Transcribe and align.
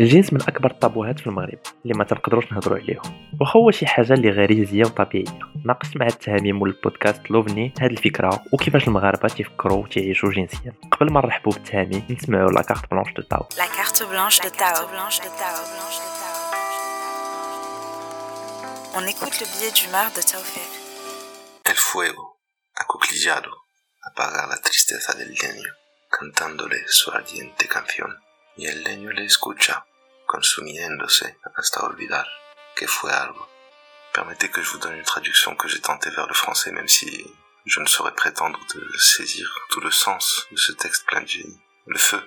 الجنس 0.00 0.32
من 0.32 0.42
أكبر 0.42 0.70
الطابوهات 0.70 1.20
في 1.20 1.26
المغرب 1.26 1.58
اللي 1.84 1.94
ما 1.94 2.04
تنقدروش 2.04 2.52
نهضروا 2.52 2.78
عليهم. 2.78 3.28
واخا 3.40 3.58
هو 3.58 3.70
شي 3.70 3.86
حاجة 3.86 4.12
اللي 4.12 4.30
غريزيه 4.30 4.84
وطبيعية. 4.84 5.38
ناقشت 5.64 5.96
مع 5.96 6.06
التهامي 6.06 6.52
مول 6.52 6.68
البودكاست 6.68 7.30
لوفني 7.30 7.74
هاد 7.80 7.90
الفكرة 7.90 8.42
وكيفاش 8.52 8.88
المغاربة 8.88 9.28
تيفكروا 9.28 9.82
وتعيشوا 9.82 10.30
جنسيا. 10.30 10.72
قبل 10.92 11.12
ما 11.12 11.20
نرحبوا 11.20 11.52
بالتهامي 11.52 12.02
نسمعوا 12.10 12.50
لا 12.50 12.62
كارت 12.62 12.90
بلانش 12.90 13.12
دو 13.12 13.22
تاو 13.22 13.44
لا 13.58 13.66
كارت 13.76 14.02
بلانش 14.02 14.40
دو 14.40 14.48
تاو 14.48 14.86
On 18.98 19.04
écoute 19.12 19.36
le 19.40 19.46
billet 19.52 19.72
d'humeur 19.76 20.08
de 20.16 20.22
Taoufik. 20.30 20.72
El 21.72 21.78
fuego, 21.88 22.24
acuclillado, 22.82 23.52
apaga 24.08 24.46
la 24.52 24.58
tristeza 24.66 25.10
del 25.18 25.32
leño, 25.42 25.72
cantándole 26.16 26.78
su 26.98 27.10
ardiente 27.10 27.64
canción. 27.76 28.10
Y 28.56 28.66
el 28.66 28.82
leño 28.82 29.10
le 29.10 29.24
escucha, 29.24 29.86
consumiéndose 30.26 31.38
hasta 31.56 31.84
olvidar 31.84 32.26
que 32.74 32.86
fue 32.86 33.12
algo. 33.12 33.48
Permettez 34.12 34.50
que 34.50 34.62
je 34.62 34.70
vous 34.70 34.78
donne 34.78 34.96
une 34.96 35.04
traduction 35.04 35.56
que 35.56 35.68
j'ai 35.68 35.80
tentée 35.80 36.10
vers 36.10 36.26
le 36.26 36.34
français, 36.34 36.70
même 36.70 36.88
si 36.88 37.26
je 37.64 37.80
ne 37.80 37.86
saurais 37.86 38.14
prétendre 38.14 38.60
de 38.74 38.98
saisir 38.98 39.48
tout 39.70 39.80
le 39.80 39.90
sens 39.90 40.46
de 40.50 40.56
ce 40.56 40.72
texte 40.72 41.06
plein 41.06 41.22
de 41.22 41.28
génie. 41.28 41.60
Le 41.86 41.98
feu, 41.98 42.22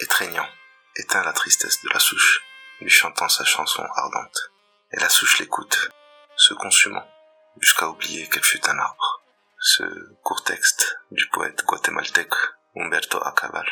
étreignant, 0.00 0.48
éteint 0.96 1.22
la 1.22 1.32
tristesse 1.32 1.82
de 1.82 1.90
la 1.92 2.00
souche, 2.00 2.40
lui 2.80 2.90
chantant 2.90 3.28
sa 3.28 3.44
chanson 3.44 3.84
ardente. 3.94 4.50
Et 4.92 5.00
la 5.00 5.08
souche 5.08 5.38
l'écoute, 5.38 5.90
se 6.36 6.54
consumant, 6.54 7.06
jusqu'à 7.60 7.88
oublier 7.88 8.28
qu'elle 8.28 8.44
fut 8.44 8.66
un 8.68 8.78
arbre. 8.78 9.22
Ce 9.60 9.84
court 10.22 10.42
texte 10.42 10.98
du 11.10 11.28
poète 11.28 11.64
guatémaltèque 11.64 12.34
Humberto 12.76 13.22
Acabal, 13.24 13.68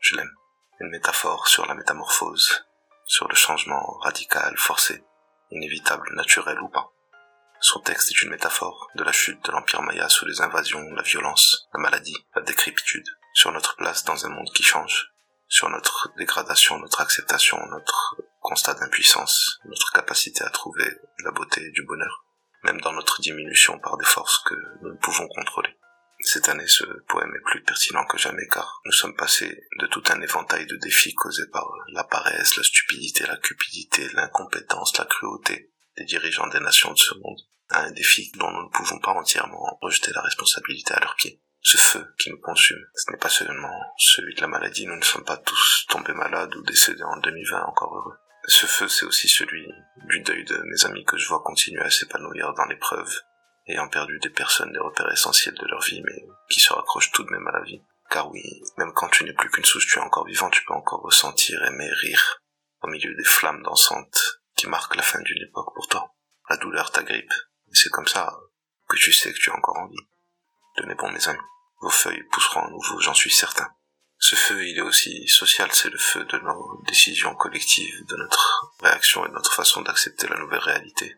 je 0.00 0.16
l'aime 0.16 0.34
une 0.80 0.90
métaphore 0.90 1.46
sur 1.46 1.66
la 1.66 1.74
métamorphose, 1.74 2.66
sur 3.06 3.28
le 3.28 3.34
changement 3.34 3.98
radical, 3.98 4.56
forcé, 4.56 5.04
inévitable, 5.50 6.08
naturel 6.14 6.60
ou 6.60 6.68
pas. 6.68 6.90
Son 7.60 7.80
texte 7.80 8.10
est 8.10 8.22
une 8.22 8.30
métaphore 8.30 8.88
de 8.96 9.04
la 9.04 9.12
chute 9.12 9.42
de 9.44 9.52
l'Empire 9.52 9.82
Maya 9.82 10.08
sous 10.08 10.26
les 10.26 10.40
invasions, 10.40 10.82
la 10.94 11.02
violence, 11.02 11.68
la 11.72 11.80
maladie, 11.80 12.16
la 12.34 12.42
décrépitude, 12.42 13.06
sur 13.32 13.52
notre 13.52 13.76
place 13.76 14.04
dans 14.04 14.26
un 14.26 14.30
monde 14.30 14.50
qui 14.54 14.62
change, 14.62 15.12
sur 15.48 15.68
notre 15.70 16.12
dégradation, 16.18 16.78
notre 16.78 17.00
acceptation, 17.00 17.58
notre 17.66 18.16
constat 18.40 18.74
d'impuissance, 18.74 19.60
notre 19.64 19.92
capacité 19.92 20.44
à 20.44 20.50
trouver 20.50 20.90
la 21.24 21.30
beauté 21.30 21.62
et 21.62 21.70
du 21.70 21.84
bonheur, 21.84 22.26
même 22.64 22.80
dans 22.80 22.92
notre 22.92 23.20
diminution 23.20 23.78
par 23.78 23.96
des 23.96 24.04
forces 24.04 24.42
que 24.44 24.54
nous 24.82 24.90
ne 24.90 24.98
pouvons 24.98 25.28
contrôler. 25.28 25.74
Cette 26.26 26.48
année, 26.48 26.66
ce 26.66 26.84
poème 27.06 27.34
est 27.36 27.44
plus 27.44 27.62
pertinent 27.62 28.06
que 28.06 28.16
jamais 28.16 28.46
car 28.50 28.80
nous 28.86 28.92
sommes 28.92 29.14
passés 29.14 29.68
de 29.78 29.86
tout 29.86 30.02
un 30.08 30.20
éventail 30.22 30.66
de 30.66 30.76
défis 30.76 31.14
causés 31.14 31.46
par 31.52 31.70
la 31.92 32.02
paresse, 32.02 32.56
la 32.56 32.62
stupidité, 32.62 33.26
la 33.26 33.36
cupidité, 33.36 34.08
l'incompétence, 34.14 34.96
la 34.96 35.04
cruauté 35.04 35.70
des 35.98 36.04
dirigeants 36.04 36.46
des 36.48 36.60
nations 36.60 36.92
de 36.92 36.98
ce 36.98 37.14
monde 37.14 37.40
à 37.68 37.82
un 37.82 37.90
défi 37.92 38.32
dont 38.36 38.50
nous 38.50 38.64
ne 38.64 38.70
pouvons 38.70 38.98
pas 39.00 39.12
entièrement 39.12 39.78
rejeter 39.82 40.12
la 40.14 40.22
responsabilité 40.22 40.94
à 40.94 41.00
leurs 41.00 41.14
pieds. 41.16 41.42
Ce 41.60 41.76
feu 41.76 42.14
qui 42.18 42.30
nous 42.30 42.40
consume, 42.40 42.82
ce 42.94 43.10
n'est 43.10 43.18
pas 43.18 43.28
seulement 43.28 43.78
celui 43.98 44.34
de 44.34 44.40
la 44.40 44.48
maladie, 44.48 44.86
nous 44.86 44.96
ne 44.96 45.04
sommes 45.04 45.24
pas 45.24 45.36
tous 45.36 45.86
tombés 45.90 46.14
malades 46.14 46.54
ou 46.56 46.62
décédés 46.62 47.02
en 47.02 47.18
2020 47.18 47.64
encore 47.64 47.94
heureux. 47.94 48.16
Ce 48.46 48.66
feu, 48.66 48.88
c'est 48.88 49.06
aussi 49.06 49.28
celui 49.28 49.66
du 50.08 50.20
deuil 50.20 50.44
de 50.44 50.56
mes 50.56 50.84
amis 50.86 51.04
que 51.04 51.18
je 51.18 51.28
vois 51.28 51.42
continuer 51.42 51.82
à 51.82 51.90
s'épanouir 51.90 52.52
dans 52.54 52.66
l'épreuve 52.66 53.14
ayant 53.66 53.88
perdu 53.88 54.18
des 54.20 54.30
personnes, 54.30 54.72
des 54.72 54.78
repères 54.78 55.10
essentiels 55.10 55.54
de 55.54 55.66
leur 55.66 55.82
vie, 55.82 56.02
mais 56.02 56.26
qui 56.48 56.60
se 56.60 56.72
raccrochent 56.72 57.12
tout 57.12 57.24
de 57.24 57.30
même 57.30 57.46
à 57.46 57.58
la 57.58 57.64
vie. 57.64 57.82
Car 58.10 58.30
oui, 58.30 58.42
même 58.76 58.92
quand 58.92 59.08
tu 59.08 59.24
n'es 59.24 59.32
plus 59.32 59.50
qu'une 59.50 59.64
souche, 59.64 59.86
tu 59.86 59.98
es 59.98 60.02
encore 60.02 60.26
vivant, 60.26 60.50
tu 60.50 60.64
peux 60.64 60.74
encore 60.74 61.00
ressentir, 61.00 61.62
aimer, 61.64 61.90
rire, 62.02 62.42
au 62.82 62.88
milieu 62.88 63.14
des 63.14 63.24
flammes 63.24 63.62
dansantes 63.62 64.40
qui 64.56 64.66
marquent 64.66 64.96
la 64.96 65.02
fin 65.02 65.20
d'une 65.20 65.42
époque 65.42 65.74
pour 65.74 65.88
toi. 65.88 66.14
La 66.48 66.56
douleur 66.56 66.90
t'agrippe, 66.92 67.32
et 67.68 67.74
c'est 67.74 67.88
comme 67.88 68.06
ça 68.06 68.36
que 68.88 68.96
tu 68.96 69.12
sais 69.12 69.32
que 69.32 69.38
tu 69.38 69.50
as 69.50 69.56
encore 69.56 69.78
envie. 69.78 70.08
Tenez 70.76 70.94
bon 70.94 71.10
mes 71.10 71.28
amis, 71.28 71.38
vos 71.80 71.90
feuilles 71.90 72.22
pousseront 72.30 72.60
à 72.60 72.70
nouveau, 72.70 73.00
j'en 73.00 73.14
suis 73.14 73.30
certain. 73.30 73.68
Ce 74.18 74.36
feu, 74.36 74.66
il 74.66 74.78
est 74.78 74.82
aussi 74.82 75.26
social, 75.28 75.70
c'est 75.72 75.90
le 75.90 75.98
feu 75.98 76.24
de 76.24 76.38
nos 76.38 76.82
décisions 76.86 77.34
collectives, 77.34 78.06
de 78.06 78.16
notre 78.16 78.72
réaction 78.80 79.24
et 79.24 79.28
de 79.28 79.34
notre 79.34 79.52
façon 79.52 79.82
d'accepter 79.82 80.28
la 80.28 80.38
nouvelle 80.38 80.60
réalité. 80.60 81.16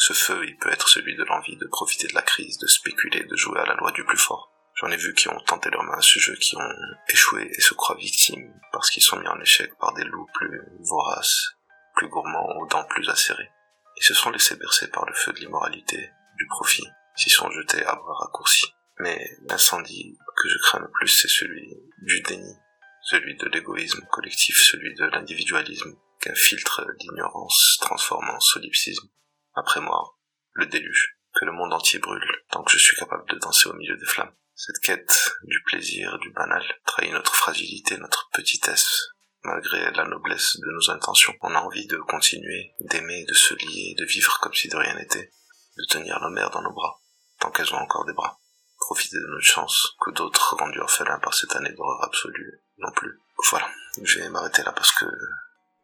Ce 0.00 0.12
feu, 0.12 0.44
il 0.46 0.56
peut 0.58 0.70
être 0.70 0.88
celui 0.88 1.16
de 1.16 1.24
l'envie 1.24 1.56
de 1.56 1.66
profiter 1.66 2.06
de 2.06 2.14
la 2.14 2.22
crise, 2.22 2.56
de 2.58 2.68
spéculer, 2.68 3.24
de 3.24 3.34
jouer 3.34 3.58
à 3.58 3.66
la 3.66 3.74
loi 3.74 3.90
du 3.90 4.04
plus 4.04 4.16
fort. 4.16 4.52
J'en 4.76 4.92
ai 4.92 4.96
vu 4.96 5.12
qui 5.12 5.28
ont 5.28 5.40
tenté 5.40 5.70
leur 5.70 5.82
main 5.82 5.98
à 5.98 6.00
ce 6.00 6.20
jeu, 6.20 6.36
qui 6.36 6.56
ont 6.56 6.72
échoué 7.08 7.50
et 7.50 7.60
se 7.60 7.74
croient 7.74 7.96
victimes 7.96 8.54
parce 8.70 8.90
qu'ils 8.90 9.02
sont 9.02 9.18
mis 9.18 9.26
en 9.26 9.40
échec 9.40 9.76
par 9.80 9.92
des 9.94 10.04
loups 10.04 10.28
plus 10.34 10.62
voraces, 10.88 11.48
plus 11.96 12.08
gourmands, 12.08 12.46
aux 12.60 12.66
dents 12.68 12.84
plus 12.84 13.08
acérées. 13.08 13.50
Ils 13.96 14.04
se 14.04 14.14
sont 14.14 14.30
laissés 14.30 14.54
bercer 14.54 14.88
par 14.88 15.04
le 15.04 15.14
feu 15.14 15.32
de 15.32 15.40
l'immoralité, 15.40 16.10
du 16.36 16.46
profit, 16.46 16.86
s'y 17.16 17.28
sont 17.28 17.50
jetés 17.50 17.84
à 17.84 17.96
bras 17.96 18.14
raccourcis. 18.20 18.72
Mais 19.00 19.28
l'incendie 19.48 20.16
que 20.36 20.48
je 20.48 20.58
crains 20.58 20.78
le 20.78 20.90
plus, 20.92 21.08
c'est 21.08 21.26
celui 21.26 21.74
du 22.02 22.20
déni, 22.20 22.54
celui 23.02 23.36
de 23.36 23.48
l'égoïsme 23.48 24.06
collectif, 24.12 24.62
celui 24.62 24.94
de 24.94 25.06
l'individualisme, 25.06 25.96
qu'un 26.20 26.36
filtre 26.36 26.86
d'ignorance 27.00 27.78
transforme 27.80 28.30
en 28.30 28.38
solipsisme 28.38 29.08
après 29.58 29.80
moi, 29.80 30.16
le 30.52 30.66
déluge, 30.66 31.16
que 31.34 31.44
le 31.44 31.52
monde 31.52 31.72
entier 31.72 31.98
brûle, 31.98 32.24
tant 32.50 32.62
que 32.62 32.70
je 32.70 32.78
suis 32.78 32.96
capable 32.96 33.28
de 33.28 33.38
danser 33.38 33.68
au 33.68 33.74
milieu 33.74 33.96
des 33.96 34.06
flammes. 34.06 34.34
Cette 34.54 34.78
quête 34.80 35.34
du 35.42 35.62
plaisir, 35.64 36.18
du 36.18 36.30
banal, 36.30 36.64
trahit 36.84 37.12
notre 37.12 37.34
fragilité, 37.34 37.96
notre 37.96 38.28
petitesse, 38.32 39.08
malgré 39.42 39.90
la 39.92 40.04
noblesse 40.04 40.56
de 40.56 40.70
nos 40.72 40.90
intentions. 40.90 41.34
On 41.42 41.54
a 41.54 41.60
envie 41.60 41.86
de 41.86 41.96
continuer, 41.98 42.72
d'aimer, 42.80 43.24
de 43.24 43.34
se 43.34 43.54
lier, 43.54 43.94
de 43.98 44.04
vivre 44.04 44.38
comme 44.40 44.54
si 44.54 44.68
de 44.68 44.76
rien 44.76 44.94
n'était, 44.94 45.30
de 45.76 45.84
tenir 45.88 46.20
nos 46.20 46.30
mères 46.30 46.50
dans 46.50 46.62
nos 46.62 46.72
bras, 46.72 47.00
tant 47.40 47.50
qu'elles 47.50 47.72
ont 47.74 47.78
encore 47.78 48.04
des 48.06 48.14
bras. 48.14 48.38
Profiter 48.78 49.18
de 49.18 49.26
notre 49.26 49.44
chance, 49.44 49.96
que 50.00 50.12
d'autres 50.12 50.56
rendus 50.56 50.80
orphelins 50.80 51.18
par 51.18 51.34
cette 51.34 51.54
année 51.56 51.72
d'horreur 51.72 52.04
absolue 52.04 52.60
non 52.78 52.90
plus. 52.92 53.20
Voilà, 53.50 53.68
je 54.02 54.20
vais 54.20 54.28
m'arrêter 54.28 54.62
là 54.62 54.72
parce 54.72 54.92
que 54.92 55.06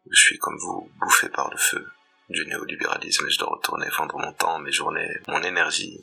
je 0.09 0.19
suis 0.19 0.37
comme 0.37 0.57
vous, 0.59 0.91
bouffé 0.99 1.29
par 1.29 1.49
le 1.49 1.57
feu 1.57 1.85
du 2.29 2.45
néolibéralisme 2.47 3.27
et 3.27 3.31
je 3.31 3.39
dois 3.39 3.49
retourner 3.49 3.87
vendre 3.89 4.17
mon 4.17 4.33
temps, 4.33 4.59
mes 4.59 4.71
journées, 4.71 5.21
mon 5.27 5.41
énergie. 5.43 5.99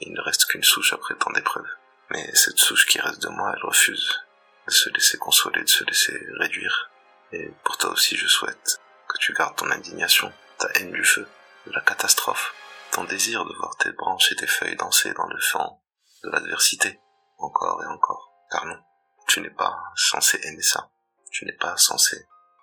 il 0.00 0.12
ne 0.12 0.20
reste 0.20 0.46
qu'une 0.46 0.62
souche 0.62 0.92
après 0.92 1.14
tant 1.16 1.30
d'épreuves. 1.32 1.68
Mais 2.10 2.34
cette 2.34 2.58
souche 2.58 2.86
qui 2.86 3.00
reste 3.00 3.22
de 3.22 3.28
moi, 3.28 3.52
elle 3.54 3.64
refuse 3.64 4.20
de 4.66 4.72
se 4.72 4.90
laisser 4.90 5.18
consoler, 5.18 5.62
de 5.62 5.68
se 5.68 5.84
laisser 5.84 6.18
réduire. 6.38 6.90
Et 7.32 7.50
pour 7.64 7.76
toi 7.78 7.90
aussi, 7.90 8.16
je 8.16 8.28
souhaite 8.28 8.78
que 9.08 9.18
tu 9.18 9.32
gardes 9.32 9.56
ton 9.56 9.70
indignation, 9.70 10.32
ta 10.58 10.68
haine 10.74 10.92
du 10.92 11.04
feu, 11.04 11.26
de 11.66 11.72
la 11.72 11.80
catastrophe, 11.80 12.54
ton 12.92 13.04
désir 13.04 13.44
de 13.44 13.54
voir 13.54 13.76
tes 13.76 13.90
branches 13.92 14.30
et 14.32 14.36
tes 14.36 14.46
feuilles 14.46 14.76
danser 14.76 15.12
dans 15.14 15.26
le 15.26 15.40
fond 15.40 15.80
de 16.22 16.30
l'adversité, 16.30 17.00
encore 17.38 17.82
et 17.82 17.86
encore. 17.86 18.32
Car 18.50 18.64
non, 18.66 18.78
tu 19.26 19.40
n'es 19.40 19.50
pas 19.50 19.76
censé 19.96 20.38
aimer 20.44 20.62
ça. 20.62 20.90
Tu 21.32 21.44
n'es 21.44 21.56
pas 21.56 21.76
censé 21.76 22.16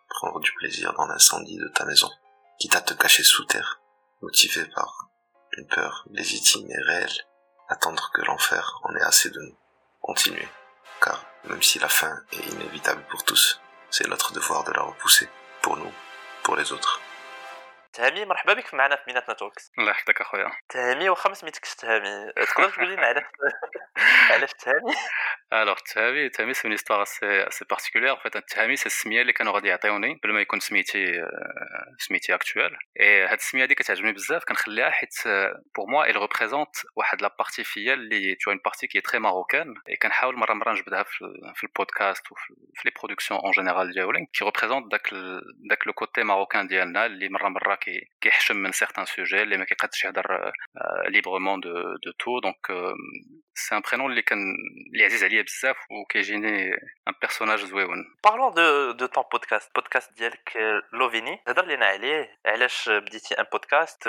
prendre 0.07 0.39
du 0.39 0.53
plaisir 0.53 0.93
dans 0.93 1.05
l'incendie 1.05 1.57
de 1.57 1.67
ta 1.67 1.85
maison 1.85 2.09
quitte 2.59 2.75
à 2.75 2.81
te 2.81 2.93
cacher 2.93 3.23
sous 3.23 3.45
terre, 3.45 3.81
motivé 4.21 4.65
par 4.75 5.09
une 5.57 5.67
peur 5.67 6.05
légitime 6.11 6.69
et 6.69 6.81
réelle, 6.81 7.25
attendre 7.69 8.11
que 8.13 8.21
l'enfer 8.21 8.79
en 8.83 8.95
ait 8.95 9.01
assez 9.01 9.29
de 9.29 9.39
nous. 9.39 9.57
Continuer, 10.01 10.47
car 11.01 11.25
même 11.45 11.61
si 11.61 11.79
la 11.79 11.89
fin 11.89 12.13
est 12.31 12.51
inévitable 12.51 13.05
pour 13.09 13.23
tous, 13.23 13.61
c'est 13.89 14.07
notre 14.07 14.33
devoir 14.33 14.63
de 14.63 14.71
la 14.71 14.81
repousser, 14.81 15.29
pour 15.61 15.77
nous, 15.77 15.91
pour 16.43 16.55
les 16.55 16.71
autres. 16.71 16.99
تهامي 17.92 18.24
مرحبا 18.24 18.54
بك 18.54 18.74
معنا 18.74 18.96
في 18.96 19.02
مينات 19.06 19.30
نتوركس 19.30 19.72
الله 19.78 19.90
يحفظك 19.90 20.20
اخويا 20.20 20.50
تهامي 20.68 21.08
واخا 21.08 21.28
ما 21.28 21.34
سميتكش 21.34 21.74
تهامي 21.74 22.32
تقدر 22.32 22.70
تقول 22.70 22.92
لنا 22.92 23.06
علاش 23.06 23.24
علاش 24.30 24.52
تهامي 24.52 24.94
الوغ 25.52 25.76
تهامي 25.94 26.28
تهامي 26.28 26.54
سي 26.54 26.64
اون 26.64 26.72
هيستوار 26.72 27.02
اسي 27.02 27.48
اسي 27.48 27.64
بارتيكولير 27.70 28.16
فيت 28.16 28.36
تهامي 28.36 28.76
سي 28.76 28.86
السميه 28.86 29.20
اللي 29.20 29.32
كانوا 29.32 29.52
غادي 29.52 29.68
يعطيوني 29.68 30.20
بلا 30.22 30.32
ما 30.32 30.40
يكون 30.40 30.60
سميتي 30.60 31.24
سميتي 31.98 32.34
اكتوال 32.34 32.76
اي 33.00 33.24
هاد 33.24 33.38
السميه 33.38 33.62
هادي 33.62 33.74
كتعجبني 33.74 34.12
بزاف 34.12 34.44
كنخليها 34.44 34.90
حيت 34.90 35.14
بور 35.76 35.86
موا 35.88 36.12
il 36.12 36.16
ريبريزونت 36.16 36.76
واحد 36.96 37.22
لا 37.22 37.34
بارتي 37.38 37.64
فيا 37.64 37.94
اللي 37.94 38.34
تو 38.34 38.50
اون 38.50 38.60
بارتي 38.64 38.86
كي 38.86 39.00
تري 39.00 39.20
ماروكان 39.20 39.74
اي 39.88 39.96
كنحاول 39.96 40.36
مره 40.36 40.54
مره 40.54 40.72
نجبدها 40.72 41.02
في, 41.02 41.18
في 41.54 41.64
البودكاست 41.64 42.32
وفي 42.32 42.84
لي 42.84 42.90
برودكسيون 43.02 43.40
اون 43.40 43.50
جينيرال 43.50 43.92
ديالي 43.92 44.26
كي 44.32 44.44
ريبريزونت 44.44 44.90
داك 44.90 45.08
داك 45.70 45.86
لو 45.86 45.92
كوتي 45.92 46.22
ماروكان 46.22 46.66
ديالنا 46.66 47.06
اللي 47.06 47.28
مره 47.28 47.48
مره 47.48 47.78
qui 47.78 47.81
كيحشم 48.20 48.56
من 48.56 48.72
certains 48.72 49.06
sujets 49.06 49.34
اللي 49.34 49.56
ما 49.56 49.64
كيقدش 49.64 50.04
يهضر 50.04 50.52
librement 51.08 51.58
de 51.58 51.74
de 52.06 52.12
tout 52.22 52.40
donc 52.40 52.60
c'est 53.54 53.74
un 53.74 53.80
prénom 53.80 54.06
اللي 54.06 54.22
كان 54.22 54.38
اللي 54.92 55.04
عزيز 55.04 55.24
عليا 55.24 55.42
بزاف 55.42 55.76
وكيجيني 55.90 56.70
un 57.10 57.12
personnage 57.26 57.64
زويون 57.64 58.04
Parlons 58.26 58.50
de 58.50 58.92
de 58.92 59.06
ton 59.06 59.24
podcast 59.34 59.68
podcast 59.78 60.14
ديالك 60.16 60.56
لوفيني 60.92 61.40
هضر 61.48 61.64
لنا 61.64 61.86
عليه 61.86 62.38
علاش 62.46 62.88
بديتي 62.88 63.34
ان 63.34 63.44
بودكاست 63.52 64.06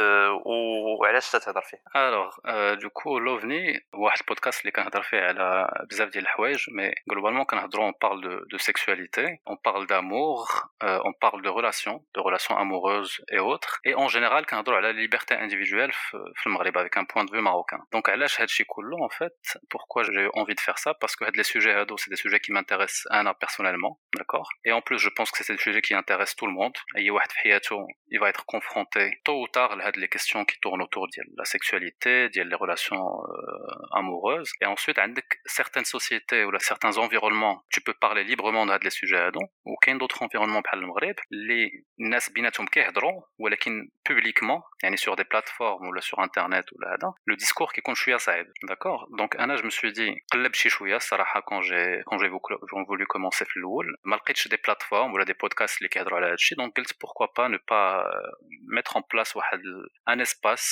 وعلاش 0.99 1.31
تتهضر 1.31 1.61
فيه 1.61 1.77
alors 1.77 2.33
du 2.79 2.87
coup 2.89 3.19
l'OVNI 3.19 3.81
واحد 3.93 4.19
البودكاست 4.21 4.61
اللي 4.61 4.71
كنهضر 4.71 5.01
فيه 5.01 5.17
على 5.17 5.67
بزاف 5.89 6.09
ديال 6.09 6.23
الحوايج 6.23 6.65
مي 6.69 6.91
globalement 6.91 7.45
كنهضروا 7.45 7.91
on 7.91 7.93
parle 7.93 8.21
de 8.21 8.45
de 8.53 8.57
sexualité 8.57 9.25
on 9.47 9.57
parle 9.57 9.87
d'amour 9.87 10.69
on 11.09 11.13
parle 11.25 11.41
de 11.41 11.49
relations 11.49 11.99
de 12.15 12.19
relations 12.27 12.57
amoureuses 12.57 13.15
et 13.35 13.39
autres 13.63 13.79
et 13.85 13.95
en 13.95 14.07
général 14.07 14.45
كنهضروا 14.45 14.77
على 14.77 15.07
liberté 15.07 15.35
individuelle 15.35 15.91
في 16.35 16.47
المغرب 16.47 16.77
avec 16.77 16.97
un 16.97 17.05
point 17.05 17.25
de 17.25 17.31
vue 17.31 17.41
marocain 17.41 17.81
donc 17.95 18.09
علاش 18.09 18.41
هادشي 18.41 18.63
كله 18.63 18.97
en 18.97 19.09
fait 19.09 19.39
pourquoi 19.69 20.03
j'ai 20.03 20.27
envie 20.33 20.55
de 20.55 20.59
faire 20.59 20.77
ça 20.77 20.93
parce 20.93 21.15
que 21.15 21.25
les 21.35 21.43
sujets 21.43 21.73
هادو 21.73 21.97
c'est 21.97 22.09
des 22.09 22.21
sujets 22.23 22.39
qui 22.39 22.51
m'intéressent 22.51 23.07
انا 23.11 23.33
personnellement 23.33 23.99
d'accord 24.17 24.49
et 24.65 24.71
en 24.71 24.81
plus 24.81 24.99
je 24.99 25.09
pense 25.09 25.31
que 25.31 25.43
c'est 25.43 25.53
des 25.53 25.63
sujets 25.67 25.81
qui 25.81 25.93
intéressent 25.93 26.35
tout 26.35 26.47
le 26.47 26.53
monde 26.53 26.75
اي 26.97 27.09
واحد 27.11 27.31
في 27.31 27.39
حياته 27.39 27.85
il 28.11 28.19
va 28.19 28.29
être 28.33 28.45
confronté 28.45 29.03
tôt 29.25 29.37
ou 29.43 29.47
tard 29.47 29.71
à 29.87 29.91
les 30.03 30.09
questions 30.15 30.43
qui 30.49 30.57
tournent 30.63 30.83
autour 30.87 31.05
de 31.07 31.21
la 31.41 31.45
sexualité 31.55 32.13
de 32.35 32.41
les 32.51 32.57
relations 32.63 33.05
euh, 33.05 33.99
amoureuses 34.01 34.51
et 34.61 34.67
ensuite 34.75 34.97
avec 35.07 35.27
certaines 35.59 35.89
sociétés 35.97 36.41
ou 36.45 36.51
certains 36.71 36.95
environnements 37.05 37.57
tu 37.73 37.79
peux 37.85 37.97
parler 38.05 38.23
librement 38.31 38.65
de 38.65 38.85
les 38.87 38.95
sujets 38.99 39.21
هادو 39.25 39.39
وكاين 39.65 39.97
d'autres 39.99 40.21
environnements 40.25 40.61
بحال 40.65 40.79
المغرب 40.79 41.15
اللي 41.31 41.83
الناس 41.99 42.29
بيناتهم 42.29 42.67
كيهضروا 42.67 43.21
ولكن 43.53 43.89
publiquement 44.09 44.61
يعني 44.83 44.97
sur 44.97 45.15
des 45.15 45.23
plateformes 45.23 45.87
ou 45.87 46.01
sur 46.01 46.19
internet 46.19 46.65
ou 46.71 46.77
là 46.81 46.97
le 47.25 47.35
discours 47.35 47.71
qui 47.73 47.81
compte 47.81 47.95
شويه 47.95 48.17
صعيب 48.17 48.47
d'accord 48.69 49.07
donc 49.19 49.39
انا 49.39 49.57
je 49.57 49.63
me 49.63 49.69
suis 49.69 49.93
dit 49.93 50.13
قلب 50.33 50.53
شي 50.53 50.69
شويه 50.69 50.95
الصراحه 50.95 51.39
quand 51.41 51.61
j'ai 51.61 52.01
quand 52.05 52.17
j'ai 52.17 52.29
voulu 52.89 53.05
commencer 53.05 53.45
في 53.45 53.57
الاول 53.57 53.85
ما 54.05 54.15
لقيتش 54.15 54.47
des 54.47 54.57
plateformes 54.57 55.13
ولا 55.13 55.25
des 55.25 55.35
podcasts 55.43 55.77
اللي 55.77 55.89
كيهضروا 55.89 56.17
على 56.17 56.31
هادشي 56.31 56.55
donc 56.55 56.71
قلت 56.77 56.91
pourquoi 56.91 57.27
pas 57.27 57.49
ne 57.49 57.57
pas 57.57 58.03
mettre 58.75 58.97
en 58.97 59.01
place 59.01 59.35
واحد 59.35 59.61
un 60.09 60.19
espace 60.19 60.67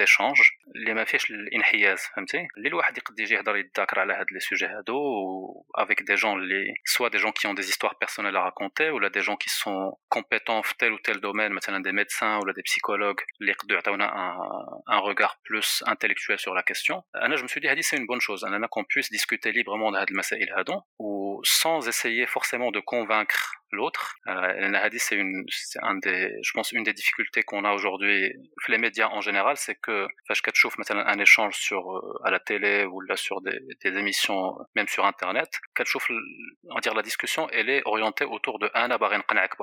d'échange 0.00 0.42
اللي 0.76 0.94
ما 0.94 1.04
فيهش 1.04 1.30
الانحياز 1.30 2.00
فهمتي 2.00 2.46
اللي 2.56 2.68
الواحد 2.68 2.98
يقدر 2.98 3.22
يجي 3.22 3.34
يهضر 3.34 3.56
يتذاكر 3.56 4.00
على 4.00 4.12
هاد 4.12 4.26
لي 4.32 4.40
سوجي 4.40 4.66
هادو 4.66 4.98
avec 5.78 5.98
des 6.10 6.16
gens 6.16 6.34
اللي 6.36 6.64
soit 6.94 7.10
des 7.10 7.18
gens 7.18 7.32
qui 7.32 7.46
ont 7.46 7.54
des 7.54 7.68
histoires 7.68 7.98
personnelles 7.98 8.36
à 8.36 8.42
raconter 8.42 8.90
ou 8.90 8.98
là 8.98 9.08
des 9.10 9.22
gens 9.28 9.36
qui 9.36 9.50
sont 9.50 9.82
compétents 10.16 10.62
في 10.62 10.74
tel 10.80 10.92
ou 10.92 10.98
tel 10.98 11.20
domaine 11.20 11.52
مثلا 11.52 11.82
des 11.82 11.92
médecins 12.22 12.34
ou 12.40 12.44
là 12.48 12.52
des 12.58 12.66
psychologues 12.70 13.22
اللي 13.40 13.52
يقدروا 13.52 13.74
يعطيونا 13.78 14.06
un, 14.08 14.94
un 14.96 15.00
regard 15.10 15.34
plus 15.48 15.82
intellectuel 15.86 16.38
sur 16.38 16.54
la 16.54 16.62
question 16.62 17.02
انا 17.16 17.36
je 17.36 17.42
me 17.42 17.48
suis 17.48 17.60
dit 17.60 17.68
هادي 17.68 17.82
c'est 17.82 17.96
une 17.96 18.06
bonne 18.06 18.20
chose 18.20 18.44
اننا 18.44 18.66
qu'on 18.66 18.84
puisse 18.84 19.10
discuter 19.10 19.52
librement 19.52 19.92
de 19.92 19.96
هاد 19.96 20.10
المسائل 20.10 20.52
هادو 20.56 20.82
و 20.98 21.28
sans 21.44 21.88
essayer 21.88 22.26
forcément 22.26 22.70
de 22.76 22.80
convaincre 22.80 23.40
l'autre. 23.73 24.15
Euh, 24.27 24.89
c'est 24.97 25.15
une, 25.15 25.43
c'est 25.49 25.83
un 25.83 25.95
des, 25.95 26.31
je 26.41 26.51
pense, 26.53 26.71
une 26.71 26.83
des 26.83 26.93
difficultés 26.93 27.43
qu'on 27.43 27.65
a 27.65 27.71
aujourd'hui, 27.71 28.33
les 28.67 28.77
médias 28.77 29.09
en 29.09 29.21
général, 29.21 29.57
c'est 29.57 29.75
que, 29.75 30.07
fachkatchouf, 30.27 30.77
maintenant, 30.77 31.03
un 31.05 31.19
échange 31.19 31.55
sur, 31.55 31.91
euh, 31.91 32.21
à 32.23 32.31
la 32.31 32.39
télé 32.39 32.85
ou 32.85 33.01
là 33.01 33.15
sur 33.15 33.41
des, 33.41 33.59
émissions, 33.83 34.59
euh, 34.59 34.63
même 34.75 34.87
sur 34.87 35.05
Internet, 35.05 35.49
on 36.69 36.79
dire 36.79 36.93
la 36.93 37.01
discussion, 37.01 37.47
elle 37.51 37.69
est 37.69 37.81
orientée 37.85 38.25
autour 38.25 38.59
de, 38.59 38.69
un 38.73 38.89
abarin 38.91 39.21
qana'ak 39.21 39.53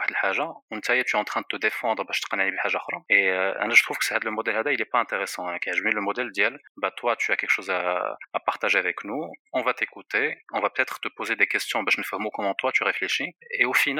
on 0.71 0.81
tu 0.81 0.93
es 0.93 1.15
en 1.15 1.25
train 1.25 1.41
de 1.41 1.47
te 1.47 1.57
défendre, 1.57 2.05
bah, 2.05 2.13
je 2.13 2.21
haja 2.65 2.81
Et, 3.09 3.31
euh, 3.31 3.55
je 3.71 3.83
trouve 3.83 3.99
que 3.99 4.05
c'est 4.05 4.23
le 4.23 4.31
modèle 4.31 4.57
là 4.57 4.73
il 4.73 4.81
est 4.81 4.93
pas 4.97 5.01
intéressant, 5.01 5.49
hein, 5.49 5.57
je 5.65 5.83
mets 5.83 5.93
le 5.93 6.01
modèle 6.01 6.31
d'Yel, 6.33 6.59
bah, 6.77 6.91
toi, 6.91 7.17
tu 7.17 7.33
as 7.33 7.37
quelque 7.37 7.51
chose 7.51 7.71
à, 7.71 8.17
partager 8.45 8.79
avec 8.79 9.05
nous, 9.05 9.31
on 9.53 9.63
va 9.63 9.75
t'écouter, 9.75 10.39
on 10.53 10.61
va 10.61 10.71
peut-être 10.71 11.01
te 11.01 11.09
poser 11.09 11.37
des 11.37 11.47
questions, 11.47 11.83
bah, 11.83 11.91
je 11.95 12.01
ne 12.01 12.05
fais 12.05 12.17
comment 12.33 12.55
toi, 12.55 12.73
tu 12.73 12.83
réfléchis. 12.85 13.35
Et 13.53 13.65
au 13.65 13.73
final, 13.73 14.00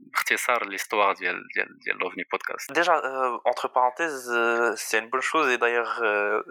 باختصار 0.00 0.64
l'histoire 0.64 1.14
ديال 1.18 1.42
ديال 1.54 1.78
ديال 1.78 1.98
l'OVNI 1.98 2.24
podcast. 2.24 2.72
Déjà 2.72 2.96
euh, 2.96 3.38
entre 3.44 3.68
parenthèses 3.68 4.30
euh, 4.30 4.72
c'est 4.76 4.98
une 4.98 5.10
bonne 5.10 5.26
chose 5.32 5.48
et 5.50 5.58
d'ailleurs 5.58 6.00
euh, 6.02 6.42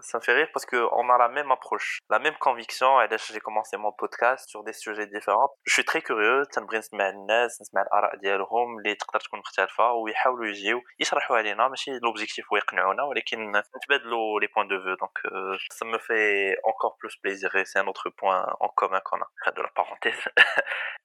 ça 0.00 0.18
me 0.18 0.22
fait 0.22 0.34
rire 0.34 0.48
parce 0.52 0.66
que 0.66 0.76
on 0.92 1.08
a 1.10 1.18
la 1.18 1.28
même 1.28 1.50
approche, 1.50 1.98
la 2.10 2.18
même 2.18 2.36
conviction 2.46 3.00
et 3.00 3.08
là 3.08 3.16
j'ai 3.16 3.40
commencé 3.40 3.76
mon 3.76 3.92
podcast 3.92 4.48
sur 4.48 4.62
des 4.64 4.72
sujets 4.72 5.06
différents. 5.06 5.50
Je 5.64 5.72
suis 5.72 5.84
très 5.84 6.02
curieux 6.02 6.42
تنبغي 6.52 6.78
نسمع 6.78 7.08
الناس 7.08 7.60
نسمع 7.60 7.82
الآراء 7.82 8.16
ديالهم 8.16 8.78
اللي 8.78 8.94
تقدر 8.94 9.20
تكون 9.20 9.38
مختلفة 9.38 9.92
ويحاولوا 9.92 10.46
يجيو 10.46 10.82
يشرحوا 11.00 11.36
علينا 11.36 11.68
ماشي 11.68 11.90
l'objectif 11.98 12.44
هو 12.52 12.56
يقنعونا 12.56 13.02
ولكن 13.02 13.52
نتبادلوا 13.76 14.40
les 14.40 14.48
points 14.48 14.68
de 14.72 14.76
vue 14.84 14.96
donc 15.02 15.16
euh, 15.24 15.56
ça 15.78 15.84
me 15.84 15.98
fait 15.98 16.56
encore 16.64 16.96
plus 17.00 17.16
plaisir 17.22 17.54
et 17.54 17.64
c'est 17.64 17.78
un 17.78 17.86
autre 17.86 18.10
point 18.10 18.40
en 18.60 18.68
commun 18.68 19.00
qu'on 19.04 19.20
a 19.46 19.50
de 19.56 19.62
la 19.62 19.68
parenthèse. 19.68 20.22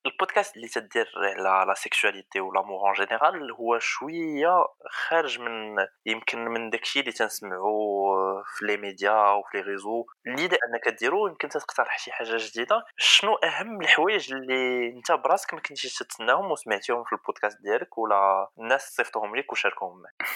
le 0.05 0.11
podcast 0.21 0.55
اللي 0.55 0.67
تدير 0.67 1.07
على 1.15 1.65
la 1.65 1.75
ou 2.36 2.50
l'amour 2.52 2.84
en 2.84 2.94
général 2.94 3.34
هو 3.60 3.78
شوية 3.78 4.64
خارج 4.90 5.40
من 5.40 5.76
يمكن 6.06 6.44
من 6.44 6.70
داكشي 6.70 7.00
اللي 7.00 7.12
تنسمعوا 7.12 8.42
في 8.42 8.66
لي 8.66 8.76
ميديا 8.76 9.10
أو 9.10 9.42
في 9.42 9.56
لي 9.56 9.62
ريزو 9.62 10.06
اللي 10.26 10.44
أنك 10.44 10.98
ديرو 11.00 11.26
يمكن 11.26 11.48
تقترح 11.48 11.98
شي 11.98 12.12
حاجة 12.12 12.36
جديدة. 12.36 12.84
شنو 12.96 13.34
أهم 13.34 13.80
الحوايج 13.80 14.32
اللي 14.32 14.88
أنت 14.96 15.12
براسك 15.12 15.54
ما 15.54 15.60
كنتيش 15.60 15.94
تتسناهم 15.98 16.50
وسمعتيهم 16.50 17.04
في 17.04 17.12
البودكاست 17.12 17.62
ديالك 17.62 17.98
ولا 17.98 18.48
الناس 18.58 18.96
صيفطوهم 18.96 19.36
لك 19.36 19.52
وشاركوهم 19.52 20.02
معك 20.02 20.28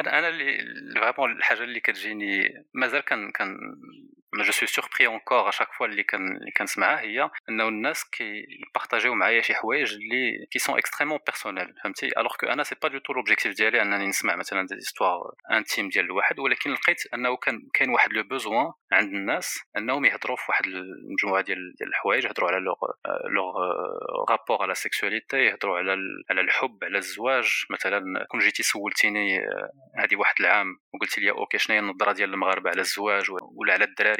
أنا 0.00 0.28
اللي 0.28 0.58
فريمون 1.20 1.36
الحاجة 1.36 1.62
اللي 1.64 1.80
كتجيني 1.80 2.64
مازال 2.74 3.00
كان 3.00 3.30
كان 3.30 3.56
جو 4.34 4.52
سوي 4.52 4.68
سوربري 4.68 5.06
اونكور 5.06 5.48
ا 5.48 5.50
شاك 5.50 5.72
فوا 5.72 5.86
اللي 5.86 6.04
كنسمعها 6.56 7.00
هي 7.00 7.30
انه 7.48 7.68
الناس 7.68 8.04
كيبارطاجيو 8.04 9.14
معايا 9.14 9.40
شي 9.40 9.54
حوايج 9.54 9.92
اللي 9.92 10.46
كي 10.50 10.58
سون 10.58 10.78
اكستريمون 10.78 11.18
بيرسونيل 11.26 11.74
فهمتي 11.84 12.06
الوغ 12.18 12.36
كو 12.40 12.46
أنا 12.46 12.62
سي 12.62 12.74
با 12.82 12.88
دو 12.88 12.98
تو 12.98 13.12
لوبجيكتيف 13.12 13.56
ديالي 13.56 13.82
انني 13.82 14.06
نسمع 14.06 14.36
مثلا 14.36 14.66
دي 14.66 14.74
زيستوار 14.74 15.34
انتيم 15.52 15.88
ديال 15.88 16.04
الواحد 16.04 16.38
ولكن 16.38 16.70
لقيت 16.72 17.02
انه 17.14 17.36
كان 17.36 17.68
كاين 17.74 17.90
واحد 17.90 18.12
لو 18.12 18.22
بوزوان 18.22 18.72
عند 18.92 19.14
الناس 19.14 19.58
انهم 19.76 20.04
يهضروا 20.04 20.36
في 20.36 20.44
واحد 20.48 20.64
المجموعه 20.66 21.42
ديال 21.42 21.74
الحوايج 21.82 22.24
يهضروا 22.24 22.50
على 22.50 22.60
لوغ 22.60 22.76
لوغ 23.34 23.54
رابور 24.30 24.62
على 24.62 24.74
سيكسواليتي 24.74 25.36
يهضروا 25.36 25.78
على 25.78 25.96
على 26.30 26.40
الحب 26.40 26.78
على 26.84 26.98
الزواج 26.98 27.64
مثلا 27.70 28.26
كون 28.30 28.40
جيتي 28.40 28.62
سولتيني 28.62 29.40
هذه 29.98 30.16
واحد 30.16 30.34
العام 30.40 30.66
وقلت 30.94 31.18
لي 31.18 31.30
أوكي 31.30 31.58
شنو 31.58 31.74
هي 31.76 31.80
النظره 31.80 32.12
ديال 32.12 32.34
المغاربه 32.34 32.70
على 32.70 32.80
الزواج 32.80 33.30
ولا 33.30 33.72
على 33.72 33.84
الدراري 33.84 34.19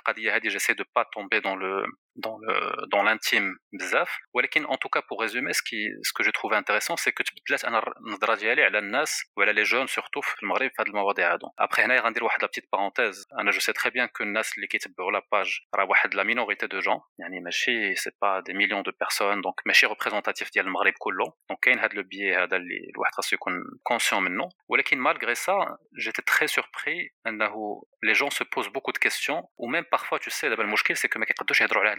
القضيه 0.00 0.34
هادي 0.34 0.48
جيسي 0.48 0.72
دو 0.72 0.84
با 0.96 1.02
tomber 1.02 1.40
dans 1.40 1.56
le 1.56 1.86
dans 2.16 2.38
le 2.38 2.54
dans 2.92 3.02
l'intime 3.02 3.56
bzaf 3.72 4.10
ولكن 4.34 4.66
en 4.66 4.76
tout 4.76 4.88
cas 4.88 5.02
pour 5.08 5.20
résumer 5.20 5.52
ce 5.52 5.62
qui 5.62 5.80
ce 6.02 6.12
que 6.16 6.22
j'ai 6.24 6.32
trouvé 6.32 6.56
intéressant 6.56 6.96
c'est 6.96 7.12
que 7.12 7.22
تبدلات 7.22 7.64
انا 7.64 7.82
النظره 8.06 8.34
ديالي 8.34 8.62
على 8.62 8.78
الناس 8.78 9.22
وعلى 9.36 9.52
لي 9.52 9.62
جون 9.62 9.86
سورتو 9.86 10.20
في 10.20 10.42
المغرب 10.42 10.70
في 10.70 10.82
هذه 10.82 10.88
المواضيع 10.88 11.32
هادو 11.32 11.46
ابخي 11.58 11.82
هنايا 11.82 12.00
غندير 12.00 12.24
واحد 12.24 12.42
لا 12.42 12.48
بتيت 12.48 12.64
بارونتيز 12.72 13.26
انا 13.40 13.50
جو 13.50 13.60
سي 13.60 13.72
تري 13.72 13.90
بيان 13.90 14.06
كو 14.06 14.24
الناس 14.24 14.54
اللي 14.56 14.66
كيتبعوا 14.66 15.12
لا 15.12 15.22
باج 15.32 15.58
راه 15.74 15.84
واحد 15.84 16.14
لا 16.14 16.22
مينوريتي 16.22 16.66
دو 16.66 16.78
جون 16.78 17.00
يعني 17.18 17.40
ماشي 17.40 17.94
سي 17.94 18.10
با 18.22 18.40
دي 18.40 18.52
مليون 18.52 18.82
دو 18.82 18.92
بيرسون 19.00 19.40
دونك 19.40 19.54
ماشي 19.66 19.86
ريبريزونتاتيف 19.86 20.52
ديال 20.52 20.66
المغرب 20.66 20.92
كله 20.98 21.24
دونك 21.48 21.60
كاين 21.62 21.78
هذا 21.78 21.94
لو 21.94 22.02
بيي 22.02 22.36
هذا 22.36 22.56
اللي 22.56 22.90
الواحد 22.94 23.12
خاصو 23.12 23.36
يكون 23.36 23.54
كونسيون 23.82 24.22
منه 24.22 24.48
ولكن 24.68 24.98
مالغري 24.98 25.34
سا 25.34 25.76
جيتي 26.04 26.22
تري 26.22 26.46
سوربري 26.46 27.10
انه 27.26 27.82
لي 28.02 28.12
جون 28.12 28.30
سو 28.30 28.44
بوز 28.56 28.66
بوكو 28.66 28.90
دو 28.92 29.00
كيستيون 29.00 29.42
وميم 29.56 29.84
بارفوا 29.92 30.18
تو 30.18 30.30
سي 30.30 30.48
دابا 30.48 30.62
المشكل 30.62 30.96
سي 30.96 31.08
كو 31.08 31.18
ما 31.18 31.24
كيقدروش 31.24 31.60
يهضروا 31.60 31.82
على 31.82 31.90
هاد 31.90 31.98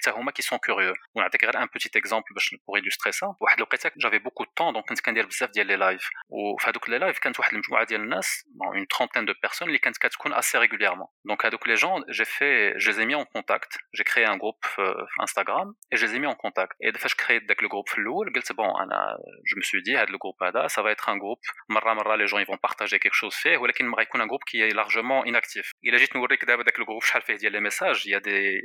حتى 0.00 0.10
هما 0.10 0.30
كي 0.30 0.42
سون 0.42 0.58
كوريو 0.58 0.94
ونعطيك 1.14 1.44
غير 1.44 1.62
ان 1.62 1.66
بوتيت 1.66 1.96
اكزومبل 1.96 2.26
باش 2.34 2.54
بور 2.66 2.76
ايلوستري 2.76 3.12
سا 3.12 3.34
واحد 3.40 3.56
الوقيته 3.56 3.90
جافي 3.96 4.18
بوكو 4.18 4.44
طون 4.44 4.72
دونك 4.72 4.88
كنت 4.88 5.00
كندير 5.00 5.26
بزاف 5.26 5.50
ديال 5.50 5.66
لي 5.66 5.76
لايف 5.76 6.10
وفي 6.28 6.70
هذوك 6.70 6.90
لي 6.90 6.98
لايف 6.98 7.18
كانت 7.18 7.40
واحد 7.40 7.52
المجموعه 7.52 7.84
ديال 7.84 8.00
الناس 8.00 8.44
اون 8.62 8.86
ترونتين 8.88 9.24
دو 9.24 9.32
بيرسون 9.42 9.68
اللي 9.68 9.78
كانت 9.78 9.96
كتكون 9.98 10.34
اسي 10.34 10.58
ريغوليرمون 10.58 11.06
دونك 11.24 11.46
هذوك 11.46 11.68
لي 11.68 11.74
جون 11.74 12.04
جي 12.10 12.24
في 12.24 12.74
جو 12.78 12.92
لي 12.92 13.06
مي 13.06 13.14
اون 13.14 13.24
كونتاكت 13.24 13.78
جي 13.96 14.04
كريي 14.04 14.26
ان 14.26 14.38
جروب 14.38 14.54
في 14.62 15.06
انستغرام 15.20 15.74
اي 15.92 15.98
جو 15.98 16.12
لي 16.12 16.18
مي 16.18 16.26
اون 16.26 16.34
كونتاكت 16.34 16.76
اي 16.84 16.92
فاش 16.92 17.14
كريت 17.14 17.42
داك 17.48 17.62
الجروب 17.62 17.88
في 17.88 17.98
الاول 17.98 18.32
قلت 18.34 18.52
بون 18.52 18.66
انا 18.66 19.16
جو 19.50 19.56
مو 19.56 19.62
سو 19.62 19.78
دي 19.78 19.96
هذا 19.96 20.02
الجروب 20.02 20.42
هذا 20.42 20.66
سا 20.66 20.82
فا 20.82 20.88
ايتر 20.88 21.12
ان 21.12 21.18
جروب 21.18 21.38
مره 21.68 21.94
مره 21.94 22.16
لي 22.16 22.24
جون 22.24 22.42
يفون 22.42 22.58
بارطاجي 22.62 22.98
كيك 22.98 23.12
شوز 23.12 23.34
فيه 23.34 23.56
ولكن 23.56 23.84
ما 23.84 23.96
غيكون 23.96 24.20
ان 24.20 24.28
جروب 24.28 24.40
كي 24.46 24.68
لارجومون 24.68 25.28
اناكتيف 25.28 25.72
الا 25.84 25.98
جيت 25.98 26.16
نوريك 26.16 26.44
دابا 26.44 26.62
داك 26.62 26.78
الجروب 26.78 27.02
شحال 27.02 27.22
فيه 27.22 27.34
ديال 27.34 27.52
لي 27.52 27.60
ميساج 27.60 28.06
يا 28.06 28.18
دي 28.18 28.60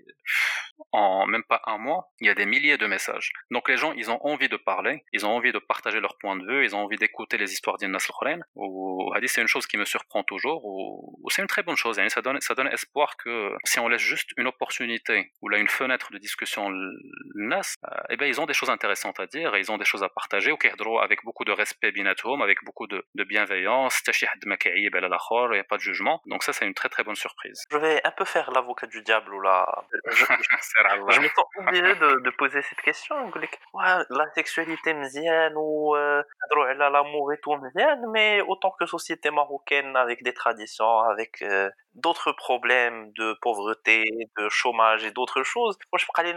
en 0.92 1.26
même 1.26 1.44
pas 1.44 1.62
un 1.66 1.78
mois, 1.78 2.10
il 2.20 2.26
y 2.26 2.30
a 2.30 2.34
des 2.34 2.46
milliers 2.46 2.78
de 2.78 2.86
messages. 2.86 3.30
Donc 3.50 3.68
les 3.68 3.76
gens, 3.76 3.92
ils 3.92 4.10
ont 4.10 4.24
envie 4.24 4.48
de 4.48 4.56
parler, 4.56 5.04
ils 5.12 5.26
ont 5.26 5.30
envie 5.30 5.52
de 5.52 5.58
partager 5.58 6.00
leur 6.00 6.16
point 6.18 6.36
de 6.36 6.46
vue, 6.46 6.64
ils 6.64 6.74
ont 6.74 6.80
envie 6.80 6.96
d'écouter 6.96 7.36
les 7.38 7.52
histoires 7.52 7.76
d'Innas 7.76 8.08
al 8.20 8.44
Ou 8.54 9.12
c'est 9.26 9.40
une 9.40 9.48
chose 9.48 9.66
qui 9.66 9.76
me 9.76 9.84
surprend 9.84 10.22
toujours, 10.22 10.64
ou, 10.64 11.28
c'est 11.30 11.42
une 11.42 11.48
très 11.48 11.62
bonne 11.62 11.76
chose. 11.76 12.00
Ça 12.08 12.22
donne, 12.22 12.40
ça 12.40 12.54
donne 12.54 12.68
espoir 12.68 13.16
que 13.16 13.52
si 13.64 13.78
on 13.80 13.88
laisse 13.88 14.02
juste 14.02 14.30
une 14.36 14.46
opportunité 14.46 15.32
ou 15.42 15.48
là 15.48 15.58
une 15.58 15.68
fenêtre 15.68 16.10
de 16.12 16.18
discussion 16.18 16.70
Nas, 17.34 17.74
euh, 17.84 17.96
eh 18.10 18.16
ben 18.16 18.26
ils 18.26 18.40
ont 18.40 18.46
des 18.46 18.54
choses 18.54 18.70
intéressantes 18.70 19.20
à 19.20 19.26
dire, 19.26 19.54
et 19.54 19.60
ils 19.60 19.70
ont 19.72 19.78
des 19.78 19.84
choses 19.84 20.02
à 20.02 20.08
partager, 20.08 20.52
ou 20.52 20.58
avec 21.00 21.24
beaucoup 21.24 21.44
de 21.44 21.52
respect 21.52 21.92
binatoum, 21.92 22.42
avec 22.42 22.58
beaucoup 22.64 22.86
de, 22.86 23.04
de 23.14 23.24
bienveillance, 23.24 24.00
il 24.06 25.52
n'y 25.52 25.58
a 25.58 25.64
pas 25.64 25.76
de 25.76 25.82
jugement. 25.82 26.20
Donc 26.26 26.42
ça, 26.42 26.52
c'est 26.52 26.66
une 26.66 26.74
très 26.74 26.88
très 26.88 27.04
bonne 27.04 27.16
surprise. 27.16 27.62
Je 27.70 27.78
vais 27.78 28.00
un 28.04 28.10
peu 28.10 28.24
faire 28.24 28.50
l'avocat 28.50 28.86
du 28.86 29.02
diable 29.02 29.32
ou 29.34 29.40
la. 29.40 29.66
Me 31.20 31.28
sens 31.28 31.46
obligé 31.58 31.94
de, 31.94 32.20
de, 32.20 32.30
poser 32.30 32.62
cette 32.62 32.80
question. 32.80 33.16
Ouais, 33.74 34.04
la 34.10 34.26
sexualité 34.34 34.94
mzienne 34.94 35.54
ou 35.56 35.94
euh, 35.94 36.22
l'amour 36.90 37.32
et 37.32 37.38
tout 37.38 37.54
mzienne, 37.56 38.04
mais 38.12 38.40
autant 38.42 38.72
que 38.78 38.86
société 38.86 39.30
marocaine 39.30 39.96
avec 39.96 40.22
des 40.22 40.34
traditions, 40.34 41.00
avec 41.00 41.42
euh, 41.42 41.70
d'autres 41.94 42.32
problèmes 42.32 43.12
de 43.12 43.36
pauvreté, 43.40 44.04
de 44.38 44.48
chômage 44.48 45.04
et 45.04 45.10
d'autres 45.10 45.42
choses. 45.42 45.76
Moi, 45.92 45.98
je 45.98 46.06
prends 46.12 46.22
les 46.22 46.34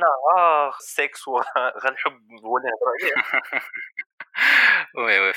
sexe 0.80 1.26
ou 1.28 1.38
ouais, 4.96 5.20
ouais, 5.20 5.34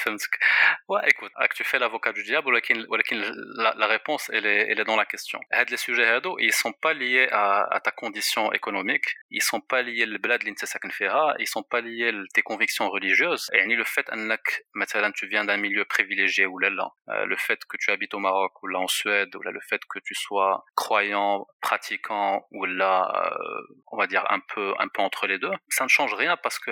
Ouais, 0.88 1.00
écoute, 1.06 1.32
tu 1.54 1.64
fais 1.64 1.78
l'avocat 1.78 2.12
du 2.12 2.22
diable, 2.22 2.60
la, 3.56 3.74
la 3.76 3.86
réponse, 3.86 4.30
elle 4.32 4.46
est, 4.46 4.84
dans 4.84 4.96
la 4.96 5.04
question. 5.04 5.40
Les 5.68 5.76
sujets 5.76 6.20
ils 6.38 6.52
sont 6.52 6.72
pas 6.72 6.92
liés 6.92 7.28
à, 7.30 7.80
ta 7.82 7.90
condition 7.90 8.52
économique, 8.52 9.16
ils 9.30 9.42
sont 9.42 9.60
pas 9.60 9.82
liés 9.82 10.06
au 10.06 10.18
ils 11.38 11.46
sont 11.46 11.62
pas 11.62 11.80
liés 11.80 12.08
à 12.08 12.22
tes 12.34 12.42
convictions 12.42 12.88
religieuses. 12.90 13.50
Et 13.52 13.64
le 13.64 13.84
fait 13.84 14.04
que 14.04 15.12
tu 15.12 15.26
viens 15.26 15.44
d'un 15.44 15.56
milieu 15.56 15.84
privilégié 15.84 16.46
ou 16.46 16.58
là, 16.58 16.70
euh, 17.08 17.24
le 17.26 17.36
fait 17.36 17.64
que 17.64 17.76
tu 17.78 17.90
habites 17.90 18.14
au 18.14 18.18
Maroc 18.18 18.62
ou 18.62 18.66
là 18.66 18.78
en 18.78 18.88
Suède, 18.88 19.34
ou 19.36 19.42
là 19.42 19.50
le 19.50 19.60
fait 19.60 19.80
que 19.88 19.98
tu 20.00 20.14
sois 20.14 20.64
croyant, 20.76 21.46
pratiquant 21.60 22.46
ou 22.50 22.64
là, 22.64 23.10
euh, 23.14 23.74
on 23.90 23.96
va 23.96 24.06
dire 24.06 24.24
un 24.30 24.40
peu, 24.40 24.74
un 24.78 24.88
peu 24.88 25.02
entre 25.02 25.26
les 25.26 25.38
deux, 25.38 25.52
ça 25.68 25.84
ne 25.84 25.88
change 25.88 26.14
rien 26.14 26.36
parce 26.36 26.58
que 26.58 26.70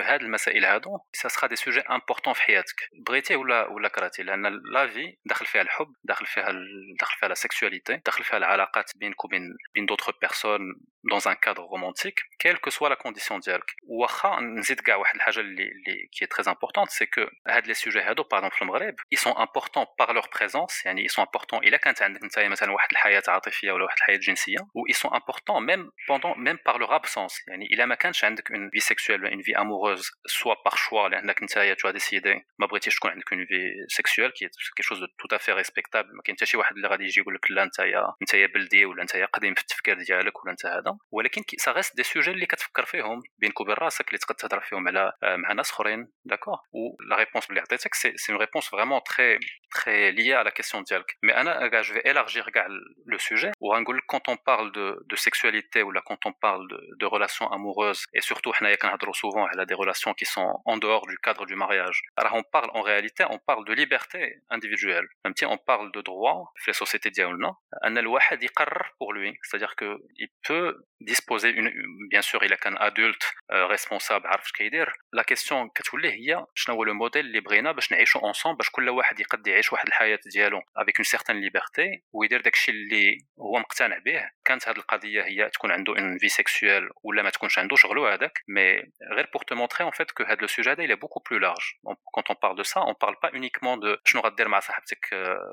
ça 1.13 1.29
sera 1.29 1.47
des 1.47 1.55
sujets 1.55 1.83
importants 1.87 2.10
في 2.33 2.41
حياتك. 2.41 2.89
بغيتيه 3.07 3.35
ولا 3.35 3.67
ولا 3.67 3.89
كرهتيه 3.89 4.23
لأن 4.23 4.61
لا 4.73 4.87
في 4.87 5.17
داخل 5.25 5.45
فيها 5.45 5.61
الحب 5.61 5.95
داخل 6.03 6.25
فيها 6.25 6.51
داخل 6.99 7.17
فيها 7.19 7.29
لا 7.29 7.35
سيكسواليتي 7.35 7.97
داخل 8.05 8.23
فيها 8.23 8.37
العلاقات 8.37 8.91
بينك 8.95 9.25
وبين 9.25 9.41
بين 9.73 9.85
دوطخ 9.85 10.19
بيرسون 10.21 10.61
dans 11.10 11.28
un 11.28 11.34
cadre 11.34 11.62
romantique 11.62 12.18
quelle 12.38 12.58
que 12.58 12.70
soit 12.70 12.88
la 12.88 12.96
condition 12.96 13.38
ديالك 13.38 13.64
واخا 13.82 14.40
نزيد 14.40 14.80
كاع 14.80 14.96
واحد 14.96 15.14
الحاجه 15.14 15.40
اللي 15.40 15.62
اللي 15.62 16.08
qui 16.14 16.24
est 16.24 16.28
très 16.28 16.48
importante 16.48 16.90
c'est 16.90 17.06
que 17.06 17.30
هاد 17.48 17.66
لي 17.66 17.74
سوجي 17.74 18.00
هادو 18.00 18.22
par 18.22 18.38
exemple 18.38 18.54
في 18.56 18.62
المغرب 18.62 18.94
ils 19.14 19.18
sont 19.18 19.36
importants 19.36 19.86
par 20.00 20.12
leur 20.12 20.28
présence 20.28 20.84
يعني 20.84 21.08
ils 21.08 21.12
sont 21.12 21.22
importants 21.22 21.58
الا 21.62 21.76
كانت 21.76 22.02
عندك 22.02 22.22
انت 22.22 22.38
مثلا 22.38 22.72
واحد 22.72 22.88
الحياه 22.92 23.22
عاطفيه 23.28 23.72
ولا 23.72 23.84
واحد 23.84 23.96
الحياه 23.96 24.16
جنسيه 24.16 24.58
و 24.58 24.80
ils 24.92 24.96
sont 24.96 25.12
importants 25.12 25.60
même 25.60 25.90
pendant 26.08 26.34
même 26.36 26.58
par 26.68 26.78
leur 26.78 26.92
absence 26.92 27.48
يعني 27.48 27.66
الا 27.72 27.86
ما 27.86 27.94
كانش 27.94 28.24
عندك 28.24 28.48
une 28.52 28.70
vie 28.76 28.84
sexuelle 28.92 29.24
une 29.34 29.42
vie 29.42 29.54
amoureuse 29.54 30.10
soit 30.26 30.58
par 30.66 30.76
choix 30.78 31.08
لانك 31.10 31.42
انت 31.42 31.76
tu 31.80 31.86
as 31.86 31.92
décidé 31.92 32.34
ما 32.58 32.66
بغيتيش 32.66 32.96
تكون 32.96 33.10
عندك 33.10 33.34
une 33.34 33.44
vie 33.50 33.96
sexuelle 33.98 34.32
qui 34.36 34.44
est 34.44 34.54
quelque 34.76 34.88
chose 34.88 35.00
de 35.00 35.08
tout 35.20 35.34
à 35.36 35.38
fait 35.38 35.52
respectable 35.52 36.10
ما 36.16 36.22
كاين 36.24 36.36
حتى 36.36 36.46
شي 36.46 36.56
واحد 36.56 36.76
اللي 36.76 36.88
غادي 36.88 37.04
يجي 37.04 37.20
يقول 37.20 37.34
لك 37.34 37.50
لا 37.50 37.62
انت 37.62 37.80
انت 38.22 38.36
بلدي 38.54 38.84
ولا 38.84 39.02
انت 39.02 39.16
قديم 39.16 39.54
في 39.54 39.60
التفكير 39.60 40.02
ديالك 40.02 40.44
ولا 40.44 40.52
انت 40.52 40.66
هذا 40.66 40.89
ولكن 41.10 41.42
سا 41.58 41.72
ريست 41.72 41.96
دي 41.96 42.02
سوجي 42.02 42.30
اللي 42.30 42.46
كتفكر 42.46 42.84
فيهم 42.84 43.22
بينك 43.38 43.60
وبين 43.60 43.74
راسك 43.74 44.08
اللي 44.08 44.18
تقدر 44.18 44.34
تهضر 44.34 44.60
فيهم 44.60 44.88
على 44.88 45.12
مع 45.22 45.52
ناس 45.52 45.70
اخرين 45.70 46.12
داكور 46.24 46.58
و 46.72 47.02
لا 47.08 47.16
ريبونس 47.16 47.50
اللي 47.50 47.60
عطيتك 47.60 47.94
سي 47.94 48.16
سي 48.16 48.32
اون 48.32 48.40
ريبونس 48.40 48.68
فريمون 48.68 49.00
تري 49.02 49.38
تري 49.74 50.12
liée 50.12 50.34
à 50.34 50.44
la 50.44 50.50
question 50.50 50.82
ديالك 50.90 51.16
مي 51.22 51.36
انا 51.36 51.68
كاع 51.68 51.80
جو 51.80 51.94
في 51.94 52.00
élargir 52.00 52.50
كاع 52.50 52.66
لو 53.06 53.18
سوجي 53.18 53.52
وغنقول 53.60 53.96
لك 53.96 54.02
quand 54.12 54.32
on 54.32 54.36
parle 54.36 54.72
de 54.72 54.86
de 55.12 55.16
sexualité 55.16 55.82
ou 55.82 55.90
là 55.92 56.00
quand 56.08 56.20
on 56.28 56.32
parle 56.32 56.68
de 56.68 56.78
de 57.00 57.06
relations 57.06 57.48
amoureuses 57.56 58.02
et 58.16 58.20
surtout 58.20 58.52
حنايا 58.52 58.76
كنهضروا 58.76 59.14
souvent 59.14 59.46
على 59.46 59.66
des 59.66 59.74
relations 59.74 60.14
qui 60.14 60.24
sont 60.24 60.50
en 60.64 60.76
dehors 60.76 61.06
du 61.06 61.16
cadre 61.26 61.44
du 61.46 61.56
mariage 61.56 61.98
alors 62.16 62.34
on 62.34 62.44
parle 62.56 62.70
en 62.78 62.82
réalité 62.82 63.24
on 63.36 63.38
parle 63.50 63.64
de 63.64 63.72
liberté 63.82 64.20
individuelle 64.56 65.06
même 65.24 65.34
si 65.38 65.44
on 65.54 65.58
parle 65.70 65.88
de 65.92 66.00
droit 66.00 66.52
في 66.56 66.70
les 66.70 66.74
sociétés 66.74 67.10
ديالنا 67.10 67.54
ان 67.84 67.98
الواحد 67.98 68.42
يقرر 68.42 68.86
pour 69.00 69.12
lui 69.12 69.38
c'est-à-dire 69.42 69.74
que 69.80 69.88
il 70.22 70.28
peut 70.46 70.74
ديسبوزي 71.01 71.49
اون 71.49 71.71
بيان 72.09 72.21
سور 72.21 72.43
الا 72.43 72.55
كان 72.55 72.77
ادولت 72.77 73.23
ريسبونسابل 73.51 74.27
عارف 74.27 74.45
اش 74.45 74.51
كيدير 74.51 74.93
لا 75.13 75.23
كيسيون 75.23 75.69
كتولي 75.75 76.11
هي 76.11 76.45
شنو 76.55 76.75
هو 76.75 76.83
لو 76.83 76.93
موديل 76.93 77.25
اللي 77.25 77.39
بغينا 77.39 77.71
باش 77.71 77.91
نعيشو 77.91 78.19
اونصوم 78.19 78.55
باش 78.55 78.69
كل 78.69 78.89
واحد 78.89 79.19
يقد 79.19 79.47
يعيش 79.47 79.73
واحد 79.73 79.87
الحياة 79.87 80.19
ديالو 80.25 80.61
افيك 80.77 80.97
اون 80.97 81.03
سيغتان 81.03 81.41
ليبرتي 81.41 82.03
ويدير 82.13 82.41
داكشي 82.41 82.71
اللي 82.71 83.17
هو 83.39 83.59
مقتنع 83.59 83.97
به. 83.97 84.29
كانت 84.50 84.68
هذه 84.68 84.76
القضيه 84.76 85.22
هي 85.22 85.50
تكون 85.50 85.70
عنده 85.72 85.94
une 85.94 86.18
vie 86.18 86.32
sexuelle 86.32 86.90
ولا 87.02 87.22
ما 87.22 87.30
تكونش 87.30 87.58
عنده 87.58 87.76
شغلو 87.76 88.06
هذاك 88.06 88.38
mais 88.38 88.86
غير 89.12 89.26
pour 89.26 89.44
te 89.44 89.54
montrer 89.54 89.84
en 89.84 89.92
fait 89.92 90.12
que 90.12 90.22
هذا 90.22 90.46
le 90.46 90.48
sujet 90.48 90.74
il 90.78 90.90
est 90.90 91.00
beaucoup 91.04 91.22
plus 91.28 91.38
large 91.38 91.78
quand 92.14 92.30
on 92.30 92.34
parle 92.34 92.56
de 92.56 92.62
ça 92.62 92.80
on 92.90 92.94
parle 92.94 93.16
pas 93.22 93.30
uniquement 93.32 93.76
de 93.76 93.98
شنو 94.04 94.22
غدير 94.22 94.48
مع 94.48 94.60
صاحبتك 94.60 95.06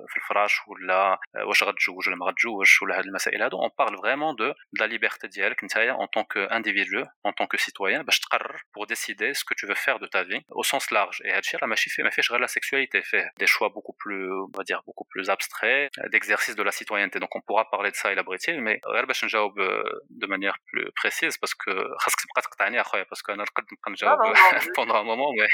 في 0.07 0.17
الفراش 0.17 0.67
ولا 0.67 1.19
واش 1.47 1.63
غتزوج 1.63 2.07
ولا 2.07 2.15
ما 2.15 2.25
غتزوجش 2.25 2.81
ولا 2.81 2.99
هاد 2.99 3.05
المسائل 3.05 3.41
هادو 3.41 3.57
on 3.67 3.69
parle 3.69 3.95
vraiment 3.95 4.33
de 4.33 4.53
de 4.73 4.79
la 4.83 4.87
liberté 4.87 5.27
ديالك 5.27 5.63
نتايا 5.63 5.93
en 5.93 6.07
tant 6.07 6.23
qu'individu 6.23 7.03
en 7.27 7.33
tant 7.33 7.47
que 7.47 7.57
citoyen 7.57 8.01
باش 8.03 8.19
تقرر 8.19 8.57
pour 8.77 8.87
décider 8.87 9.33
ce 9.33 9.43
que 9.45 9.53
tu 9.53 9.65
veux 9.67 9.79
faire 9.85 9.99
de 9.99 10.07
ta 10.07 10.23
vie 10.23 10.41
au 10.49 10.63
sens 10.63 10.91
large 10.91 11.21
et 11.25 11.33
هادشي 11.33 11.57
راه 11.57 11.67
ماشي 11.67 11.89
فيه 11.89 12.03
ما 12.03 12.09
فيهش 12.09 12.31
غير 12.31 12.47
la 12.47 12.49
sexualité 12.49 13.01
فيه 13.01 13.31
des 13.41 13.47
choix 13.47 13.69
beaucoup 13.69 13.95
plus 14.03 14.31
on 14.31 14.57
va 14.57 14.63
dire 14.63 14.81
beaucoup 14.87 15.07
plus 15.13 15.29
abstraits 15.29 15.89
d'exercice 16.11 16.55
de 16.55 16.63
la 16.63 16.71
citoyenneté 16.71 17.19
donc 17.19 17.35
on 17.35 17.41
pourra 17.47 17.63
parler 17.69 17.91
de 17.91 17.95
ça 17.95 18.11
il 18.13 18.19
abrité 18.19 18.51
mais 18.65 18.77
غير 18.87 19.05
باش 19.05 19.25
نجاوب 19.25 19.53
de 20.23 20.27
manière 20.27 20.57
plus 20.69 20.91
précise 21.01 21.37
parce 21.37 21.53
que 21.53 21.71
خاصك 21.99 22.21
تبقى 22.21 22.41
تقطعني 22.41 22.81
اخويا 22.81 23.03
parce 23.03 23.21
que 23.21 23.29
انا 23.29 23.43
نقد 23.43 23.65
نبقى 23.73 23.91
نجاوب 23.91 24.19
pendant 24.77 24.95
un 24.95 25.03
moment 25.03 25.31
mais 25.39 25.49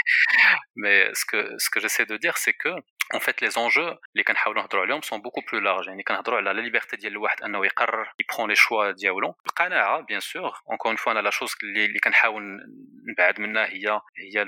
mais 0.83 1.13
ce 1.19 1.25
que 1.25 1.39
ce 1.63 1.69
que 1.69 1.79
j'essaie 1.83 2.05
de 2.05 2.17
dire 2.17 2.37
c'est 2.37 2.53
que 2.63 2.71
en 3.17 3.19
fait 3.19 3.41
les 3.41 3.57
enjeux 3.57 3.97
اللي 4.13 4.23
كنحاولوا 4.27 4.61
نهضروا 4.61 4.83
عليهم 4.83 5.01
sont 5.01 5.19
beaucoup 5.19 5.43
plus 5.49 5.61
larges 5.61 5.87
يعني 5.87 6.03
كنهضروا 6.03 6.37
على 6.37 6.53
la 6.53 6.65
liberté 6.69 6.95
ديال 6.99 7.11
الواحد 7.11 7.43
انه 7.43 7.65
يقرر 7.65 8.05
il 8.05 8.35
prend 8.35 8.47
les 8.53 8.59
choix 8.59 8.95
ديالو 8.99 9.31
بقى 9.31 9.53
قناعه 9.65 9.99
بيان 10.01 10.19
سور 10.19 10.53
اونكور 10.69 10.91
اون 10.91 10.95
فوا 10.95 11.11
انا 11.11 11.19
لا 11.19 11.29
شوز 11.29 11.55
اللي, 11.63 11.85
اللي 11.85 11.99
كنحاول 11.99 12.43
نبعد 13.11 13.39
منها 13.41 13.65
هي 13.65 14.01
هي 14.17 14.45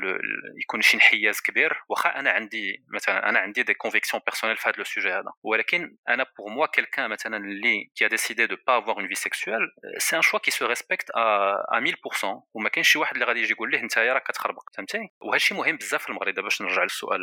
يكون 0.64 0.82
شي 0.82 0.98
انحياز 0.98 1.42
كبير 1.42 1.84
واخا 1.90 2.10
انا 2.20 2.32
عندي 2.32 2.84
مثلا 2.94 3.30
انا 3.30 3.40
عندي 3.40 3.64
دي 3.64 3.74
كونفيكسيون 3.74 4.22
بيرسونيل 4.26 4.58
في 4.58 4.70
هذا 4.70 4.78
لو 4.78 4.84
سوجي 4.84 5.10
هذا 5.12 5.32
ولكن 5.44 5.98
انا 6.10 6.26
بور 6.38 6.50
موا 6.50 6.66
كيلكان 6.66 7.10
مثلا 7.10 7.38
اللي 7.38 7.92
كي 7.96 8.06
ا 8.06 8.08
ديسيدي 8.08 8.46
دو 8.46 8.58
با 8.68 8.75
افوار 8.76 8.98
اون 8.98 9.08
في 9.08 9.16
سيكسوال 9.16 9.72
سي 9.98 10.16
ان 10.16 10.22
شوا 10.22 10.40
كي 10.40 10.52
سو 10.52 10.66
ريسبكت 10.66 11.10
ا 11.10 11.80
1000% 11.80 12.26
وما 12.54 12.70
كاينش 12.70 12.90
شي 12.90 13.00
واحد 13.00 13.14
اللي 13.14 13.26
غادي 13.26 13.40
يجي 13.40 13.52
يقول 13.52 13.72
ليه 13.72 13.80
انت 13.80 13.98
راك 13.98 14.24
كتخربق 14.24 14.64
فهمتي 14.78 15.10
وهذا 15.22 15.36
الشيء 15.36 15.58
مهم 15.58 15.76
بزاف 15.76 16.04
في 16.04 16.10
المغرب 16.10 16.34
باش 16.34 16.62
نرجع 16.62 16.84
للسؤال 16.84 17.20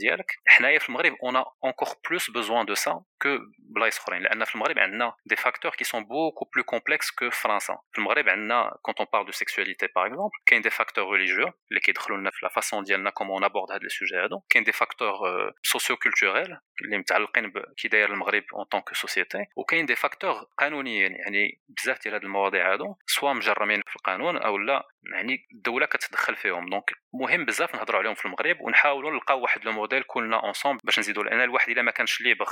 ديالك 0.00 0.32
حنايا 0.46 0.78
في 0.78 0.88
المغرب 0.88 1.16
اون 1.22 1.36
اونكور 1.64 1.88
بلوس 2.10 2.30
بوزوان 2.30 2.66
دو 2.66 2.74
سا 2.74 3.02
كو 3.22 3.38
بلايص 3.58 3.98
اخرين 3.98 4.22
لان 4.22 4.44
في 4.44 4.54
المغرب 4.54 4.78
عندنا 4.78 5.12
دي 5.26 5.36
فاكتور 5.36 5.70
كي 5.70 5.84
سون 5.84 6.04
بوكو 6.04 6.50
بلو 6.54 6.64
كومبلكس 6.64 7.10
كو 7.10 7.30
فرنسا 7.30 7.78
في 7.92 7.98
المغرب 7.98 8.28
عندنا 8.28 8.76
كونت 8.82 8.98
اون 8.98 9.06
بار 9.12 9.22
دو 9.22 9.32
سيكسواليتي 9.32 9.86
باغ 9.96 10.06
اكزومبل 10.06 10.30
كاين 10.46 10.62
دي 10.62 10.70
فاكتور 10.70 11.12
ريليجيو 11.12 11.52
اللي 11.70 11.80
كيدخلوا 11.80 12.18
لنا 12.18 12.30
في 12.30 12.38
لا 12.42 12.48
فاسون 12.48 12.84
ديالنا 12.84 13.10
كومون 13.10 13.44
ابورد 13.44 13.72
هاد 13.72 13.82
لي 13.82 13.88
سوجي 13.88 14.16
هادو 14.16 14.40
كاين 14.50 14.64
دي 14.64 14.72
فاكتور 14.72 15.12
سوسيو 15.62 15.96
كولتوريل 15.96 16.56
اللي 16.84 16.98
متعلقين 16.98 17.50
بكي 17.50 17.88
داير 17.88 18.12
المغرب 18.12 18.44
اون 18.54 18.64
طونك 18.64 18.94
سوسيتي 18.94 19.44
وكاين 19.56 19.86
دي 19.86 19.96
فاكتور 19.96 20.46
قانونيين 20.87 21.15
يعني 21.15 21.59
بزاف 21.69 22.03
ديال 22.03 22.13
هاد 22.13 22.23
المواضيع 22.23 22.73
هادو 22.73 22.95
سوا 23.07 23.33
مجرمين 23.33 23.81
في 23.87 23.95
القانون 23.95 24.37
أو 24.37 24.57
لا. 24.57 24.87
يعني 25.13 25.47
الدولة 25.53 25.85
كتدخل 25.85 26.35
فيهم. 26.35 26.69
دونك 26.69 26.91
مهم 27.13 27.45
بزاف 27.45 27.75
نهضروا 27.75 27.99
عليهم 27.99 28.13
في 28.13 28.25
المغرب 28.25 28.61
ونحاولوا 28.61 29.11
نلقاو 29.11 29.41
واحد 29.41 29.65
لو 29.65 29.71
موديل 29.71 30.03
كلنا 30.03 30.43
اونصومبل 30.43 30.81
باش 30.83 30.99
نزيدوا 30.99 31.23
لأن 31.23 31.41
الواحد 31.41 31.69
إلا 31.69 31.81
ما 31.81 31.91
كانش 31.91 32.21
ليبر 32.21 32.47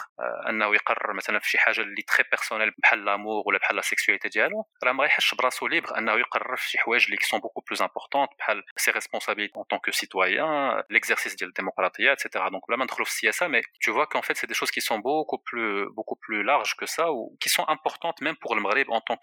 أنه 0.50 0.76
يقرر 0.76 1.14
مثلا 1.14 1.40
في 1.40 1.50
شي 1.50 1.58
حاجة 1.58 1.82
اللي 1.82 2.02
تري 2.02 2.24
بيرسونيل 2.32 2.72
بحال 2.78 3.06
لامور 3.06 3.44
ولا 3.46 3.58
بحال 3.58 3.76
لا 3.76 3.82
سيكسواليتي 3.82 4.30
ديالو 4.30 4.66
راه 4.84 4.92
ما 4.92 5.06
يحسش 5.06 5.36
براسو 5.36 5.68
ليبر 5.68 5.98
أنه 5.98 6.14
يقرر 6.14 6.56
في 6.56 6.70
شي 6.70 6.78
حوايج 6.78 7.04
اللي 7.06 7.18
سون 7.22 7.40
بوكو 7.40 7.62
بلوز 7.62 7.82
امبورطون 7.82 8.28
بحال 8.40 8.64
سي 8.78 8.92
ريسبونسابيلتي 8.92 9.56
اون 9.56 9.64
طونك 9.64 9.90
سيتويان 9.90 10.84
ليكزارسيس 10.90 11.36
ديال 11.36 11.50
الديمقراطية 11.50 12.12
اتسيتيرا 12.12 12.50
دونك 12.50 12.68
بلا 12.68 12.78
ما 12.78 12.84
ندخلوا 12.84 13.06
في 13.06 13.12
السياسة 13.12 13.48
مي 13.48 13.62
tu 13.62 13.92
vois 13.92 14.08
qu'en 14.08 14.22
fait 14.22 14.38
c'est 14.38 14.48
des 14.48 14.58
choses 14.60 14.72
qui 14.72 14.82
sont 14.82 15.00
beaucoup 15.00 15.40
plus 15.48 15.90
beaucoup 15.98 16.18
plus 16.26 16.44
larges 16.44 16.76
que 16.80 16.86
ça 16.86 17.06
ou 17.12 17.38
qui 17.42 17.50
sont 17.50 17.66
importantes 17.76 18.22
même 18.22 18.38
pour 18.44 18.56
le 18.56 18.62
Maghreb 18.62 18.90
en 18.90 19.02
tant 19.02 19.16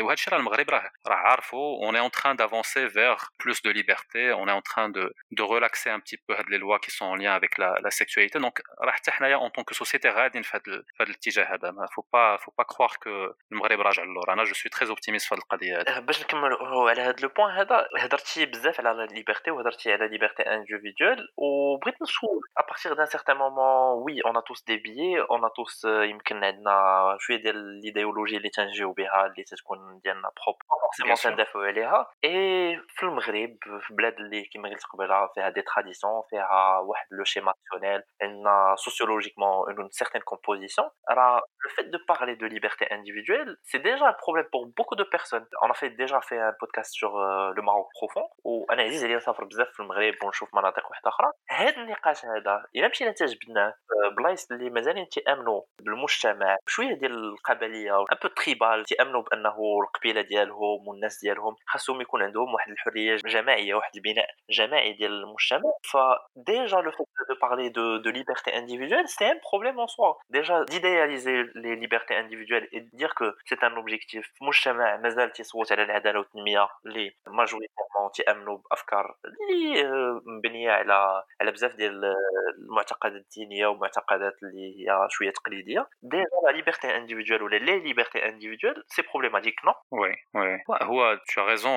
وهذا 0.00 0.12
الشيء 0.12 0.32
راه 0.32 0.38
المغرب 0.38 0.70
راه 0.70 0.90
راه 1.06 1.16
عارفه. 1.16 1.58
On 1.82 1.94
est 1.94 2.00
en 2.00 2.10
train 2.10 2.34
vers 2.63 3.31
plus 3.37 3.61
de 3.61 3.69
liberté 3.69 4.33
on 4.33 4.47
est 4.47 4.51
en 4.51 4.61
train 4.61 4.89
de 4.89 5.13
de 5.31 5.43
relaxer 5.43 5.89
un 5.89 5.99
petit 5.99 6.17
peu 6.17 6.35
les 6.49 6.57
lois 6.57 6.79
qui 6.79 6.91
sont 6.91 7.05
en 7.05 7.15
lien 7.15 7.33
avec 7.33 7.57
la, 7.57 7.77
la 7.81 7.91
sexualité 7.91 8.39
donc 8.39 8.61
راه 8.81 8.91
حتى 8.91 9.11
حنايا 9.11 9.37
en 9.37 9.49
tant 9.49 9.63
que 9.63 9.75
société 9.75 10.07
غاديين 10.07 10.43
في 10.43 10.57
هذا 10.57 10.63
في 10.63 11.03
هذا 11.03 11.09
الاتجاه 11.09 11.43
هذا 11.53 11.71
ما 11.71 11.85
faut 11.85 12.07
pas 12.15 12.37
faut 12.43 12.55
pas 12.61 12.65
croire 12.65 12.99
que 12.99 13.33
المغرب 13.51 13.79
راجع 13.79 14.03
للور 14.03 14.33
انا 14.33 14.43
جو 14.43 14.53
سوي 14.53 14.71
تري 14.71 14.89
اوبتيميست 14.89 15.27
في 15.27 15.35
هذه 15.35 15.39
القضيه 15.39 15.77
هذه 15.77 15.99
باش 15.99 16.21
نكملوا 16.23 16.89
على 16.89 17.01
هذا 17.01 17.15
لو 17.21 17.29
بوين 17.29 17.49
هذا 17.49 17.87
هضرتي 17.97 18.45
بزاف 18.45 18.79
على 18.79 18.89
لا 18.97 19.05
ليبرتي 19.05 19.51
وهضرتي 19.51 19.93
على 19.93 20.07
ليبرتي 20.07 20.43
انديفيدوال 20.43 21.27
وبغيت 21.37 22.01
نسول 22.01 22.41
ابارتيغ 22.57 22.93
دان 22.93 23.05
سيغتان 23.05 23.37
مومون 23.37 24.03
وي 24.03 24.21
اون 24.25 24.43
توس 24.47 24.63
دي 24.63 24.77
بيي 24.77 25.21
اون 25.21 25.41
توس 25.55 25.85
يمكن 25.85 26.43
عندنا 26.43 27.17
شويه 27.19 27.37
ديال 27.37 27.55
الايديولوجي 27.55 28.37
اللي 28.37 28.49
تنجيو 28.49 28.93
بها 28.93 29.25
اللي 29.25 29.43
تتكون 29.43 29.99
ديالنا 30.03 30.31
بروب 30.37 30.55
فورسيمون 30.89 31.15
تندافعوا 31.15 31.65
عليها 31.65 32.07
اي 32.23 32.52
في 32.87 33.03
المغرب 33.03 33.57
في 33.81 33.93
بلاد 33.93 34.13
اللي 34.13 34.43
كما 34.53 34.69
قلت 34.69 34.83
قبيله 34.93 35.27
فيها 35.35 35.49
دي 35.49 35.61
تراديسيون 35.61 36.21
فيها 36.29 36.77
واحد 36.79 37.07
لو 37.11 37.23
شيما 37.23 37.53
ناسيونال 37.73 38.03
عندنا 38.21 38.75
سوسيولوجيكمون 38.77 39.77
اون 39.77 39.89
سيغتين 39.91 40.21
كومبوزيسيون 40.21 40.89
راه 41.11 41.41
le 41.63 41.69
fait 41.69 41.89
de 41.89 41.97
parler 41.97 42.35
de 42.35 42.45
liberté 42.45 42.87
individuelle, 42.91 43.57
c'est 43.63 43.79
déjà 43.79 44.07
un 44.07 44.13
problème 44.13 44.45
pour 44.51 44.67
beaucoup 44.67 44.95
de 44.95 45.03
personnes. 45.03 45.45
On 45.61 45.69
a 45.69 45.73
fait 45.73 45.91
déjà 45.91 46.19
fait 46.21 46.39
un 46.39 46.53
podcast 46.59 46.93
sur 46.93 47.17
euh, 47.17 47.51
le 47.55 47.61
Maroc 47.61 47.87
profond 47.93 48.27
وانا 48.43 48.83
عزيز 48.83 49.03
عليا 49.03 49.17
نسافر 49.17 49.43
بزاف 49.43 49.67
في 49.73 49.79
المغرب 49.79 50.13
ونشوف 50.23 50.55
مناطق 50.55 50.89
واحده 50.89 51.09
اخرى 51.09 51.31
هذا 51.49 51.77
النقاش 51.77 52.25
هذا 52.25 52.65
الا 52.75 52.87
مشينا 52.87 53.11
تجبدناه 53.11 53.73
بلايص 54.17 54.51
اللي 54.51 54.69
مازالين 54.69 55.09
تيامنوا 55.09 55.61
بالمجتمع 55.81 56.57
شويه 56.67 56.93
ديال 56.93 57.11
القبليه 57.11 57.99
ان 57.99 58.17
بو 58.23 58.27
تريبال 58.27 58.85
تيامنوا 58.85 59.21
بانه 59.21 59.57
القبيله 59.83 60.21
ديالهم 60.21 60.87
والناس 60.87 61.19
ديالهم 61.21 61.55
خاصهم 61.65 62.01
يكون 62.01 62.23
عندهم 62.23 62.53
واحد 62.53 62.71
الحريه 62.71 63.15
جماعيه 63.15 63.73
واحد 63.73 63.91
البناء 63.95 64.27
جماعي 64.49 64.93
ديال 64.93 65.11
المجتمع 65.11 65.71
فديجا 65.83 66.77
لو 66.77 66.91
فيت 66.91 67.07
دو 67.29 67.35
بارلي 67.41 67.69
دو 67.69 67.97
دو 67.97 68.09
ليبرتي 68.09 68.57
انديفيدوال 68.57 69.09
سي 69.09 69.31
ان 69.31 69.39
بروبليم 69.51 69.79
ان 69.79 69.87
سوا 69.87 70.13
ديجا 70.29 70.65
ديدياليزي 70.69 71.49
لي 71.55 71.75
ليبرتي 71.75 72.19
انديفيدوال 72.19 72.73
اي 72.73 72.79
دير 72.93 73.11
كو 73.11 73.31
سي 73.45 73.55
ان 73.63 73.71
اوبجيكتيف 73.71 74.31
في 74.35 74.43
مجتمع 74.43 74.97
مازال 74.97 75.31
تيصوت 75.31 75.71
على 75.71 75.83
العداله 75.83 76.19
والتنميه 76.19 76.67
اللي 76.85 77.13
ماجوريتيرمون 77.27 78.11
تيامنوا 78.13 78.57
بافكار 78.69 79.15
اللي 79.25 79.83
مبنيه 80.25 80.71
على 80.71 81.23
على 81.41 81.51
بزاف 81.51 81.75
ديال 81.75 82.15
المعتقدات 82.57 83.21
الدينيه 83.21 83.67
ومعتقدات 83.67 84.43
اللي 84.43 84.89
هي 84.89 85.07
شويه 85.09 85.31
تقليديه 85.31 85.89
ديجا 86.01 86.23
لا 86.45 86.51
ليبرتي 86.51 86.97
انديفيدوال 86.97 87.43
ولا 87.43 87.55
لي 87.55 87.79
ليبرتي 87.79 88.25
انديفيدوال 88.25 88.83
سي 88.87 89.01
بروبليماتيك 89.01 89.65
نو 89.65 89.73
وي 89.91 90.15
وي 90.35 90.63
هو 90.81 91.19
تو 91.33 91.45
ريزون 91.45 91.71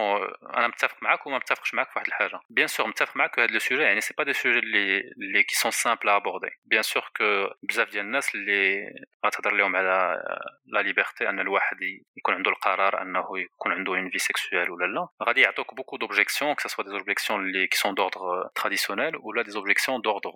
انا 0.57 0.69
متفق 0.69 0.97
معاك 1.03 1.27
وما 1.27 1.37
متفقش 1.37 1.75
معاك 1.75 1.91
في 1.91 1.99
واحد 1.99 2.07
الحاجه 2.07 2.41
بيان 2.51 2.67
سور 2.67 2.87
متفق 2.87 3.17
معاك 3.17 3.39
هذا 3.39 3.53
لو 3.53 3.59
سوجي 3.59 3.83
يعني 3.83 4.01
سي 4.01 4.15
با 4.19 4.25
دي 4.25 4.33
سوجي 4.33 4.59
اللي 4.59 5.01
اللي 5.01 5.43
كي 5.43 5.55
سون 5.55 5.71
سامبل 5.71 6.09
ابوردي 6.09 6.51
بيان 6.65 6.83
سور 6.83 7.11
كو 7.17 7.49
بزاف 7.63 7.91
ديال 7.91 8.05
الناس 8.05 8.35
اللي 8.35 8.93
غتهضر 9.27 9.55
لهم 9.55 9.66
على 9.76 10.24
لا 10.66 10.80
ليبرتي 10.80 11.30
أن 11.30 11.40
الواحد 11.40 11.78
يكون 12.18 12.34
عنده 12.36 12.52
القرار 12.52 13.02
أنه 13.02 13.40
يكون 13.40 13.72
عنده 13.72 13.96
اون 13.96 14.10
في 14.10 14.18
سيكسوال 14.18 14.72
ولا 14.72 14.86
لا. 14.86 15.08
غادي 15.24 15.42
يعطوك 15.42 15.76
بوكو 15.76 15.98
دوبجيكسيون 15.98 16.54
كو 16.54 16.68
سوا 16.68 16.84
دي 16.84 16.92
اوبجيكسيون 16.92 17.40
اللي 17.40 17.68
كي 17.68 17.78
سون 17.78 17.94
دوردر 17.94 18.50
تراديسيونيل 18.56 19.14
ولا 19.20 19.42
دي 19.44 19.56
اوبجيكسيون 19.56 20.02
دوردر 20.02 20.32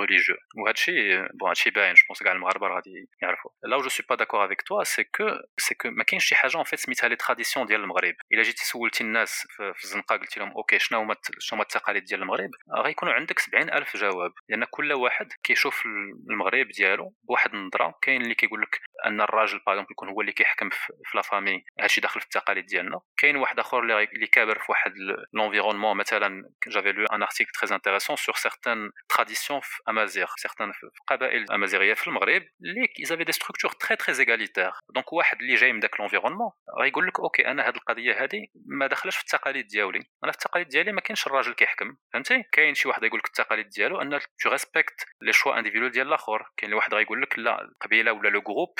ريليجيو 0.00 0.36
وهذا 0.56 0.74
الشيء 0.74 1.26
بون 1.34 1.48
هذا 1.48 1.52
الشيء 1.52 1.72
باين 1.72 1.94
جو 1.94 2.02
بونس 2.08 2.22
كاع 2.22 2.32
المغاربة 2.32 2.68
غادي 2.68 3.08
يعرفوا. 3.22 3.50
لا 3.64 3.78
جو 3.78 3.88
سوي 3.88 4.06
با 4.08 4.14
داكور 4.14 4.44
افيك 4.44 4.62
توا 4.62 4.84
سي 4.84 5.04
كو 5.04 5.28
سي 5.58 5.74
كو 5.74 5.90
ما 5.90 6.04
كاينش 6.04 6.24
شي 6.24 6.34
حاجة 6.34 6.56
اون 6.56 6.64
فيت 6.64 6.78
سميتها 6.78 7.08
لي 7.08 7.16
تراديسيون 7.16 7.66
ديال 7.66 7.80
المغرب. 7.80 8.14
إلا 8.32 8.42
جيتي 8.42 8.64
سولتي 8.64 9.04
الناس 9.04 9.46
في 9.56 9.84
الزنقة 9.84 10.16
قلتي 10.16 10.40
لهم 10.40 10.50
أوكي 10.50 10.78
شنو 10.78 11.00
هما 11.00 11.16
شنو 11.38 11.56
هما 11.56 11.62
التقاليد 11.62 12.04
ديال 12.04 12.22
المغرب؟ 12.22 12.50
غيكونوا 12.78 13.14
عندك 13.14 13.38
70 13.38 13.70
ألف 13.70 13.96
جواب. 13.96 14.32
لأن 14.48 14.64
كل 14.70 14.92
واحد 14.92 15.32
كيشوف 15.42 15.86
المغرب 16.30 16.68
ديالو 16.68 17.14
بواحد 17.28 17.54
النظرة 17.54 17.94
كاين 18.02 18.22
اللي 18.26 18.36
يقول 18.42 18.62
لك 18.62 18.85
أن 19.06 19.20
الراجل 19.20 19.60
باغ 19.66 19.80
يكون 19.90 20.08
هو 20.08 20.20
اللي 20.20 20.32
كيحكم 20.32 20.70
في 20.70 20.92
لا 21.14 21.22
فامي 21.22 21.64
هادشي 21.80 22.00
داخل 22.00 22.20
في 22.20 22.26
التقاليد 22.26 22.66
ديالنا. 22.66 23.00
كاين 23.16 23.36
واحد 23.36 23.58
آخر 23.58 23.80
اللي 23.80 24.26
كابر 24.26 24.58
في 24.58 24.64
واحد 24.68 24.92
لونفيرونمون 25.32 25.96
مثلا 25.96 26.50
جافي 26.68 26.92
لو 26.92 27.06
ان 27.06 27.22
ارتيكل 27.22 27.50
تري 27.60 27.74
انتريسون 27.74 28.16
سور 28.16 28.34
سيغتان 28.34 28.90
تراديسيون 29.08 29.60
في 29.60 29.82
امازيغ 29.88 30.26
سيغتان 30.36 30.72
في 30.72 30.82
القبائل 31.00 31.42
الامازيغيه 31.42 31.94
في 31.94 32.06
المغرب 32.06 32.42
اللي 32.64 32.88
ايزافي 33.00 33.24
دي 33.24 33.32
ستركتور 33.32 33.70
تري 33.70 33.96
تري 33.96 34.18
ايغاليتير 34.18 34.70
دونك 34.94 35.12
واحد 35.12 35.40
اللي 35.40 35.54
جاي 35.54 35.72
من 35.72 35.80
داك 35.80 36.00
لونفيرونمون 36.00 36.50
غيقول 36.80 37.06
لك 37.06 37.20
أوكي 37.20 37.46
أنا 37.46 37.66
هاد 37.68 37.74
القضية 37.74 38.22
هادي 38.22 38.50
ما 38.66 38.86
داخلاش 38.86 39.16
في 39.16 39.22
التقاليد 39.22 39.66
ديالي. 39.66 39.98
أنا 40.24 40.32
في 40.32 40.38
التقاليد 40.38 40.68
ديالي 40.68 40.92
ما 40.92 41.00
كاينش 41.00 41.26
الراجل 41.26 41.52
كيحكم. 41.52 41.96
فهمتي؟ 42.12 42.42
كاين 42.52 42.74
شي 42.74 42.88
واحد 42.88 43.02
يقول 43.02 43.18
لك 43.18 43.26
التقاليد 43.26 43.68
ديالو 43.68 44.00
أن 44.00 44.20
تو 44.40 44.50
ريسبكت 44.50 45.06
لي 45.22 45.32
شوا 45.32 45.58
انديفيدوال 45.58 45.90
ديال 45.90 46.06
الآخر. 46.06 46.46
كاين 46.56 46.74
واحد 46.74 46.94
غيقول 46.94 47.22
لك 47.22 47.38
لا 47.38 47.62
القبيلة 47.62 48.12
ولا 48.12 48.28
لو 48.28 48.40
جروب 48.40 48.78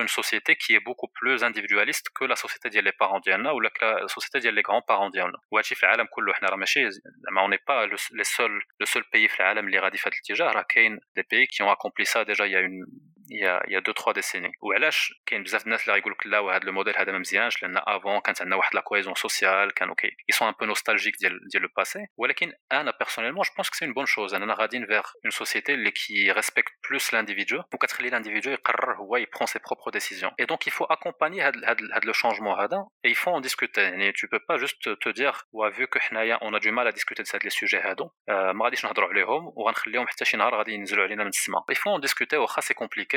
اون 0.00 0.06
سوسيتي 0.06 0.54
كي 0.54 0.78
بوكو 0.78 1.08
بلوز 1.22 1.44
انديفيدواليست 1.44 2.08
كو 2.08 2.24
لا 2.24 2.34
سوسيتي 2.34 2.68
ديال 2.68 2.84
لي 2.84 2.92
بارون 3.00 3.20
ديالنا 3.20 3.50
ولا 3.50 3.70
لا 3.82 4.06
سوسيتي 4.06 4.38
ديال 4.38 4.54
لي 4.54 4.62
غران 4.68 4.80
بارون 4.88 5.10
ديالنا 5.10 5.38
وهادشي 5.50 5.74
في 5.74 5.82
العالم 5.82 6.06
كله 6.10 6.32
حنا 6.32 6.48
راه 6.48 6.56
ماشي 6.56 6.90
زعما 6.90 7.40
اوني 7.40 7.58
با 7.68 7.86
لو 7.86 7.96
سول 8.22 8.50
لو 8.80 8.86
سول 8.86 9.04
بيي 9.12 9.28
في 9.28 9.40
العالم 9.40 9.66
اللي 9.66 9.78
غادي 9.78 9.96
في 9.96 10.08
هذا 10.08 10.16
الاتجاه 10.16 10.52
راه 10.52 10.64
كاين 10.68 11.00
دي 11.16 11.22
بيي 11.30 11.46
كي 11.46 11.62
اون 11.62 11.72
اكومبلي 11.72 12.04
سا 12.04 12.22
ديجا 12.22 12.44
يا 12.44 12.60
اون 12.60 12.86
il 13.30 13.40
y 13.40 13.46
a 13.46 13.62
il 13.66 13.72
y 13.72 13.76
a 13.76 13.80
2 13.80 13.92
3 13.92 14.12
décennies 14.12 14.52
وعلاش 14.60 15.14
كاين 15.26 15.42
بزاف 15.42 15.64
الناس 15.66 15.82
اللي 15.82 15.92
غيقول 15.94 16.12
لك 16.12 16.26
لا 16.26 16.38
وهذا 16.38 16.64
الموديل 16.64 16.98
هذا 16.98 17.12
ما 17.12 17.18
مزيانش 17.18 17.62
لان 17.62 17.76
افون 17.76 18.20
كانت 18.20 18.42
عندنا 18.42 18.56
واحد 18.56 18.74
لا 18.74 18.80
كويزون 18.80 19.14
سوسيال 19.14 19.74
كانوا 19.74 19.94
كي 19.94 20.08
ils 20.08 20.36
sont 20.36 20.46
un 20.46 20.52
peu 20.52 20.66
nostalgiques 20.66 21.18
ديال 21.20 21.48
ديال 21.52 21.62
لو 21.62 21.68
باسي 21.76 22.06
ولكن 22.16 22.52
انا 22.72 22.92
personnellement 22.92 23.44
je 23.44 23.50
pense 23.56 23.70
que 23.70 23.76
c'est 23.76 23.86
une 23.86 23.94
bonne 23.94 24.06
chose 24.16 24.34
اننا 24.34 24.54
غاديين 24.54 24.86
vers 24.86 25.12
une 25.24 25.30
société 25.30 25.70
اللي 25.70 25.90
qui 25.90 26.32
respecte 26.32 26.72
plus 26.88 27.12
l'individu 27.12 27.62
وكتخلي 27.74 28.10
l'individu 28.10 28.48
يقرر 28.48 28.94
هو 28.94 29.18
il 29.18 29.26
prend 29.26 29.46
ses 29.46 29.60
propres 29.60 29.90
décisions 29.90 30.32
et 30.42 30.46
donc 30.46 30.66
il 30.66 30.72
faut 30.72 30.86
accompagner 30.90 31.40
هذا 31.42 31.60
هذا 31.68 32.10
le 32.10 32.12
changement 32.12 32.60
هذا 32.60 32.86
et 33.06 33.10
il 33.10 33.16
faut 33.16 33.30
en 33.30 33.40
discuter 33.40 33.82
يعني 33.82 34.12
tu 34.12 34.28
peux 34.28 34.44
pas 34.48 34.56
juste 34.56 34.98
te 35.04 35.08
dire 35.08 35.44
ouais, 35.52 35.70
vu 35.70 35.86
que 35.88 35.98
حنايا 35.98 36.38
on 36.42 36.54
a 36.54 36.60
du 36.60 36.70
mal 36.70 36.86
à 36.86 36.92
discuter 36.92 37.22
de 37.22 37.28
ces 37.28 37.50
sujets 37.50 37.86
هادو 37.86 38.10
ما 38.28 38.64
غاديش 38.64 38.84
نهضروا 38.84 39.08
عليهم 39.08 39.52
وغنخليهم 39.56 40.06
حتى 40.06 40.24
شي 40.24 40.36
نهار 40.36 40.54
غادي 40.54 40.72
ينزلوا 40.72 41.04
علينا 41.04 41.22
من 41.22 41.28
السماء 41.28 41.64
il 41.72 41.76
faut 41.76 41.90
en 41.96 42.00
discuter 42.08 42.34
واخا 42.34 42.60
سي 42.60 42.74
compliqué 42.74 43.16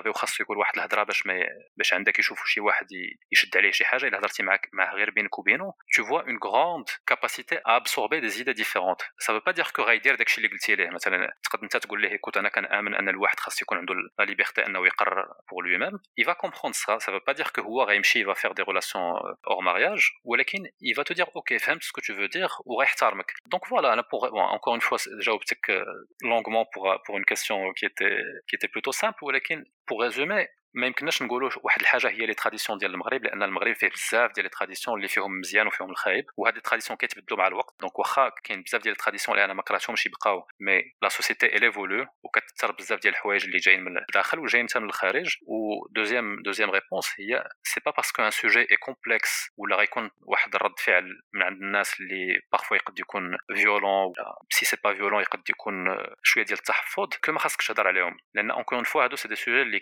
اوبسيرفي 0.00 0.08
وخاصو 0.08 0.42
يقول 0.42 0.58
واحد 0.58 0.76
الهضره 0.76 1.02
باش 1.02 1.26
ما 1.26 1.34
باش 1.76 1.94
عندك 1.94 2.18
يشوفوا 2.18 2.46
شي 2.46 2.60
واحد 2.60 2.86
يشد 3.32 3.56
عليه 3.56 3.70
شي 3.70 3.84
حاجه 3.84 4.06
الا 4.06 4.18
هضرتي 4.18 4.42
معاك 4.42 4.68
معاه 4.72 4.94
غير 4.94 5.10
بينك 5.10 5.38
وبينه 5.38 5.72
tu 5.96 6.02
vois 6.02 6.22
une 6.30 6.38
grande 6.38 6.90
capacité 7.12 7.56
à 7.64 7.74
absorber 7.80 8.20
des 8.20 8.40
idées 8.40 8.54
différentes 8.62 9.04
ça 9.24 9.32
veut 9.32 9.44
pas 9.48 9.52
dire 9.52 9.72
que 9.72 9.80
غايدير 9.80 10.14
داكشي 10.14 10.38
اللي 10.38 10.48
قلتي 10.48 10.74
ليه 10.74 10.90
مثلا 10.90 11.32
تقدر 11.42 11.62
انت 11.62 11.76
تقول 11.76 12.02
ليه 12.02 12.16
écoute 12.16 12.36
انا 12.36 12.48
كنامن 12.48 12.94
ان 12.94 13.08
الواحد 13.08 13.40
خاص 13.40 13.62
يكون 13.62 13.78
عنده 13.78 13.94
لا 13.94 14.24
ليبرتي 14.24 14.66
انه 14.66 14.86
يقرر 14.86 15.24
pour 15.24 15.62
lui-même 15.62 15.98
il 16.20 16.26
va 16.26 16.34
comprendre 16.34 16.74
ça 16.74 16.98
ça 17.04 17.12
veut 17.12 17.24
pas 17.28 17.34
dire 17.34 17.52
que 17.52 17.60
هو 17.60 17.82
غيمشي 17.82 18.24
il 18.24 18.26
va 18.26 18.34
faire 18.34 18.54
des 18.54 18.62
relations 18.70 19.08
hors 19.44 19.62
mariage 19.62 20.04
ولكن 20.24 20.58
il 20.82 20.94
va 20.96 21.04
te 21.04 21.12
dire 21.12 21.28
ok 21.34 21.56
فهمت 21.56 21.82
ce 21.82 21.92
que 21.92 22.00
tu 22.06 22.12
veux 22.12 22.28
dire 22.28 22.62
وغيحترمك 22.66 23.32
donc 23.54 23.62
voilà 23.68 23.92
انا 23.92 24.02
pour 24.02 24.30
bon, 24.30 24.46
encore 24.56 24.74
une 24.74 24.80
fois 24.88 24.98
جاوبتك 25.20 25.84
longuement 26.24 26.64
pour 26.74 26.84
pour 27.06 27.18
une 27.18 27.24
question 27.24 27.72
qui 27.78 27.84
était 27.90 28.18
qui 28.48 28.54
était 28.56 28.68
plutôt 28.68 28.92
simple 28.92 29.22
ولكن 29.22 29.64
pour 29.91 29.99
résumer 29.99 30.47
ما 30.73 30.87
يمكنناش 30.87 31.21
نقولوا 31.21 31.49
واحد 31.63 31.81
الحاجة 31.81 32.09
هي 32.09 32.25
لي 32.25 32.33
تراديسيون 32.33 32.77
ديال 32.77 32.91
المغرب 32.91 33.23
لأن 33.23 33.43
المغرب 33.43 33.75
فيه 33.75 33.89
بزاف 33.89 34.31
ديال 34.31 34.43
لي 34.43 34.49
تراديسيون 34.49 34.97
اللي 34.97 35.07
فيهم 35.07 35.39
مزيان 35.39 35.67
وفيهم 35.67 35.89
الخايب 35.89 36.25
وهاد 36.37 36.55
لي 36.55 36.61
تراديسيون 36.61 36.97
كيتبدلوا 36.97 37.39
مع 37.39 37.47
الوقت. 37.47 37.75
دونك 37.79 37.99
واخا 37.99 38.31
كاين 38.43 38.61
بزاف 38.61 38.81
ديال 38.81 38.93
التراديسيون 38.93 39.37
اللي 39.37 39.45
أنا 39.45 39.53
ما 39.53 39.61
كرهتهمش 39.61 40.05
يبقاو 40.05 40.47
مي 40.59 40.83
لا 41.01 41.09
سوسيتي 41.09 41.45
ال 41.45 41.63
ايفولو 41.63 42.05
وكتثر 42.23 42.71
بزاف 42.71 42.99
ديال 42.99 43.13
الحوايج 43.13 43.45
اللي 43.45 43.57
جايين 43.57 43.83
من 43.83 43.97
الداخل 43.97 44.39
وجايين 44.39 44.67
حتى 44.69 44.79
من 44.79 44.85
الخارج. 44.85 45.37
و 45.47 45.87
دوزيام 45.91 46.71
ريبونس 46.71 47.13
هي 47.19 47.49
سي 47.63 47.81
با 47.85 47.91
باسكو 47.91 48.23
ان 48.23 48.31
سوجي 48.31 48.59
اي 48.59 48.75
كومبلكس 48.75 49.49
ولا 49.57 49.75
غيكون 49.75 50.09
واحد 50.21 50.55
الرد 50.55 50.79
فعل 50.79 51.21
من 51.33 51.41
عند 51.41 51.61
الناس 51.61 51.99
اللي 51.99 52.39
بارفوا 52.51 52.77
يقد 52.77 52.99
يكون 52.99 53.37
فيولون 53.55 54.05
ولا 54.05 54.35
سي 54.49 54.65
سي 54.65 54.77
با 54.83 54.93
فيولون 54.93 55.21
يقد 55.21 55.49
يكون 55.49 55.73
شوية 56.23 56.45
ديال 56.45 56.59
التحفظ 56.59 57.07
كو 57.25 57.31
ما 57.31 57.39
خاصكش 57.39 57.67
تهضر 57.67 57.87
عليهم. 57.87 58.17
لأن 58.33 58.51
اونكور 58.51 58.83
فوا 58.83 59.03
هادو 59.03 59.15
سي 59.15 59.27
دي 59.27 59.35
سوجي 59.35 59.61
اللي 59.61 59.79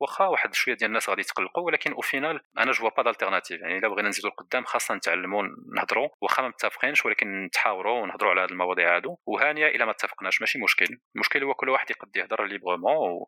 واخا 0.00 0.26
واحد 0.26 0.54
شوية 0.54 0.74
ديال 0.74 0.88
الناس 0.88 1.08
غادي 1.08 1.20
يتقلقوا 1.20 1.62
ولكن 1.62 1.92
أو 1.92 2.00
فينال 2.00 2.40
أنا 2.58 2.72
جو 2.72 2.90
با 2.96 3.02
دالتيرناتيف 3.02 3.60
يعني 3.60 3.78
إلا 3.78 3.88
بغينا 3.88 4.08
نزيدوا 4.08 4.30
لقدام 4.30 4.64
خاصنا 4.64 4.96
نتعلموا 4.96 5.42
نهضروا 5.76 6.08
واخا 6.20 6.42
ما 6.42 6.48
متفقينش 6.48 7.06
ولكن 7.06 7.44
نتحاوروا 7.44 8.00
ونهضروا 8.00 8.30
على 8.30 8.40
هذه 8.40 8.50
المواضيع 8.50 8.96
هادو. 8.96 9.16
وهانية 9.26 9.66
إلا 9.66 9.84
ما 9.84 9.90
اتفقناش 9.90 10.40
ماشي 10.40 10.58
مشكل. 10.58 10.98
المشكل 11.14 11.44
هو 11.44 11.54
كل 11.54 11.68
واحد 11.68 11.90
يقد 11.90 12.16
يهضر 12.16 12.44
ليبرمون 12.44 13.24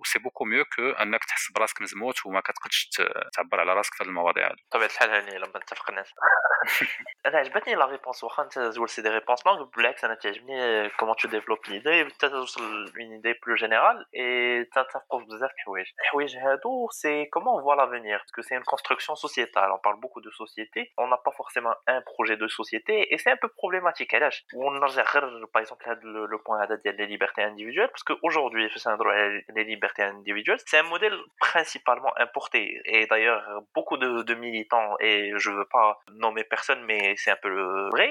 وسي 0.00 0.18
بوكو 0.18 0.44
ميو 0.44 0.64
كو 0.64 0.90
أنك 0.90 1.24
تحس 1.24 1.52
براسك 1.52 1.82
مزموت 1.82 2.26
وما 2.26 2.40
كتقدش 2.40 2.88
تعبر 3.32 3.60
على 3.60 3.74
راسك 3.74 3.94
في 3.94 4.02
هذه 4.04 4.08
المواضيع 4.08 4.46
هادو. 4.46 4.62
بطبيعه 4.70 4.88
الحال 4.88 5.10
هاني 5.10 5.38
لما 5.38 5.58
نتفقناش 5.58 6.14
أنا 7.26 7.38
عجبتني 7.38 7.74
لا 7.74 7.86
ريبونس 7.86 8.24
واخا 8.24 8.42
أنت 8.42 8.58
زول 8.58 8.88
سي 8.88 9.02
دي 9.02 9.08
ريبونس 9.08 9.46
لونغ 9.46 9.64
بالعكس 9.64 10.04
أنا 10.04 10.14
تعجبني 10.14 10.88
كومون 10.88 11.16
تو 11.16 11.28
ديفلوب 11.28 11.58
ليدي 11.68 12.04
توصل 12.10 12.62
لون 12.62 13.12
ايدي 13.12 13.40
بلو 13.46 13.54
جينيرال 13.54 14.06
اي 14.16 14.64
تتفقوا 14.64 15.20
بزاف 15.20 15.50
الحوايج. 15.58 15.86
c'est 16.90 17.28
comment 17.30 17.56
on 17.56 17.62
voit 17.62 17.76
l'avenir, 17.76 18.18
parce 18.18 18.32
que 18.32 18.42
c'est 18.42 18.54
une 18.54 18.64
construction 18.64 19.14
sociétale, 19.14 19.70
on 19.72 19.78
parle 19.78 20.00
beaucoup 20.00 20.20
de 20.20 20.30
société, 20.30 20.92
on 20.98 21.08
n'a 21.08 21.16
pas 21.16 21.32
forcément 21.32 21.74
un 21.86 22.00
projet 22.02 22.36
de 22.36 22.48
société, 22.48 23.12
et 23.12 23.18
c'est 23.18 23.30
un 23.30 23.36
peu 23.36 23.48
problématique, 23.48 24.14
on 24.54 24.74
a 24.76 24.88
par 25.52 25.62
exemple 25.62 25.86
le 26.02 26.38
point 26.38 26.66
des 26.66 27.06
libertés 27.06 27.42
individuelles, 27.42 27.88
parce 27.88 28.02
qu'aujourd'hui, 28.02 28.68
les 29.54 29.64
libertés 29.64 30.02
individuelles, 30.02 30.58
c'est 30.66 30.78
un 30.78 30.84
modèle 30.84 31.16
principalement 31.40 32.12
importé, 32.16 32.80
et 32.84 33.06
d'ailleurs, 33.06 33.42
beaucoup 33.74 33.96
de, 33.96 34.34
militants, 34.34 34.96
et 35.00 35.32
je 35.36 35.50
veux 35.50 35.66
pas 35.66 36.00
nommer 36.12 36.44
personne, 36.44 36.82
mais 36.84 37.14
c'est 37.16 37.30
un 37.30 37.36
peu 37.36 37.48
le 37.48 37.88
vrai, 37.90 38.10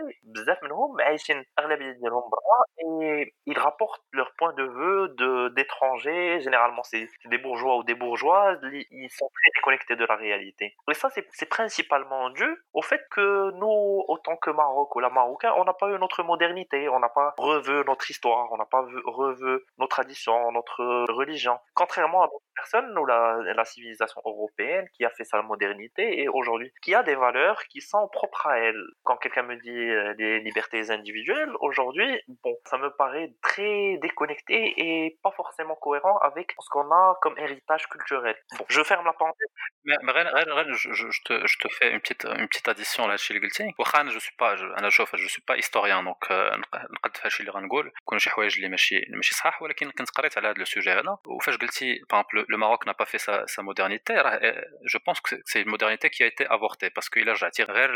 ils 3.46 3.60
rapportent 3.60 4.04
leur 4.12 4.32
point 4.38 4.54
de 4.54 4.64
vue 4.64 5.54
d'étrangers, 5.56 6.40
généralement 6.42 6.84
c'est 6.84 7.08
des 7.26 7.38
bourgeois 7.38 7.78
ou 7.78 7.83
des 7.84 7.96
bourgeoises 7.96 8.60
ils 8.91 9.10
sont 9.10 9.30
très 9.34 9.52
déconnectés 9.56 9.96
de 9.96 10.06
la 10.06 10.15
réalité. 10.15 10.76
Et 10.89 10.93
ça 10.93 11.10
c'est 11.10 11.50
principalement 11.50 12.30
dû 12.30 12.46
au 12.74 12.82
fait 12.82 13.02
que 13.12 13.52
nous 13.52 14.04
autant 14.08 14.36
que 14.38 14.50
Maroc 14.50 14.96
ou 14.96 15.00
la 15.00 15.10
Marocain 15.10 15.54
on 15.58 15.65
n'a 15.65 15.74
pas 15.74 15.89
eu 15.89 16.00
notre 16.00 16.24
modernité 16.24 16.89
on 16.89 17.00
n'a 17.00 17.10
pas 17.10 17.34
revu 17.38 17.84
notre 17.86 18.10
histoire 18.10 18.52
on 18.52 18.58
n'a 18.58 18.65
pas 18.65 18.84
vu, 18.84 19.00
revu 19.06 19.60
nos 19.78 19.88
traditions 19.88 20.52
notre 20.52 20.84
religion. 21.12 21.58
Contrairement 21.74 22.24
à 22.24 22.28
d'autres 22.28 22.43
personnes 22.56 22.98
ou 22.98 23.06
la, 23.06 23.63
civilisation 23.65 24.22
européenne 24.26 24.86
qui 24.93 25.06
a 25.06 25.10
fait 25.10 25.24
sa 25.24 25.41
modernité 25.41 26.22
et 26.22 26.28
aujourd'hui 26.28 26.72
qui 26.82 26.93
a 26.93 27.02
des 27.02 27.15
valeurs 27.15 27.63
qui 27.69 27.80
sont 27.80 28.10
propres 28.10 28.48
à 28.48 28.60
elle. 28.60 28.84
Quand 29.04 29.15
quelqu'un 29.15 29.43
me 29.43 29.56
dit 29.56 30.22
les 30.22 30.39
libertés 30.41 30.91
individuelles 30.91 31.52
aujourd'hui 31.62 32.22
bon 32.43 32.56
ça 32.65 32.78
me 32.78 32.89
paraît 32.91 33.34
très 33.41 33.98
déconnecté 34.02 34.74
et 34.78 35.17
pas 35.24 35.32
forcément 35.32 35.76
cohérent 35.76 36.17
avec 36.19 36.54
ce 36.60 36.69
qu'on 36.69 36.91
a 36.91 37.17
comme 37.22 37.38
héritage 37.38 37.73
culturel 37.95 38.37
bon 38.59 38.64
je 38.69 38.83
ferme 38.83 39.05
la 39.05 39.12
parenthèse 39.12 39.53
mais, 39.85 39.99
mais 40.03 40.12
غير 40.12 40.27
غير 40.29 40.53
غير 40.55 40.75
je, 40.75 40.93
je, 40.93 41.23
te, 41.27 41.47
je 41.47 41.59
te 41.59 41.69
fais 41.69 41.91
une 41.95 42.01
petite 42.01 42.25
une 42.25 42.49
petite 42.49 42.69
addition 42.69 43.07
لهادشي 43.07 43.35
اللي 43.35 43.47
قلتي 43.47 43.75
واخا 43.79 44.01
انا 44.01 44.11
جو 44.11 44.19
سو 44.19 44.31
با 44.41 44.79
انا 44.79 44.91
شوف 44.91 45.17
جو 45.17 45.29
سو 45.29 45.43
با 45.49 45.55
هيستوريان 45.55 46.05
دونك 46.05 46.33
نقد 46.91 47.17
في 47.17 47.23
هادشي 47.25 47.41
اللي 47.41 47.53
غنقول 47.53 47.93
يكونوا 48.03 48.19
شي 48.19 48.31
حوايج 48.31 48.57
اللي 48.57 48.69
ماشي 48.69 48.97
اللي 48.99 49.17
ماشي 49.17 49.35
صح 49.35 49.62
ولكن 49.62 49.91
كنت 49.91 50.11
قريت 50.11 50.38
على 50.38 50.49
هذا 50.49 50.59
لو 50.59 50.64
سوجي 50.64 50.91
هذا 50.91 51.19
وفاش 51.27 51.57
قلتي 51.57 52.01
باغ 52.11 52.23
لو 52.49 52.59
ماروك 52.59 52.87
نا 52.87 52.93
با 52.93 53.05
في 53.05 53.19
سا 53.19 53.47
سا 53.47 53.62
مودرنيتي 53.62 54.14
راه 54.14 54.41
جو 54.93 54.99
بونس 55.07 55.21
كو 55.21 55.37
سي 55.45 55.64
une 55.69 55.71
modernité 55.71 56.11
qui 56.11 56.23
a 56.23 56.27
été 56.27 56.47
avortée 56.47 56.91
parce 56.91 57.09
que 57.09 57.19
الا 57.19 57.33
رجعتي 57.33 57.62
غير 57.62 57.91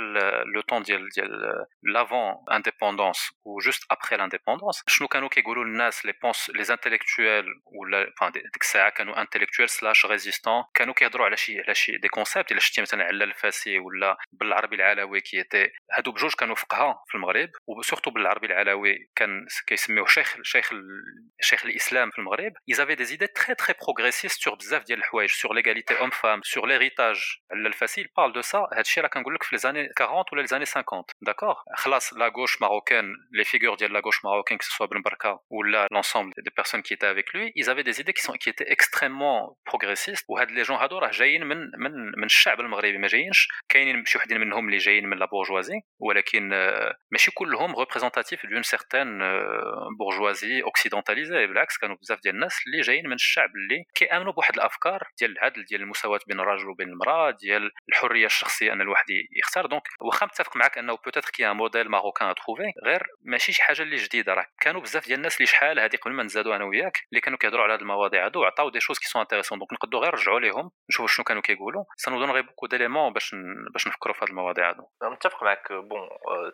لو 0.45 0.61
طون 0.61 0.83
ديال 0.83 1.09
ديال 1.09 1.67
لافون 1.83 2.45
انديبوندونس 2.53 3.33
و 3.45 3.59
جوست 3.59 3.93
ابخي 3.93 4.17
لانديبوندونس 4.17 4.85
شنو 4.87 5.09
كانوا 5.09 5.29
كيقولوا 5.29 5.65
الناس 5.65 6.07
لي 6.07 6.13
بونس 6.23 6.51
لي 6.51 6.75
انتيليكتويل 6.75 7.45
ولا 7.65 8.13
ديك 8.35 8.63
الساعه 8.63 8.91
كانوا 8.91 9.23
انتيليكتويل 9.67 9.69
سلاش 9.69 10.07
ريزيستون 10.07 10.65
كانوا 10.75 10.95
كيهضروا 10.95 11.27
على 11.27 11.37
شي 11.37 11.61
على 11.61 11.75
شي 11.75 11.97
دي 11.97 12.09
كونسيبت 12.09 12.53
الا 12.53 12.61
شتي 12.61 12.83
مثلا 12.83 13.05
على 13.05 13.25
الفاسي 13.25 13.79
ولا 13.79 14.17
بالعربي 14.33 14.77
العلوي 14.77 15.21
كي 15.21 15.43
تي 15.43 15.71
هادو 15.93 16.13
بجوج 16.13 16.35
كانوا 16.35 16.55
فقهاء 16.55 17.03
في 17.09 17.15
المغرب 17.15 17.51
وسورتو 17.67 18.11
بالعربي 18.11 18.47
العلوي 18.47 19.11
كان 19.17 19.47
كيسميوه 19.67 20.07
شيخ 20.07 20.37
شيخ 20.43 20.73
شيخ 21.41 21.65
الاسلام 21.65 22.11
في 22.11 22.19
المغرب 22.19 22.53
ils 22.71 22.81
avaient 22.81 22.97
des 22.97 23.13
idées 23.15 23.33
très 23.41 23.55
très 23.55 23.75
progressistes 23.75 24.41
sur 24.43 24.55
بزاف 24.55 24.85
ديال 24.85 24.99
الحوايج 24.99 25.31
sur 25.31 25.55
l'égalité 25.55 25.95
homme 26.01 26.13
femme 26.13 26.41
sur 26.43 26.67
l'héritage 26.67 27.43
على 27.53 27.69
الفاسي 27.69 28.05
il 28.05 28.09
parle 28.09 28.33
de 28.33 28.43
ça 28.43 28.69
هادشي 28.73 29.01
راه 29.01 29.09
كنقول 29.09 29.35
لك 29.35 29.43
في 29.43 29.57
les 29.57 29.61
années 29.61 29.93
40 29.97 30.33
ولا 30.33 30.47
les 30.47 30.51
années 30.51 30.81
50 30.81 31.13
d'accord 31.29 31.65
خلاص 31.77 32.15
la 32.15 32.31
gauche 32.31 32.61
marocaine 32.61 33.13
les 33.33 33.45
figures 33.45 33.77
ديال 33.77 33.93
la 33.93 34.01
gauche 34.01 34.23
marocaine 34.25 34.59
que 34.59 34.65
ce 34.65 34.71
soit 34.71 34.87
Ben 34.87 35.03
Barka 35.03 35.33
ou 35.51 35.63
là 35.63 35.87
l'ensemble 35.91 36.33
des 36.47 36.55
personnes 36.61 36.83
qui 36.83 36.93
étaient 36.95 37.13
avec 37.17 37.33
lui 37.35 37.53
ils 37.57 37.69
avaient 37.71 37.85
des 37.91 38.01
idées 38.01 38.13
qui 38.13 38.23
sont 38.23 38.33
qui 38.43 38.49
étaient 38.49 38.71
extrêmement 38.77 39.56
progressistes 39.70 40.24
وهاد 40.28 40.50
les 40.50 40.68
gens 40.68 40.72
هادو 40.72 40.98
راه 40.98 41.12
جايين 41.12 41.44
من 41.46 41.58
من 41.58 41.92
من 42.18 42.24
الشعب 42.24 42.60
المغربي. 42.60 42.98
ما 42.98 43.08
جايينش 43.08 43.48
كاينين 43.70 44.06
شي 44.06 44.18
وحدين 44.18 44.40
منهم 44.40 44.66
اللي 44.66 44.78
جايين 44.78 45.08
من 45.10 45.18
لا 45.18 45.26
بورجوازي 45.26 45.82
ولكن 46.00 46.50
ماشي 47.12 47.32
كلهم 47.32 47.76
ريبريزونتاتيف 47.76 48.46
دون 48.46 48.64
سيغتان 48.64 49.20
بورجوازي 50.00 50.64
اوكسيدونتاليزي 50.64 51.48
بالعكس 51.48 51.78
كانوا 51.78 51.96
بزاف 52.02 52.22
ديال 52.24 52.36
الناس 52.36 52.60
اللي 52.68 52.82
جايين 52.82 53.08
من 53.08 53.14
الشعب 53.14 53.50
اللي 53.56 53.84
كيآمنوا 53.96 54.34
بواحد 54.34 54.54
الأفكار 54.54 55.04
ديال 55.20 55.32
العدل 55.32 55.64
ديال 55.66 55.82
المساواة 55.82 56.20
بين 56.28 56.40
الرجل 56.40 56.70
وبين 56.70 56.90
المرأة 56.90 57.32
ديال 57.32 57.72
الحرية 57.90 58.26
الشخصية 58.26 58.74
أن 58.74 58.82
الواحد 58.82 59.06
يختار. 59.40 59.66
دونك 59.66 59.84
واخا 60.02 60.26
متفق 60.26 60.58
معك 60.58 60.78
أنه 60.78 60.96
بوتيتر 60.96 61.30
كي 61.30 61.52
ان 61.52 61.56
موديل 61.56 61.90
ماروكان 61.90 62.36
تروفي 62.36 62.72
غير 62.86 63.04
ماشي 63.22 63.54
شي 63.54 63.64
حاجة 63.64 63.82
اللي 63.82 63.96
جديدة. 63.96 64.34
راه 64.34 64.46
كانوا 64.62 64.82
بزاف 64.82 65.08
ديال 65.08 65.18
الناس 65.18 65.38
اللي 65.38 65.48
شحال 65.48 65.80
هذه 65.80 65.96
قبل 65.96 66.14
ما 66.14 66.24
نزادوا 66.24 66.56
أنا 66.56 66.66
وياك 66.66 66.98
اللي 67.12 67.22
كانوا 67.22 67.40
كيهضروا 67.40 67.64
على 67.64 67.74
هذه 67.74 67.82
المواضيع 67.82 68.26
هادو 68.26 68.44
عطاو 68.44 68.70
دي 68.70 68.80
شوز 68.80 69.00
كي 69.00 69.06
سون 69.06 69.28
انتريسون 69.47 69.59
دونك 69.59 69.73
نقدروا 69.73 70.03
غير 70.03 70.13
نرجعوا 70.13 70.41
ليهم 70.41 70.71
نشوفوا 70.91 71.09
شنو 71.09 71.25
كانوا 71.25 71.43
كيقولوا 71.43 71.85
سانو 71.97 72.33
غير 72.33 72.43
بوكو 72.43 72.67
ديليمون 72.67 73.13
باش 73.13 73.35
باش 73.73 73.87
نفكروا 73.87 74.15
في 74.15 74.25
هذه 74.25 74.31
المواضيع 74.31 74.71
هادو 74.71 74.87
متفق 75.03 75.43
معك 75.43 75.73
بون 75.73 76.09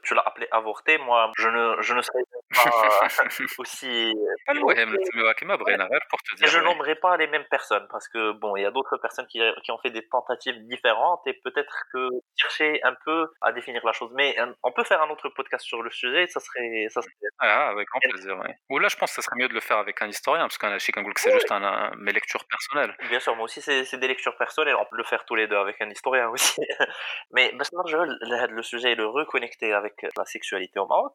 tu 0.05 0.14
l'as 0.14 0.27
appelé 0.29 0.47
avorté 0.51 0.99
moi 0.99 1.21
je 1.38 1.49
ne 1.49 1.64
je 1.87 1.93
ne 1.95 2.03
serais 2.03 2.25
pas 2.55 2.71
aussi 3.59 4.12
المهم 4.51 4.95
نسميوها 4.95 5.33
كما 5.33 5.57
بغينا 5.57 5.85
غير 5.85 6.01
pour 6.01 6.21
te 6.23 6.37
dire 6.37 6.49
je 6.49 6.59
nommerai 6.59 6.95
pas 7.07 7.17
les 7.17 7.27
mêmes 7.27 7.49
personnes 7.57 7.87
parce 7.91 8.09
que 8.09 8.33
bon 8.33 8.57
il 8.57 8.62
y 8.62 8.67
a 8.67 8.71
d'autres 8.71 8.97
personnes 9.05 9.27
qui, 9.27 9.38
qui 9.64 9.71
ont 9.75 9.81
fait 9.85 9.91
des 9.99 10.07
tentatives 10.09 10.59
différentes 10.73 11.23
et 11.27 11.35
peut-être 11.45 11.77
que 11.93 12.03
chercher 12.43 12.71
un 12.91 12.95
peu 13.07 13.19
à 13.47 13.53
définir 13.53 13.83
la 13.91 13.93
chose 13.99 14.11
mais 14.21 14.29
on 14.62 14.73
peut 14.77 14.87
faire 14.91 15.01
un 15.07 15.11
autre 15.14 15.29
podcast 15.38 15.64
sur 15.73 15.81
le 15.87 15.91
sujet 15.91 16.27
ça 16.35 16.41
serait 16.47 16.87
ça 16.95 17.01
serait 17.03 17.31
ah 17.41 17.69
avec 17.75 17.85
grand 17.91 18.01
plaisir 18.12 18.35
ouais. 18.38 18.55
ou 18.71 18.79
là 18.79 18.88
je 18.93 18.97
pense 18.97 19.11
que 19.11 19.17
ça 19.19 19.23
serait 19.23 19.38
mieux 19.41 19.51
de 19.53 19.57
le 19.61 19.64
faire 19.69 19.79
avec 19.79 19.97
un 20.05 20.09
historien 20.14 20.45
parce 20.49 20.59
qu'un 20.59 20.79
chic 20.79 20.95
que 20.95 21.21
c'est 21.21 21.33
juste 21.33 21.53
un, 21.53 21.62
un, 21.62 21.91
mes 21.97 22.12
lectures 22.12 22.45
personnelles 22.55 22.82
Bien 23.10 23.19
sûr, 23.19 23.36
moi 23.36 23.46
aussi, 23.46 23.62
c'est 23.62 23.98
des 23.98 24.08
lectures 24.08 24.36
personnelles. 24.38 24.76
On 24.76 24.86
peut 24.86 24.98
le 24.98 25.04
faire 25.04 25.26
tous 25.26 25.36
les 25.36 25.48
deux 25.48 25.58
avec 25.58 25.82
un 25.82 25.89
historien 25.89 26.30
aussi. 26.30 26.62
Mais 27.32 27.52
bah, 27.54 27.65
le 28.50 28.62
sujet 28.63 28.91
est 28.91 28.96
de 28.96 29.04
reconnecter 29.04 29.74
avec 29.74 30.04
euh, 30.04 30.10
la 30.17 30.26
sexualité 30.26 30.80
au 30.80 30.88
Maroc. 30.88 31.13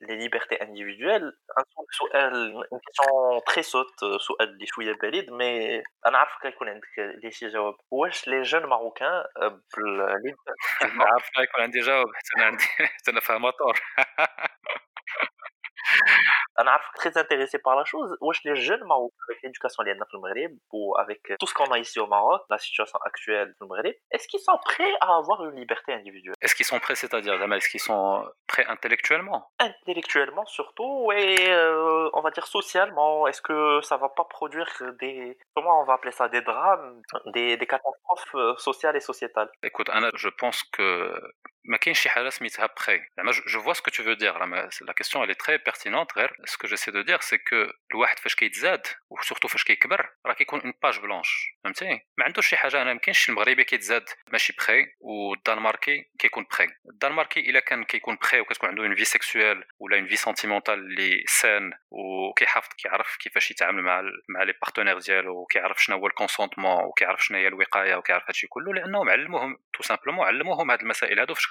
Les 0.00 0.16
libertés 0.16 0.60
individuelles, 0.60 1.32
une 2.14 2.80
question 2.86 3.40
très 3.46 3.62
saute, 3.62 3.88
des 4.00 4.06
euh, 4.06 4.66
chouilles 4.66 4.94
valides, 5.00 5.30
mais 5.32 5.82
on 6.04 6.14
a 6.14 6.26
qu'il 6.40 7.16
y 7.16 7.20
des 7.20 7.30
sujets. 7.30 7.58
Wesh, 7.90 8.26
les 8.26 8.44
jeunes 8.44 8.66
Marocains, 8.66 9.24
euh, 9.38 9.50
on 10.82 11.62
a 11.62 11.68
déjà, 11.68 12.02
c'est 13.02 13.16
un 13.16 13.20
formateur 13.20 13.72
très 16.94 17.16
intéressé 17.16 17.58
par 17.58 17.76
la 17.76 17.84
chose. 17.84 18.16
Les 18.44 18.56
jeunes 18.56 18.84
Maroc, 18.84 19.12
avec 19.28 19.42
l'éducation 19.42 19.82
liée 19.82 19.96
au 20.12 20.20
Maghreb 20.20 20.52
ou 20.72 20.96
avec 20.98 21.30
euh, 21.30 21.36
tout 21.40 21.46
ce 21.46 21.54
qu'on 21.54 21.70
a 21.72 21.78
ici 21.78 21.98
au 21.98 22.06
Maroc, 22.06 22.42
la 22.48 22.58
situation 22.58 22.98
actuelle 23.04 23.54
du 23.60 23.66
est-ce 24.10 24.28
qu'ils 24.28 24.40
sont 24.40 24.58
prêts 24.64 24.92
à 25.00 25.16
avoir 25.16 25.44
une 25.44 25.56
liberté 25.56 25.92
individuelle? 25.92 26.34
Est-ce 26.40 26.54
qu'ils 26.54 26.66
sont 26.66 26.78
prêts, 26.78 26.94
c'est-à-dire, 26.94 27.34
est-ce 27.52 27.68
qu'ils 27.68 27.80
sont 27.80 28.22
euh, 28.22 28.28
prêts 28.46 28.64
intellectuellement? 28.66 29.50
Intellectuellement 29.58 30.46
surtout, 30.46 31.10
et 31.12 31.50
euh, 31.50 32.08
on 32.12 32.20
va 32.20 32.30
dire 32.30 32.46
socialement. 32.46 33.26
Est-ce 33.26 33.42
que 33.42 33.80
ça 33.82 33.96
va 33.96 34.08
pas 34.08 34.24
produire 34.24 34.68
des. 35.00 35.38
Comment 35.54 35.82
on 35.82 35.84
va 35.84 35.94
appeler 35.94 36.12
ça 36.12 36.28
Des 36.28 36.42
drames, 36.42 37.02
des, 37.26 37.56
des 37.56 37.66
catastrophes 37.66 38.58
sociales 38.58 38.96
et 38.96 39.00
sociétales? 39.00 39.50
Écoute, 39.62 39.88
Anna, 39.90 40.10
je 40.14 40.28
pense 40.28 40.62
que 40.64 41.12
ما 41.68 41.76
كاينش 41.76 42.00
شي 42.00 42.08
حاجة 42.08 42.28
سميتها 42.28 42.66
بخي 42.66 43.00
زعما 43.16 43.32
جو 43.32 43.62
فوا 43.62 43.72
سكو 43.72 43.90
تو 43.90 44.02
فو 44.04 44.12
دير 44.12 44.44
لا 44.46 44.92
كيسيون 44.96 45.24
الي 45.24 45.34
تري 45.34 45.58
بيرتينونت 45.58 46.18
غير 46.18 46.36
سكو 46.44 46.66
جيسي 46.66 46.90
دو 46.90 47.00
دير 47.00 47.20
سي 47.20 47.38
كو 47.38 47.66
الواحد 47.94 48.18
فاش 48.18 48.34
كيتزاد 48.34 48.86
وسورتو 49.10 49.48
فاش 49.48 49.64
كيكبر 49.64 50.10
راه 50.26 50.32
كيكون 50.32 50.60
اون 50.60 50.72
باج 50.82 50.98
بلونش 50.98 51.56
فهمتي؟ 51.64 52.00
ما 52.18 52.24
عندوش 52.24 52.46
شي 52.46 52.56
حاجة. 52.56 52.82
أنا 52.82 52.92
ما 52.92 52.98
كاينش 52.98 53.28
المغربي 53.28 53.64
كيتزاد 53.64 54.04
ماشي 54.32 54.52
بخي 54.52 54.86
والدنماركي 55.00 56.10
كيكون 56.18 56.44
بخي 56.50 56.66
الدنماركي 56.92 57.40
إلا 57.40 57.60
كان 57.60 57.84
كيكون 57.84 58.16
بخي 58.16 58.40
وكتكون 58.40 58.68
عنده 58.68 58.82
اون 58.82 58.94
في 58.94 59.04
سيكسويل 59.04 59.64
ولا 59.78 59.96
اون 59.96 60.06
في 60.06 60.16
سونتيمونتال 60.16 60.74
اللي 60.74 61.24
سان 61.26 61.72
وكيحافظ 61.90 62.68
كيعرف 62.78 63.16
كيفاش 63.16 63.50
يتعامل 63.50 63.82
مع 63.82 64.02
مع 64.28 64.42
لي 64.42 64.54
بارتنير 64.62 64.98
ديالو 64.98 65.42
وكيعرف 65.42 65.82
شنو 65.82 65.96
هو 65.96 66.06
الكونسونتمون 66.06 66.84
وكيعرف 66.84 67.24
شنو 67.24 67.38
هي 67.38 67.48
الوقاية 67.48 67.94
وكيعرف 67.94 68.24
هادشي 68.26 68.46
كله. 68.46 68.74
لأنهم 68.74 69.10
علموهم 69.10 69.58
تو 69.72 69.82
سامبلومون 69.82 70.26
علموهم 70.26 70.70
هاد 70.70 70.80
المسائل. 70.80 71.20
هادو 71.20 71.34
فاش 71.34 71.46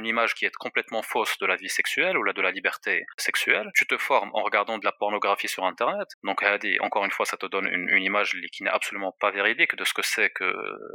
une 0.00 0.06
image 0.06 0.34
qui 0.34 0.44
est 0.44 0.54
complètement 0.56 1.02
fausse 1.02 1.38
de 1.38 1.46
la 1.46 1.56
vie 1.56 1.68
sexuelle 1.68 2.16
ou 2.18 2.32
de 2.32 2.42
la 2.42 2.50
liberté 2.50 3.04
sexuelle. 3.16 3.70
Tu 3.74 3.86
te 3.86 3.96
formes 3.96 4.30
en 4.34 4.42
regardant 4.42 4.78
de 4.78 4.84
la 4.84 4.92
pornographie 4.92 5.48
sur 5.48 5.64
Internet. 5.64 6.08
Donc, 6.24 6.42
Hadi, 6.42 6.78
encore 6.80 7.04
une 7.04 7.10
fois, 7.10 7.26
ça 7.26 7.36
te 7.36 7.46
donne 7.46 7.68
une, 7.68 7.88
une 7.88 8.02
image 8.02 8.36
qui 8.52 8.62
n'est 8.62 8.70
absolument 8.70 9.12
pas 9.20 9.30
véridique 9.30 9.74
de 9.76 9.84
ce 9.84 9.94
que 9.94 10.02
c'est 10.02 10.30
que 10.30 10.52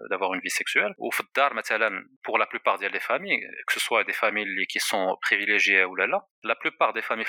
d'avoir 0.09 0.33
une 0.33 0.41
vie 0.41 0.49
sexuelle. 0.49 0.93
Ou 0.97 1.09
pour 2.23 2.37
la 2.37 2.45
plupart 2.45 2.77
des 2.77 2.99
familles, 2.99 3.47
que 3.67 3.73
ce 3.73 3.79
soit 3.79 4.03
des 4.03 4.13
familles 4.13 4.67
qui 4.67 4.79
sont 4.79 5.17
privilégiées 5.21 5.85
ou 5.85 5.95
là, 5.95 6.07
là, 6.07 6.25
la 6.43 6.55
plupart 6.55 6.93
des 6.93 7.01
familles 7.01 7.25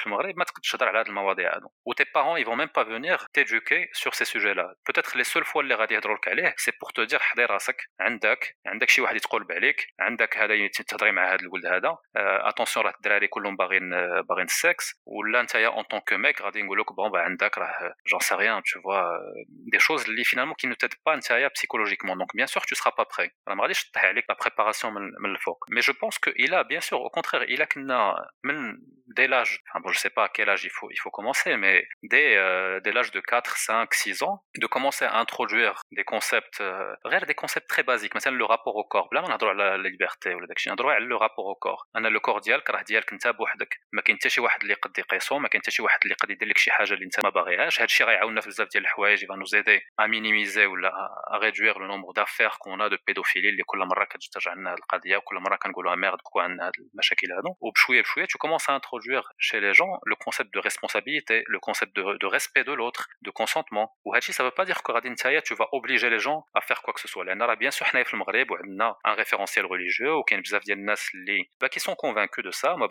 où 1.85 1.95
tes 1.95 2.05
parents, 2.05 2.37
ils 2.37 2.47
vont 2.47 2.57
même 2.57 2.69
pas 2.69 2.85
venir 2.85 3.27
t'éduquer 3.33 3.91
sur 3.93 4.15
ces 4.15 4.25
sujets-là. 4.25 4.73
Peut-être 4.85 5.17
les 5.17 5.25
seules 5.25 5.45
fois 5.45 5.63
اللي 5.63 6.55
c'est 6.57 6.79
pour 6.79 6.93
te 6.93 7.01
dire 7.03 7.21
حضي 7.21 7.45
راسك 7.45 7.83
عندك 8.01 8.57
عندك 8.67 8.89
شي 8.89 9.01
واحد 9.01 9.17
يتقلب 9.17 9.53
عليك 9.53 9.95
عندك 10.01 10.39
هذا 10.39 10.67
تهضري 10.67 11.13
مع 11.13 11.35
هذا 11.35 11.43
الولد 11.57 11.67
هذا 11.67 11.97
اتونسيون 12.17 12.87
راه 12.87 12.93
الدراري 12.97 13.27
كلهم 13.27 13.57
باغيين 13.57 13.91
باغيين 14.29 14.47
السكس 14.47 14.95
ولا 15.07 15.43
نتايا 15.43 15.69
اون 15.69 15.83
طون 15.83 16.01
كو 16.01 16.17
ميك 16.17 16.43
غادي 16.43 16.63
نقول 16.63 16.81
لك 16.81 16.93
بون 16.93 17.11
با 17.11 17.21
عندك 17.21 17.59
راه 17.59 17.95
جون 18.07 18.21
سي 18.21 18.35
ريان 18.35 18.63
تو 18.63 18.81
فوا 18.81 19.03
دي 19.49 19.79
شوز 19.79 20.05
اللي 20.05 20.25
فينالمون 20.25 20.55
كي 20.55 20.67
نو 20.67 20.75
تيد 20.75 20.95
با 21.07 21.17
نتايا 21.17 21.51
بسيكولوجيكمون 21.55 22.19
دونك 22.19 22.37
بيان 22.37 22.47
سور 22.47 22.63
تو 22.63 22.75
سرا 22.75 22.93
با 22.99 23.07
بري 23.19 23.31
راه 23.49 23.55
ما 23.55 23.63
غاديش 23.63 23.91
تطيح 23.91 24.05
عليك 24.05 24.25
لا 24.29 24.37
بريباراسيون 24.41 24.95
من, 24.95 25.03
من 25.21 25.31
الفوق 25.31 25.65
مي 25.71 25.81
جو 25.81 25.93
بونس 26.01 26.19
كو 26.19 26.31
الى 26.31 26.65
بيان 26.65 26.81
سور 26.81 27.01
او 27.01 27.09
كونترير 27.09 27.43
الى 27.43 27.67
كنا 27.67 28.15
من 28.45 28.79
dès 29.15 29.27
l'âge, 29.27 29.63
enfin 29.69 29.81
bon, 29.81 29.91
je 29.93 29.99
sais 29.99 30.11
pas 30.11 30.25
à 30.25 30.29
quel 30.29 30.49
âge 30.49 30.65
il 30.65 30.71
faut, 30.71 30.91
il 30.91 30.99
faut 30.99 31.11
commencer, 31.11 31.57
mais 31.57 31.87
dès, 32.03 32.37
euh, 32.37 32.81
dès 32.81 32.93
l'âge 32.93 33.11
de 33.11 33.21
4, 33.21 33.57
5, 33.57 33.93
6 33.95 34.23
ans, 34.23 34.43
de 34.57 34.67
commencer 34.67 35.05
à 35.05 35.19
introduire 35.19 35.83
des 35.93 36.05
concepts, 36.05 36.61
euh, 36.61 36.95
des 37.27 37.35
concepts 37.35 37.69
très 37.69 37.83
basiques, 37.83 38.15
مثلا 38.15 38.37
le 38.37 38.45
rapport 38.45 38.77
au 38.77 38.85
corps, 38.85 39.09
بلا 39.13 39.21
ما 39.21 39.29
نهضروا 39.29 39.53
على 39.53 39.83
la 39.83 39.89
liberté 39.89 40.35
ولا 40.35 40.47
داكشي 40.47 40.71
نهضروا 40.71 40.93
على 40.93 41.09
le 41.09 41.17
rapport 41.17 41.46
بوغو 41.48 41.56
كور 41.56 41.78
أنا 41.96 42.08
لو 42.08 42.20
كور 42.20 42.40
ديالك 42.40 42.70
راه 42.70 42.82
ديالك 42.82 43.14
أنت 43.14 43.28
بوحدك. 43.28 43.80
ما 43.94 44.02
كاين 44.02 44.18
حتى 44.18 44.30
شي 44.30 44.42
واحد 44.42 44.62
اللي 44.62 44.74
يقد 44.74 45.00
يقيسو 45.00 45.40
ما 45.40 45.48
كاين 45.48 45.62
حتى 45.62 45.72
شي 45.72 45.82
واحد 45.82 46.00
اللي 46.04 46.14
يقد 46.14 46.30
يدير 46.30 46.48
لك 46.48 46.58
شي 46.58 46.72
حاجة 46.72 46.94
اللي 46.94 47.06
أنت 47.06 47.20
ما 47.24 47.30
باغيهاش. 47.30 47.82
هادشي 47.82 48.04
غيعاوننا 48.04 48.42
في 48.42 48.50
بزاف 48.50 48.68
ديال 48.68 48.84
الحوايج 48.84 49.24
يبغى 49.24 49.38
نوز 49.38 49.56
ايدي 49.56 49.82
ا 50.00 50.06
مينيميزي 50.08 50.66
ولا 50.66 50.90
ا 51.34 51.38
ريدوير 51.38 51.80
لو 51.80 51.88
نومبر 51.88 52.12
دافير 52.16 52.50
كون 52.60 52.82
ا 52.82 52.88
دو 52.88 52.98
بيدوفيلي 53.08 53.50
اللي 53.50 53.64
كل 53.64 53.80
مرة 53.80 54.06
كترجع 54.06 54.54
لنا 54.54 54.72
هاد 54.72 54.78
القضية 54.78 55.18
وكل 55.18 55.36
مرة 55.36 55.56
كنقولوها 55.56 55.96
ميرد 55.96 56.18
بوكو 56.18 56.40
عندنا 56.40 56.68
هاد 56.68 56.74
المشاكل 56.94 57.28
هادو. 57.32 57.56
وبشويه 57.62 58.02
بشوية 58.02 58.26
تو 58.26 58.38
كومونس 58.38 58.70
ا 58.70 58.76
انترودوير 58.76 59.24
شي 59.40 59.60
لي 59.60 59.72
جون 59.72 59.88
لو 60.08 60.16
كونسيبت 60.16 60.54
دو 60.54 60.60
ريسبونسابيلتي 60.60 61.44
لو 61.54 61.60
كونسيبت 61.60 61.96
دو 61.96 62.14
دو 62.14 62.28
ريسبي 62.30 62.64
دو 62.64 62.76
لوتر 62.76 63.04
دو 63.22 63.32
كونسونتمون 63.32 63.88
وهادشي 64.06 64.34
سا 64.34 64.50
با 64.50 64.64
دير 64.64 64.76
كو 64.76 64.94
غادي 64.94 65.10
نتايا 65.10 65.40
تو 65.40 65.56
فا 65.56 65.66
اوبليجي 65.74 66.10
لي 66.10 66.18
جون 66.18 66.42
ا 66.56 66.60
فير 66.60 66.78
كوا 66.78 66.94
كو 66.94 67.08
سوا 67.08 67.24
لأن 67.24 67.42
راه 67.42 67.54
بيان 67.54 67.72
سو 67.72 67.86
حنايا 67.86 68.04
في 68.04 68.14
المغرب 68.14 68.52
وعندنا 68.52 68.96
ان 69.06 69.14
ريفيرونسيال 69.14 69.72
ريليجيو 69.72 70.20
وكاين 70.20 70.42
بزاف 70.42 70.64
ديال 70.66 70.78
الناس 70.78 71.12
اللي 71.16 71.37
bah, 71.61 71.69
qui 71.69 71.81
sont 71.81 71.95
convaincus 71.95 72.45
de 72.45 72.51
ça. 72.51 72.77
Moi, 72.77 72.89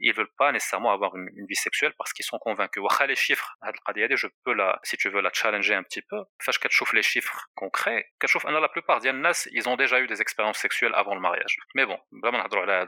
ils 0.00 0.14
veulent 0.14 0.34
pas 0.36 0.52
nécessairement 0.52 0.92
avoir 0.92 1.16
une, 1.16 1.28
vie 1.48 1.54
sexuelle 1.54 1.92
parce 1.96 2.12
qu'ils 2.12 2.24
sont 2.24 2.38
convaincus. 2.38 2.82
les 3.06 3.16
chiffres, 3.16 3.56
je 3.62 4.26
peux 4.44 4.52
la, 4.52 4.78
si 4.82 4.96
tu 4.96 5.08
veux 5.08 5.20
la 5.20 5.30
challenger 5.32 5.74
un 5.74 5.82
petit 5.82 6.02
peu. 6.02 6.20
Fâche 6.42 6.58
qu'elle 6.58 6.70
chauffe 6.70 6.92
les 6.92 7.02
chiffres 7.02 7.46
concrets. 7.54 8.10
Qu'elle 8.18 8.30
chauffe, 8.30 8.44
la 8.44 8.68
plupart 8.68 9.00
des 9.00 9.10
gens, 9.10 9.46
ils 9.52 9.68
ont 9.68 9.76
déjà 9.76 10.00
eu 10.00 10.06
des 10.06 10.20
expériences 10.20 10.58
sexuelles 10.58 10.92
avant 10.94 11.14
le 11.14 11.20
mariage. 11.20 11.56
Mais 11.74 11.86
bon, 11.86 11.98
vraiment, 12.22 12.38
on 12.38 12.68
a 12.68 12.86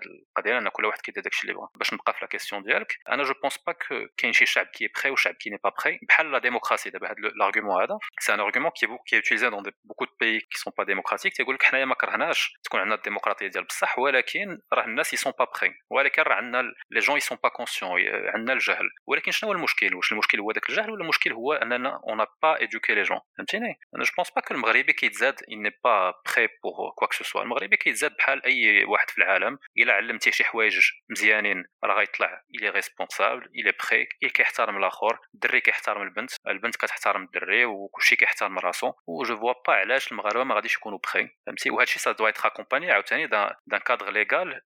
qui 1.02 1.10
était 1.10 1.22
libre. 1.44 1.70
باش 1.76 1.94
نبقى 1.94 2.14
la 2.22 2.26
question 2.26 2.62
ديالك 2.62 2.98
انا 3.08 3.24
je 3.24 3.32
pense 3.32 3.58
pas 3.58 3.74
que 3.74 4.08
كاين 4.16 4.32
شي 4.32 4.46
شعب 4.46 4.66
qui 4.66 4.84
est 4.84 4.88
prêt 4.88 5.10
ou 5.10 5.16
شعب 5.16 5.34
qui 5.34 5.50
n'est 5.50 5.58
pas 5.58 5.70
prêt 5.70 5.98
بحال 6.08 6.30
la 6.30 6.40
démocratie 6.40 6.90
دابا 6.90 7.14
l'argument 7.36 7.80
هذا 7.80 7.98
c'est 8.18 8.32
un 8.32 8.38
argument 8.38 8.70
qui 8.70 8.84
est, 8.84 8.88
qui 9.06 9.14
est 9.14 9.18
utilisé 9.18 9.50
dans 9.50 9.62
beaucoup 9.84 10.06
de 10.06 10.16
pays 10.18 10.40
qui 10.40 10.58
sont 10.58 10.72
pas 10.72 10.84
démocratiques 10.84 11.34
تيقول 11.34 11.54
لك 11.54 11.62
حنايا 11.62 11.84
ما 11.84 11.94
كرهناش 11.94 12.52
تكون 12.64 12.80
عندنا 12.80 12.94
الديمقراطيه 12.94 13.46
ديال 13.46 13.64
بصح 13.64 13.98
ولكن 13.98 14.58
راه 14.72 14.83
راه 14.85 14.91
الناس 14.91 15.13
يسون 15.13 15.33
با 15.39 15.45
بري 15.45 15.75
ولكن 15.89 16.21
راه 16.21 16.35
عندنا 16.35 16.73
لي 16.91 16.99
جون 16.99 17.17
يسون 17.17 17.37
با 17.43 17.49
كونسيون 17.49 17.91
عندنا 18.07 18.53
الجهل. 18.53 18.89
ولكن 19.07 19.31
شنو 19.31 19.49
هو 19.49 19.55
المشكل؟ 19.55 19.95
واش 19.95 20.11
المشكل 20.11 20.39
هو 20.39 20.51
داك 20.51 20.69
الجهل؟ 20.69 20.91
ولا 20.91 21.03
المشكل 21.03 21.33
هو 21.33 21.53
أننا 21.53 21.99
اون 22.03 22.25
با 22.41 22.59
ايدوكي 22.59 22.95
لي 22.95 23.03
جون 23.03 23.19
فهمتيني؟ 23.37 23.79
أنا 23.95 24.03
جو 24.03 24.11
بونس 24.17 24.31
با 24.35 24.41
كو 24.41 24.53
المغربي 24.53 24.93
كيتزاد 24.93 25.41
اي 25.49 25.55
ني 25.55 25.71
با 25.83 26.13
بري 26.25 26.47
بور 26.63 26.91
كوا 26.95 27.07
كو 27.07 27.23
سوا 27.23 27.41
المغربي 27.41 27.77
كيتزاد 27.77 28.15
بحال 28.17 28.45
اي 28.45 28.85
واحد 28.85 29.09
في 29.09 29.17
العالم 29.17 29.57
الا 29.77 29.93
علمتيه 29.93 30.31
شي 30.31 30.43
حوايج 30.43 30.79
مزيانين 31.09 31.65
راه 31.83 31.95
غيطلع 31.99 32.41
الي 32.55 32.69
ريسبونسابل 32.69 33.45
الي 33.55 33.73
بري 33.83 34.07
اي 34.23 34.29
كيحترم 34.29 34.77
الآخر 34.77 35.19
الدري 35.33 35.61
كيحترم 35.61 36.01
البنت 36.01 36.31
البنت 36.47 36.75
كتحترم 36.75 37.23
الدري 37.23 37.65
وكلشي 37.65 38.15
كيحترم 38.15 38.59
راسو 38.59 38.93
وجو 39.07 39.37
فوا 39.37 39.53
با 39.67 39.73
علاش 39.73 40.11
المغاربه 40.11 40.43
ما 40.43 40.55
غاديش 40.55 40.75
يكونوا 40.75 40.99
بري 41.13 41.29
فهمتي 41.45 41.69
وهادشي 41.69 41.99
سا 41.99 42.11
دو 42.11 42.27
ايتر 42.27 42.47
اكومباني 42.47 42.91
عاوتاني 42.91 43.27
دان 43.27 43.79
كادر 43.85 44.11
ليغال 44.11 44.61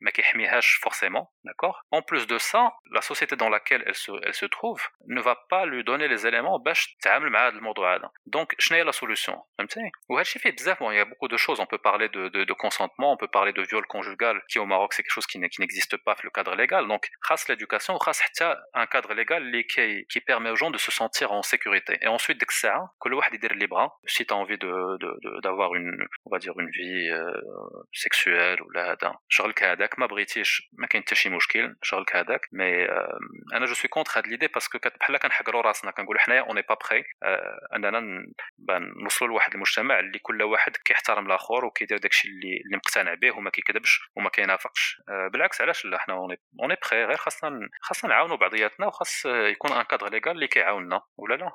ما 0.00 0.10
كيحميهاش 0.10 0.80
forcément 0.84 1.24
d'accord 1.44 1.76
en 1.90 2.02
plus 2.02 2.26
de 2.26 2.38
ça 2.38 2.62
la 2.92 3.00
société 3.00 3.36
dans 3.36 3.48
laquelle 3.48 3.82
elle 3.86 3.94
se 3.94 4.12
elle 4.26 4.34
se 4.34 4.46
trouve 4.46 4.82
ne 5.06 5.20
va 5.20 5.34
pas 5.52 5.66
lui 5.66 5.84
donner 5.84 6.08
les 6.08 6.26
éléments 6.26 6.58
باش 6.64 6.96
تعامل 7.02 7.30
مع 7.30 7.48
هذا 7.48 7.56
الموضوع 7.56 7.94
هذا 7.94 8.10
donc 8.36 8.48
شنو 8.58 8.78
هي 8.78 8.84
la 8.84 8.94
solution 8.94 9.36
فهمتي 9.58 9.90
وهذا 10.08 10.20
الشيء 10.20 10.42
فيه 10.42 10.50
بزاف 10.50 10.82
il 10.82 10.94
y 10.94 11.00
a 11.00 11.04
beaucoup 11.04 11.28
de 11.28 11.36
choses 11.36 11.60
on 11.60 11.66
peut 11.66 11.82
parler 11.90 12.08
de, 12.08 12.28
de, 12.28 12.44
de 12.44 12.52
consentement 12.52 13.12
on 13.12 13.16
peut 13.16 13.32
parler 13.38 13.52
de 13.52 13.62
viol 13.62 13.86
conjugal 13.86 14.36
qui 14.50 14.58
au 14.58 14.66
Maroc 14.66 14.94
c'est 14.94 15.02
quelque 15.02 15.18
chose 15.18 15.26
qui 15.26 15.38
n'existe 15.38 15.96
pas 16.06 16.16
le 16.22 16.30
cadre 16.30 16.54
légal 16.54 16.86
donc 16.88 17.04
grâce 17.24 17.48
l'éducation 17.48 17.92
grâce 18.04 18.20
un 18.74 18.86
cadre 18.86 19.12
légal 19.20 19.42
qui, 19.72 20.06
qui 20.10 20.20
permet 20.20 20.50
aux 20.50 20.60
gens 20.62 20.70
de 20.70 20.78
se 20.78 20.90
sentir 21.00 21.32
en 21.32 21.42
sécurité 21.42 21.98
et 22.04 22.08
ensuite 22.08 22.38
dès 22.40 22.46
que 22.46 22.54
ça 22.54 22.74
que 23.00 23.08
le 23.08 23.16
واحد 23.16 23.34
يدير 23.34 23.52
libre 23.54 24.00
si 24.06 24.24
tu 24.26 24.32
as 24.34 24.36
envie 24.36 24.58
de 24.58 24.72
d'avoir 25.44 25.74
une 25.74 26.06
on 26.26 26.30
va 26.34 26.38
dire 26.38 26.58
une 26.58 26.70
vie 26.70 27.08
euh, 27.10 27.32
sexuelle 27.92 28.60
ou 28.62 28.70
là 28.70 28.96
شغلك 29.28 29.62
هذاك 29.75 29.99
ما 29.99 30.05
بغيتيش 30.05 30.69
ما 30.73 30.87
كاين 30.87 31.03
حتى 31.03 31.15
شي 31.15 31.29
مشكل 31.29 31.75
شغلك 31.81 32.15
هذاك 32.15 32.47
مي 32.51 32.85
أنا 33.53 33.65
جو 33.65 33.73
سوي 33.73 33.89
كونتر 33.89 34.11
هاد 34.17 34.27
ليدي 34.27 34.47
باسكو 34.47 34.79
بحال 34.99 35.17
كنحقروا 35.17 35.61
راسنا 35.61 35.91
كنقولوا 35.91 36.21
حنايا 36.21 36.41
اوني 36.41 36.61
با 36.61 36.75
بخي 36.75 37.03
اننا 37.75 38.25
نوصلوا 39.03 39.29
لواحد 39.29 39.53
المجتمع 39.53 39.99
اللي 39.99 40.19
كل 40.19 40.43
واحد 40.43 40.77
كيحترم 40.77 41.25
الآخر 41.25 41.65
وكيدير 41.65 41.97
داكشي 41.97 42.27
اللي 42.27 42.61
اللي 42.65 42.77
مقتنع 42.77 43.13
به 43.13 43.37
وما 43.37 43.49
كيكذبش 43.49 43.99
وما 44.15 44.29
كينافقش 44.29 45.01
بالعكس 45.07 45.61
علاش 45.61 45.85
لا 45.85 45.97
حنا 45.97 46.13
اوني 46.13 46.75
بخي 46.81 47.03
غير 47.03 47.17
خاصنا 47.17 47.69
خاصنا 47.81 48.09
نعاونوا 48.09 48.37
بعضياتنا 48.37 48.87
وخاص 48.87 49.25
يكون 49.25 49.71
ان 49.71 49.83
كادر 49.83 50.09
ليغال 50.09 50.31
اللي 50.31 50.47
كيعاوننا 50.47 51.01
ولا 51.17 51.35
لا 51.35 51.51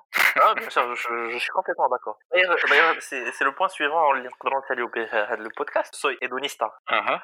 bien 0.60 0.70
sûr, 0.70 0.94
je, 0.94 1.30
je, 1.32 1.38
suis 1.38 1.50
complètement 1.50 1.88
d'accord. 1.88 2.18
D'ailleurs, 2.32 2.94
c'est 3.00 3.44
le 3.44 3.52
point 3.52 3.68
suivant 3.68 4.12
اللي 4.12 4.28
نقدروا 4.28 4.60
نساليو 4.64 4.86
به 4.88 5.04
هذا 5.12 5.34
البودكاست 5.34 5.94
سوي 5.94 6.18
ادونيستا. 6.22 6.70
أها. 6.90 7.22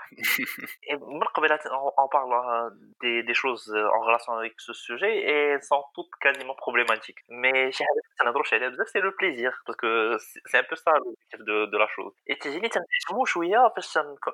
et 0.86 0.96
on 0.96 2.08
parle 2.08 2.32
euh, 2.32 3.22
des, 3.22 3.34
choses 3.34 3.72
euh, 3.74 3.88
en 3.88 4.00
relation 4.00 4.32
avec 4.34 4.54
ce 4.58 4.72
sujet 4.72 5.16
et 5.16 5.48
elles 5.50 5.62
sont 5.62 5.84
toutes 5.94 6.14
quasiment 6.20 6.54
problématiques. 6.54 7.18
Mais 7.28 7.70
c'est 7.72 9.00
le 9.00 9.14
plaisir 9.14 9.52
parce 9.66 9.76
que 9.76 10.16
c'est 10.46 10.58
un 10.58 10.62
peu 10.62 10.76
ça 10.76 10.92
l'objectif 10.92 11.40
de, 11.40 11.76
la 11.76 11.86
chose. 11.88 12.12
Et 12.26 12.38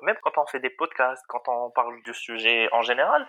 même 0.03 0.15
quand 0.21 0.37
on 0.37 0.45
fait 0.45 0.59
des 0.59 0.69
podcasts, 0.69 1.25
quand 1.27 1.43
on 1.47 1.71
parle 1.71 2.01
du 2.03 2.13
sujet 2.13 2.69
en 2.71 2.81
général, 2.81 3.27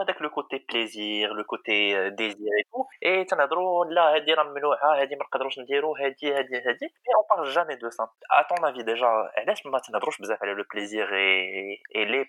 avec 0.00 0.20
le 0.20 0.28
côté 0.30 0.60
plaisir, 0.60 1.34
le 1.34 1.44
côté 1.44 1.96
euh, 1.96 2.10
désir 2.10 2.52
et 2.58 2.64
tout. 2.72 2.86
Et 3.02 3.26
mais 7.04 7.12
on 7.18 7.24
parle 7.28 7.46
jamais 7.50 7.76
de 7.76 7.90
ça. 7.90 8.10
À 8.30 8.44
ton 8.44 8.62
avis 8.62 8.84
déjà, 8.84 9.30
le 9.36 10.64
plaisir 10.64 11.12
et 11.12 11.80
les 11.94 12.24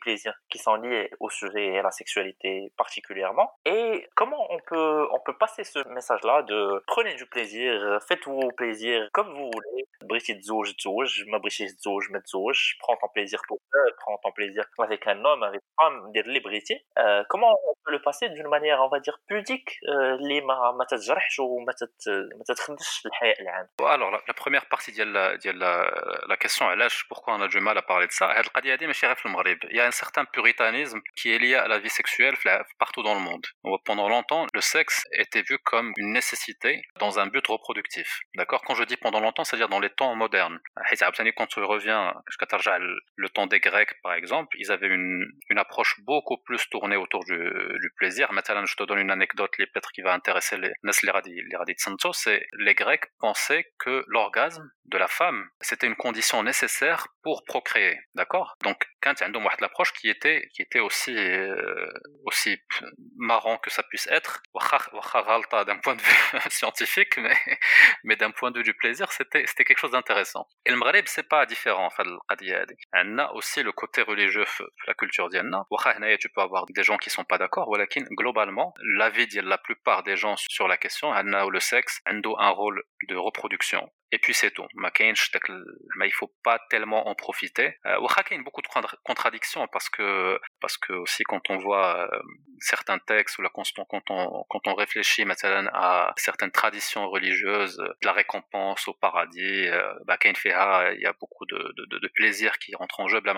qui 0.49 0.57
sont 0.57 0.75
liés 0.75 1.09
au 1.19 1.29
sujet 1.29 1.67
et 1.67 1.79
à 1.79 1.81
la 1.81 1.91
sexualité 1.91 2.71
particulièrement. 2.77 3.51
Et 3.65 4.07
comment 4.15 4.47
on 4.51 4.59
peut, 4.65 5.07
on 5.11 5.19
peut 5.25 5.37
passer 5.37 5.63
ce 5.63 5.87
message-là 5.89 6.43
de 6.43 6.83
prenez 6.87 7.15
du 7.15 7.25
plaisir, 7.25 7.99
faites-vous 8.07 8.49
plaisir 8.57 9.09
comme 9.13 9.29
vous 9.29 9.49
voulez. 9.51 9.85
Brigitte 10.05 10.43
Zouj, 10.43 10.75
Zouj, 10.79 11.25
ma 11.27 11.39
Brigitte 11.39 11.79
Zouj, 11.81 12.09
ma 12.11 12.19
prends 12.79 12.95
ton 12.97 13.07
plaisir 13.13 13.41
pour 13.47 13.57
toi, 13.71 13.81
prends 13.97 14.17
ton 14.23 14.31
plaisir 14.31 14.63
avec 14.79 15.07
un 15.07 15.23
homme, 15.23 15.43
avec 15.43 15.61
une 15.61 15.83
femme, 15.83 16.11
des 16.11 16.23
libertés. 16.23 16.85
Euh, 16.99 17.23
comment 17.29 17.51
on 17.51 17.73
peut 17.83 17.91
le 17.91 18.01
passer 18.01 18.29
d'une 18.29 18.47
manière, 18.47 18.81
on 18.81 18.89
va 18.89 18.99
dire, 18.99 19.17
pudique, 19.27 19.77
euh, 19.87 20.17
les 20.21 20.41
ma, 20.41 20.73
ou 21.41 21.65
alors, 23.85 24.11
la, 24.11 24.33
première 24.33 24.67
partie 24.67 24.91
de 24.91 25.03
la, 25.03 25.37
de 25.37 25.51
la, 25.51 25.91
la 26.27 26.37
question, 26.37 26.67
pourquoi 27.09 27.35
on 27.35 27.41
a 27.41 27.47
du 27.47 27.59
mal 27.59 27.77
à 27.77 27.81
parler 27.81 28.07
de 28.07 28.11
ça? 28.11 28.33
certain 29.95 30.25
puritanisme 30.25 31.01
qui 31.15 31.31
est 31.31 31.39
lié 31.39 31.55
à 31.55 31.67
la 31.67 31.79
vie 31.79 31.89
sexuelle 31.89 32.35
partout 32.77 33.03
dans 33.03 33.15
le 33.15 33.21
monde. 33.21 33.45
Pendant 33.85 34.09
longtemps, 34.09 34.45
le 34.53 34.61
sexe 34.61 35.03
était 35.11 35.41
vu 35.41 35.57
comme 35.59 35.93
une 35.97 36.11
nécessité 36.11 36.81
dans 36.99 37.19
un 37.19 37.27
but 37.27 37.45
reproductif. 37.47 38.19
D'accord? 38.35 38.61
Quand 38.65 38.75
je 38.75 38.83
dis 38.83 38.97
pendant 38.97 39.19
longtemps, 39.19 39.43
c'est-à-dire 39.43 39.69
dans 39.69 39.79
les 39.79 39.89
temps 39.89 40.15
modernes. 40.15 40.59
Quand 41.37 41.47
tu 41.47 41.59
reviens 41.59 42.13
jusqu'à 42.27 42.45
le 43.15 43.29
temps 43.29 43.47
des 43.47 43.59
Grecs, 43.59 43.93
par 44.01 44.13
exemple, 44.13 44.55
ils 44.59 44.71
avaient 44.71 44.87
une, 44.87 45.25
approche 45.57 45.95
beaucoup 46.01 46.37
plus 46.37 46.67
tournée 46.69 46.97
autour 46.97 47.23
du, 47.23 47.91
plaisir. 47.97 48.33
Maintenant, 48.33 48.65
je 48.65 48.75
te 48.75 48.83
donne 48.83 48.99
une 48.99 49.11
anecdote 49.11 49.51
peut-être 49.57 49.91
qui 49.91 50.01
va 50.01 50.13
intéresser 50.13 50.57
les, 50.57 50.73
les 50.83 51.75
Santos, 51.77 52.13
c'est 52.13 52.45
les 52.59 52.75
Grecs 52.75 53.05
pensaient 53.19 53.65
que 53.79 54.03
l'orgasme 54.07 54.69
de 54.85 54.97
la 54.97 55.07
femme, 55.07 55.49
c'était 55.61 55.87
une 55.87 55.95
condition 55.95 56.43
nécessaire 56.43 57.07
pour 57.23 57.43
procréer. 57.45 57.99
D'accord? 58.13 58.55
Donc, 58.63 58.77
quand 59.01 59.13
tu 59.13 59.23
as 59.23 59.27
une 59.27 59.35
approche, 59.61 59.84
qui 59.91 60.09
était 60.09 60.47
qui 60.53 60.61
était 60.61 60.79
aussi 60.79 61.15
euh, 61.15 61.87
aussi 62.25 62.57
marrant 63.17 63.57
que 63.57 63.69
ça 63.69 63.83
puisse 63.83 64.07
être. 64.07 64.41
D'un 65.65 65.77
point 65.77 65.95
de 65.95 66.01
vue 66.01 66.39
scientifique 66.49 67.17
mais 67.17 67.35
mais 68.03 68.15
d'un 68.15 68.31
point 68.31 68.51
de 68.51 68.57
vue 68.59 68.63
du 68.63 68.73
plaisir 68.73 69.11
c'était 69.11 69.45
quelque 69.45 69.77
chose 69.77 69.91
d'intéressant. 69.91 70.47
Et 70.65 70.71
le 70.71 70.77
Maghreb 70.77 71.05
c'est 71.07 71.27
pas 71.27 71.45
différent 71.45 71.89
on 72.93 73.17
a 73.17 73.31
aussi 73.33 73.63
le 73.63 73.71
côté 73.71 74.01
religieux 74.01 74.45
la 74.87 74.93
culture 74.93 75.29
diana 75.29 75.65
tu 76.19 76.29
peux 76.29 76.41
avoir 76.41 76.65
des 76.65 76.83
gens 76.83 76.97
qui 76.97 77.09
sont 77.09 77.23
pas 77.23 77.37
d'accord 77.37 77.69
globalement 78.11 78.73
l'avis 78.97 79.27
de 79.27 79.41
la 79.41 79.57
plupart 79.57 80.03
des 80.03 80.17
gens 80.17 80.35
sur 80.49 80.67
la 80.67 80.77
question 80.77 81.13
le 81.13 81.59
sexe 81.59 82.01
a 82.05 82.11
un 82.11 82.49
rôle 82.49 82.83
de 83.07 83.15
reproduction. 83.15 83.89
Et 84.11 84.19
puis 84.19 84.33
c'est 84.33 84.51
tout. 84.51 84.65
Mais 84.75 86.07
il 86.07 86.13
faut 86.13 86.31
pas 86.43 86.59
tellement 86.69 87.07
en 87.07 87.15
profiter. 87.15 87.77
Il 87.85 87.91
y 87.91 88.35
a 88.35 88.43
beaucoup 88.43 88.61
de 88.61 88.67
contradictions 89.03 89.67
parce 89.74 89.88
que 89.88 90.38
parce 90.60 90.76
que 90.76 90.92
aussi 90.92 91.22
quand 91.24 91.50
on 91.50 91.58
voit 91.58 92.10
certains 92.60 92.98
textes 92.98 93.38
ou 93.38 93.42
la 93.42 93.50
quand 93.50 94.10
on 94.10 94.44
quand 94.48 94.64
on 94.66 94.74
réfléchit 94.74 95.24
مثلا 95.24 95.70
à 95.72 96.12
certaines 96.16 96.50
traditions 96.50 97.08
religieuses 97.08 97.82
la 98.02 98.12
récompense 98.12 98.88
au 98.88 98.94
paradis 98.94 99.68
bah 100.06 100.18
il 100.24 101.00
y 101.00 101.06
a 101.06 101.14
beaucoup 101.22 101.46
de, 101.46 101.60
de, 101.76 101.98
de 102.04 102.08
plaisir 102.08 102.58
qui 102.58 102.74
rentre 102.74 103.00
en 103.00 103.08
jeu 103.08 103.20
là 103.24 103.34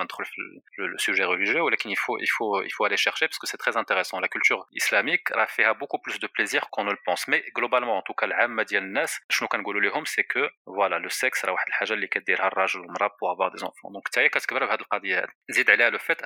le, 0.78 0.86
le 0.86 0.98
sujet 0.98 1.24
religieux 1.24 1.62
ou 1.62 1.70
il 1.70 1.96
faut 1.96 2.18
il 2.18 2.30
faut 2.36 2.62
il 2.62 2.72
faut 2.74 2.84
aller 2.84 2.96
chercher 2.96 3.26
parce 3.28 3.38
que 3.38 3.46
c'est 3.46 3.62
très 3.64 3.76
intéressant 3.76 4.18
la 4.20 4.28
culture 4.28 4.66
islamique 4.72 5.26
a 5.44 5.46
fait 5.46 5.66
beaucoup 5.82 5.98
plus 5.98 6.18
de 6.18 6.26
plaisir 6.26 6.60
qu'on 6.70 6.84
ne 6.84 6.90
le 6.90 6.98
pense 7.06 7.28
mais 7.28 7.40
globalement 7.54 7.96
en 7.98 8.02
tout 8.02 8.14
cas 8.14 8.26
العامه 8.32 8.62
ديال 8.62 8.82
الناس 8.82 9.20
شنو 9.28 9.48
كنقولوا 9.48 9.80
لهم 9.80 10.04
c'est 10.04 10.24
que 10.24 10.44
voilà 10.66 10.98
le 10.98 11.10
sexe 11.10 11.44
راه 11.44 11.52
واحد 11.52 11.66
الحاجه 11.66 11.92
اللي 11.92 12.06
كديرها 12.06 12.46
الراجل 12.46 12.80
والمراه 12.80 13.08
pour 13.08 13.30
avoir 13.30 13.50
des 13.56 13.62
enfants 13.64 13.90
donc 13.94 14.08
حتى 14.08 14.20
هي 14.20 14.28
كتكبر 14.28 14.66
بهذه 14.66 14.80
القضيه 14.80 15.18
هذه 15.18 15.28
زيد 15.50 15.70
عليها 15.70 15.90
لو 15.90 15.98
فيت 15.98 16.22
لانه 16.22 16.25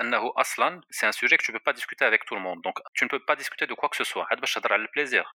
c'est 0.90 1.06
un 1.06 1.12
sujet 1.12 1.36
que 1.36 1.44
tu 1.44 1.52
ne 1.52 1.58
peux 1.58 1.62
pas 1.62 1.72
discuter 1.72 2.04
avec 2.04 2.24
tout 2.24 2.34
le 2.34 2.40
monde. 2.40 2.60
Donc, 2.62 2.78
tu 2.94 3.04
ne 3.04 3.08
peux 3.08 3.20
pas 3.20 3.36
discuter 3.36 3.66
de 3.66 3.74
quoi 3.74 3.88
que 3.88 3.96
ce 3.96 4.04
soit. 4.04 4.26
le 4.30 4.88
plaisir. 4.88 5.34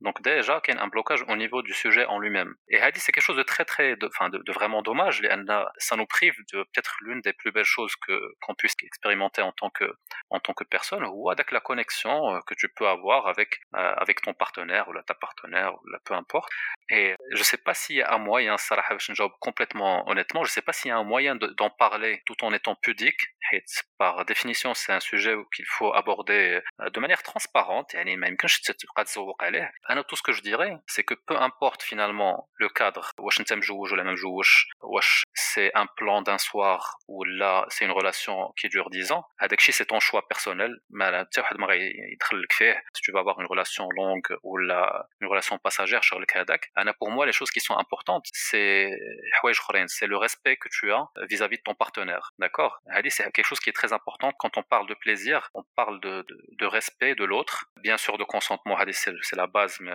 Donc, 0.00 0.22
déjà, 0.22 0.60
il 0.66 0.74
y 0.74 0.76
a 0.76 0.82
un 0.82 0.88
blocage 0.88 1.24
au 1.28 1.36
niveau 1.36 1.62
du 1.62 1.72
sujet 1.74 2.04
en 2.06 2.18
lui-même. 2.18 2.54
Et 2.68 2.80
Hadi, 2.80 3.00
c'est 3.00 3.12
quelque 3.12 3.24
chose 3.24 3.36
de 3.36 3.42
très, 3.42 3.64
enfin, 4.04 4.28
de, 4.28 4.52
vraiment 4.52 4.82
dommage. 4.82 5.22
Ça 5.78 5.96
nous 5.96 6.06
prive 6.06 6.36
de 6.52 6.62
peut-être 6.62 6.96
l'une 7.00 7.20
des 7.20 7.32
plus 7.32 7.52
belles 7.52 7.64
choses 7.64 7.94
que, 7.96 8.34
qu'on 8.40 8.54
puisse 8.54 8.74
expérimenter 8.82 9.42
en 9.42 9.52
tant 9.52 9.70
que, 9.70 9.84
en 10.30 10.40
tant 10.40 10.54
que 10.54 10.64
personne, 10.64 11.04
ou 11.04 11.30
avec 11.30 11.52
la 11.52 11.60
connexion 11.60 12.34
euh, 12.34 12.40
que 12.46 12.54
tu 12.54 12.68
peux 12.68 12.88
avoir 12.88 13.26
avec, 13.26 13.60
euh, 13.74 13.94
avec 13.96 14.22
ton 14.22 14.34
partenaire 14.34 14.88
ou 14.88 14.92
la, 14.92 15.02
ta 15.02 15.14
partenaire, 15.14 15.74
ou 15.74 15.88
la, 15.88 15.98
peu 16.00 16.14
importe. 16.14 16.50
Et 16.90 17.14
je 17.32 17.38
ne 17.38 17.44
sais 17.44 17.56
pas 17.58 17.74
s'il 17.74 17.96
y 17.96 18.02
a 18.02 18.12
un 18.12 18.18
moyen, 18.18 18.56
Sarah 18.56 18.96
job 18.98 19.32
complètement 19.40 20.08
honnêtement, 20.08 20.44
je 20.44 20.50
ne 20.50 20.52
sais 20.52 20.62
pas 20.62 20.72
s'il 20.72 20.88
y 20.88 20.92
a 20.92 20.96
un 20.96 21.04
moyen 21.04 21.36
d'en 21.36 21.70
parler 21.70 22.22
tout 22.26 22.42
en 22.44 22.52
étant 22.52 22.74
pudique. 22.74 23.20
Par 23.98 24.24
définition, 24.26 24.74
c'est 24.74 24.92
un 24.92 25.00
sujet 25.00 25.34
qu'il 25.54 25.64
faut 25.66 25.92
aborder 25.94 26.60
euh, 26.80 26.90
de 26.90 27.00
manière 27.00 27.22
transparente. 27.22 27.94
Et 27.94 28.16
même 28.16 28.36
quand 28.36 28.48
je 28.48 28.60
te 28.60 28.72
tout 30.04 30.16
ce 30.16 30.22
que 30.22 30.32
je 30.32 30.42
dirais, 30.42 30.76
c'est 30.86 31.04
que 31.04 31.14
peu 31.14 31.36
importe 31.36 31.82
finalement 31.82 32.48
le 32.54 32.68
cadre, 32.68 33.12
c'est 35.34 35.70
un 35.74 35.86
plan 35.96 36.22
d'un 36.22 36.38
soir 36.38 36.98
ou 37.08 37.24
là, 37.24 37.66
c'est 37.68 37.84
une 37.84 37.90
relation 37.90 38.52
qui 38.58 38.68
dure 38.68 38.90
10 38.90 39.12
ans. 39.12 39.24
c'est 39.72 39.86
ton 39.86 40.00
choix 40.00 40.26
personnel. 40.28 40.76
mais 40.90 41.06
Si 42.94 43.02
tu 43.02 43.12
vas 43.12 43.20
avoir 43.20 43.40
une 43.40 43.46
relation 43.46 43.88
longue 43.90 44.36
ou 44.42 44.56
là, 44.56 45.06
une 45.20 45.28
relation 45.28 45.58
passagère, 45.58 46.02
pour 46.98 47.10
moi, 47.10 47.26
les 47.26 47.32
choses 47.32 47.50
qui 47.50 47.60
sont 47.60 47.76
importantes, 47.76 48.26
c'est 48.32 48.90
c'est 49.88 50.06
le 50.06 50.16
respect 50.16 50.56
que 50.56 50.68
tu 50.68 50.92
as 50.92 51.06
vis-à-vis 51.28 51.58
de 51.58 51.62
ton 51.62 51.74
partenaire. 51.74 52.32
D'accord 52.38 52.80
C'est 53.08 53.30
quelque 53.32 53.46
chose 53.46 53.60
qui 53.60 53.70
est 53.70 53.74
très 53.74 53.92
important. 53.92 54.32
Quand 54.38 54.56
on 54.56 54.62
parle 54.62 54.88
de 54.88 54.94
plaisir, 54.94 55.50
on 55.54 55.62
parle 55.76 56.00
de, 56.00 56.24
respect 56.66 57.14
de 57.14 57.24
l'autre. 57.24 57.66
Bien 57.82 57.96
sûr, 57.96 58.18
de 58.18 58.24
consentement, 58.24 58.76
c'est 58.92 59.36
la 59.36 59.46
base. 59.46 59.78
mais 59.80 59.92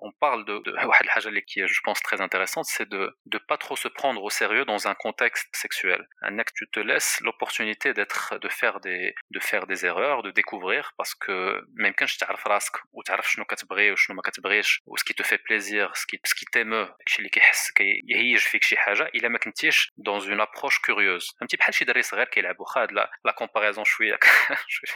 On 0.00 0.12
parle 0.12 0.44
de, 0.44 0.58
de 0.58 1.40
qui 1.40 1.60
est, 1.60 1.66
je 1.66 1.80
pense, 1.82 2.00
très 2.02 2.20
intéressante, 2.20 2.66
c'est 2.66 2.88
de 2.88 3.16
ne 3.32 3.38
pas 3.38 3.56
trop 3.56 3.76
se 3.76 3.88
prendre 3.88 4.22
au 4.22 4.30
sérieux 4.30 4.64
dans 4.64 4.88
un 4.88 4.94
contexte 4.94 5.48
sexuel. 5.54 6.06
Un 6.22 6.38
tu 6.54 6.68
te 6.70 6.80
laisses 6.80 7.20
l'opportunité 7.20 7.92
d'être, 7.92 8.38
de 8.38 8.48
faire 8.48 8.80
des, 8.80 9.14
de 9.30 9.40
faire 9.40 9.66
des 9.66 9.86
erreurs, 9.86 10.22
de 10.22 10.30
découvrir, 10.30 10.92
parce 10.96 11.14
que 11.14 11.64
même 11.74 11.94
quand 11.94 12.06
je 12.06 12.18
t'arrive 12.18 12.38
ou 12.92 13.02
t'arrives 13.02 13.26
شنو 14.99 14.99
كتبغي 14.99 14.99
وشنو 14.99 14.99
ما 14.99 14.99
كتبغيش 14.99 14.99
و 14.99 14.99
ce 14.99 15.03
qui 15.03 15.13
te 15.13 15.23
fait 15.23 15.41
plaisir 15.47 15.95
ce 15.95 16.05
qui 16.05 16.19
ce 16.23 16.35
qui 16.35 16.45
t'émeut 16.45 16.87
داكشي 16.99 17.17
اللي 17.17 17.29
كيحس 17.29 17.71
كيهيج 17.71 18.39
فيك 18.39 18.63
شي 18.63 18.77
حاجه 18.77 19.03
الا 19.15 19.29
ما 19.29 19.37
كنتيش 19.37 19.91
dans 19.99 20.21
une 20.21 20.41
approche 20.41 20.79
curieuse 20.79 21.35
فهمتي 21.39 21.57
بحال 21.57 21.73
شي 21.73 21.85
دري 21.85 22.01
صغير 22.01 22.25
كيلعبوا 22.25 22.65
خاد 22.65 22.91
لا 22.91 23.11
لا 23.25 23.31
كومباريزون 23.31 23.83
شويه 23.83 24.19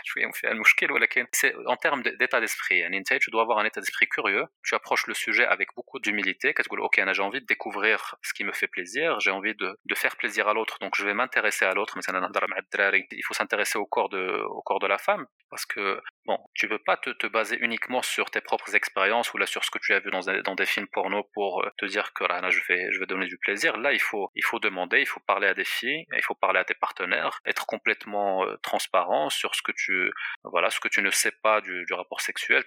شويه 0.04 0.32
فيها 0.32 0.52
المشكل 0.52 0.92
ولكن 0.92 1.28
c'est 1.36 1.54
en 1.56 1.76
termes 1.76 2.04
d'état 2.04 2.40
d'esprit 2.42 2.72
يعني 2.72 2.98
انت 2.98 3.14
tu 3.14 3.30
dois 3.32 3.42
avoir 3.42 3.58
un 3.60 3.66
état 3.66 3.82
d'esprit 3.82 4.08
curieux 4.08 4.46
tu 4.68 4.76
approches 4.76 5.08
le 5.08 5.14
sujet 5.14 5.46
avec 5.46 5.68
beaucoup 5.76 6.00
d'humilité 6.00 6.54
كتقول 6.54 6.82
ok 6.82 7.00
انا 7.00 7.14
j'ai 7.14 7.22
envie 7.22 7.42
de 7.42 7.46
découvrir 7.46 8.16
ce 8.22 8.34
qui 8.34 8.44
me 8.44 8.52
fait 8.52 8.68
plaisir 8.68 9.20
j'ai 9.20 9.32
envie 9.32 9.56
de 9.56 9.70
de 9.92 9.96
faire 9.96 10.16
plaisir 10.16 10.48
à 10.48 10.54
l'autre 10.54 10.76
donc 10.84 10.94
je 11.00 11.04
vais 11.06 11.14
m'intéresser 11.14 11.66
à 11.66 11.74
l'autre 11.74 11.98
مثلا 11.98 12.20
نهضر 12.20 12.48
مع 12.50 12.58
الدراري 12.58 13.08
il 13.12 13.24
faut 13.28 13.38
s'intéresser 13.40 13.78
au 13.80 13.88
corps 13.96 14.10
de 14.10 14.24
au 14.58 14.62
corps 14.62 14.80
de 14.80 14.88
la 14.88 14.98
femme 14.98 15.26
parce 15.52 15.66
que 15.66 15.84
bon 16.27 16.39
tu 16.55 16.67
veux 16.67 16.79
pas 16.79 16.97
te, 16.97 17.11
te 17.11 17.27
baser 17.27 17.59
uniquement 17.61 18.03
sur 18.03 18.31
tes 18.31 18.41
propres 18.41 18.75
expériences 18.75 19.33
ou 19.35 19.39
là 19.39 19.47
sur 19.47 19.65
ce 19.65 19.71
que 19.71 19.79
tu 19.79 19.93
as 19.93 20.01
vu 20.01 20.11
dans 20.11 20.21
dans 20.43 20.55
des 20.55 20.67
films 20.67 20.87
porno 20.89 21.25
pour 21.35 21.63
euh, 21.63 21.71
te 21.79 21.87
dire 21.87 22.13
que 22.13 22.25
là, 22.25 22.49
je 22.51 22.61
vais 22.69 22.91
je 22.93 22.99
vais 22.99 23.07
donner 23.07 23.27
du 23.27 23.39
plaisir. 23.39 23.77
Là 23.77 23.93
il 23.93 24.01
faut 24.01 24.31
il 24.35 24.45
faut 24.45 24.59
demander 24.59 25.01
il 25.01 25.07
faut 25.07 25.21
parler 25.21 25.49
à 25.49 25.55
des 25.55 25.65
filles 25.65 26.07
il 26.15 26.23
faut 26.23 26.35
parler 26.35 26.61
à 26.61 26.65
tes 26.65 26.75
partenaires 26.75 27.41
être 27.45 27.67
complètement 27.67 28.45
euh, 28.45 28.57
transparent 28.63 29.31
sur 29.31 29.55
ce 29.55 29.63
que 29.63 29.73
tu 29.73 30.11
voilà 30.45 30.71
ce 30.71 30.81
que 30.81 30.89
tu 30.89 31.03
ne 31.03 31.11
sais 31.11 31.33
pas 31.43 31.61
du, 31.61 31.85
du 31.85 31.95
rapport 31.95 32.21
sexuel. 32.21 32.65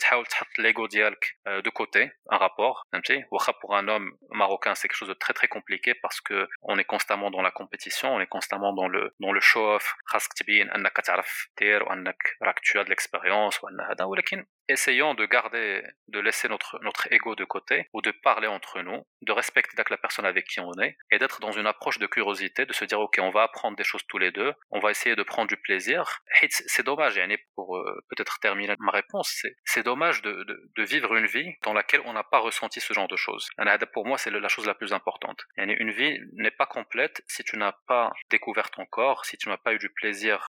L'ego 0.58 0.88
euh, 1.47 1.62
de 1.62 1.70
côté 1.70 2.12
un 2.30 2.38
rapport 2.38 2.86
pour 3.62 3.76
un 3.76 3.88
homme 3.88 4.12
marocain 4.30 4.76
c'est 4.76 4.88
quelque 4.88 4.97
chose 4.97 5.10
de 5.10 5.14
très 5.14 5.34
très 5.34 5.47
compliqué 5.47 5.93
parce 5.95 6.22
que 6.22 6.47
on 6.62 6.78
est 6.78 6.84
constamment 6.84 7.32
dans 7.32 7.41
la 7.41 7.51
compétition 7.51 8.14
on 8.14 8.20
est 8.20 8.28
constamment 8.28 8.74
dans 8.74 8.88
le 8.88 9.14
dans 9.20 9.32
le 9.32 9.39
show 9.39 9.76
off 9.76 9.95
de 12.84 12.89
l'expérience 12.89 13.46
مونش 13.47 13.63
هذا 13.91 14.05
ولكن 14.05 14.45
essayons 14.70 15.13
de 15.13 15.26
garder, 15.26 15.84
de 16.07 16.20
laisser 16.20 16.47
notre, 16.47 16.80
notre 16.82 17.11
ego 17.11 17.36
de 17.36 17.45
côté 17.45 17.89
ou 17.93 18.01
de 18.01 18.11
parler 18.11 18.47
entre 18.47 18.82
nous, 18.82 19.05
de 19.22 19.32
respecter 19.32 19.76
la 19.89 19.97
personne 19.97 20.26
avec 20.26 20.45
qui 20.45 20.59
on 20.59 20.74
est 20.82 20.97
et 21.11 21.20
d'être 21.20 21.39
dans 21.39 21.51
une 21.51 21.68
approche 21.68 21.99
de 21.99 22.07
curiosité, 22.07 22.65
de 22.65 22.74
se 22.74 22.86
dire 22.86 22.99
ok, 22.99 23.20
on 23.22 23.30
va 23.30 23.43
apprendre 23.43 23.78
des 23.78 23.84
choses 23.84 24.05
tous 24.07 24.18
les 24.18 24.32
deux, 24.32 24.53
on 24.72 24.80
va 24.80 24.91
essayer 24.91 25.15
de 25.15 25.24
prendre 25.24 25.47
du 25.47 25.57
plaisir. 25.57 26.22
C'est 26.49 26.86
dommage, 26.86 27.20
pour 27.55 27.78
euh, 27.78 28.03
peut-être 28.09 28.39
terminer 28.39 28.76
ma 28.80 28.91
réponse, 28.91 29.43
c'est 29.65 29.84
dommage 29.84 30.22
de, 30.22 30.45
de, 30.76 30.84
vivre 30.84 31.15
une 31.15 31.26
vie 31.26 31.53
dans 31.63 31.74
laquelle 31.74 32.01
on 32.05 32.13
n'a 32.13 32.24
pas 32.24 32.39
ressenti 32.39 32.80
ce 32.80 32.93
genre 32.93 33.07
de 33.07 33.15
choses. 33.15 33.49
Pour 33.93 34.05
moi, 34.05 34.18
c'est 34.18 34.32
la 34.32 34.47
chose 34.47 34.65
la 34.65 34.76
plus 34.76 34.93
importante. 34.93 35.45
Une 35.57 35.91
vie 35.91 36.20
n'est 36.34 36.51
pas 36.51 36.65
complète 36.65 37.24
si 37.28 37.43
tu 37.43 37.57
n'as 37.57 37.74
pas 37.88 38.13
découvert 38.30 38.70
ton 38.70 38.86
corps, 38.86 39.26
si 39.26 39.38
tu 39.38 39.49
n'as 39.49 39.57
pas 39.57 39.74
eu 39.74 39.78
du 39.78 39.89
plaisir 39.89 40.47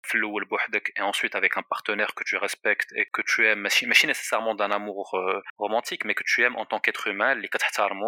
et 0.96 1.02
ensuite 1.02 1.34
avec 1.34 1.56
un 1.56 1.62
partenaire 1.62 2.14
que 2.14 2.24
tu 2.24 2.36
respectes 2.36 2.92
et 2.94 3.06
que 3.06 3.22
tu 3.22 3.46
aimes, 3.46 3.68
nécessairement 4.08 4.54
d'un 4.54 4.70
amour 4.70 5.14
euh, 5.14 5.40
romantique, 5.58 6.04
mais 6.04 6.14
que 6.14 6.24
tu 6.24 6.42
aimes 6.42 6.56
en 6.56 6.66
tant 6.66 6.80
qu'être 6.80 7.06
humain, 7.06 7.34
les 7.34 7.48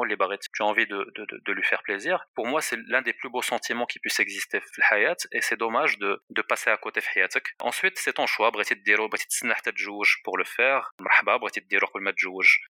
les 0.05 0.17
tu 0.53 0.63
as 0.63 0.67
envie 0.67 0.87
de, 0.87 1.11
de, 1.15 1.27
de, 1.31 1.53
lui 1.53 1.63
faire 1.63 1.83
plaisir. 1.83 2.27
Pour 2.35 2.47
moi, 2.47 2.61
c'est 2.61 2.79
l'un 2.89 3.03
des 3.03 3.13
plus 3.13 3.31
beaux 3.31 3.43
sentiments 3.43 3.87
qui 3.87 3.99
puisse 3.99 4.21
exister 4.21 4.61
et 5.33 5.41
c'est 5.41 5.57
dommage 5.57 5.99
de, 5.99 6.23
de 6.31 6.43
passer 6.43 6.71
à 6.71 6.77
côté 6.77 7.01
Ensuite, 7.61 7.99
c'est 7.99 8.15
ton 8.15 8.27
choix, 8.27 8.51
pour 10.25 10.37
le 10.37 10.45
faire. 10.45 10.93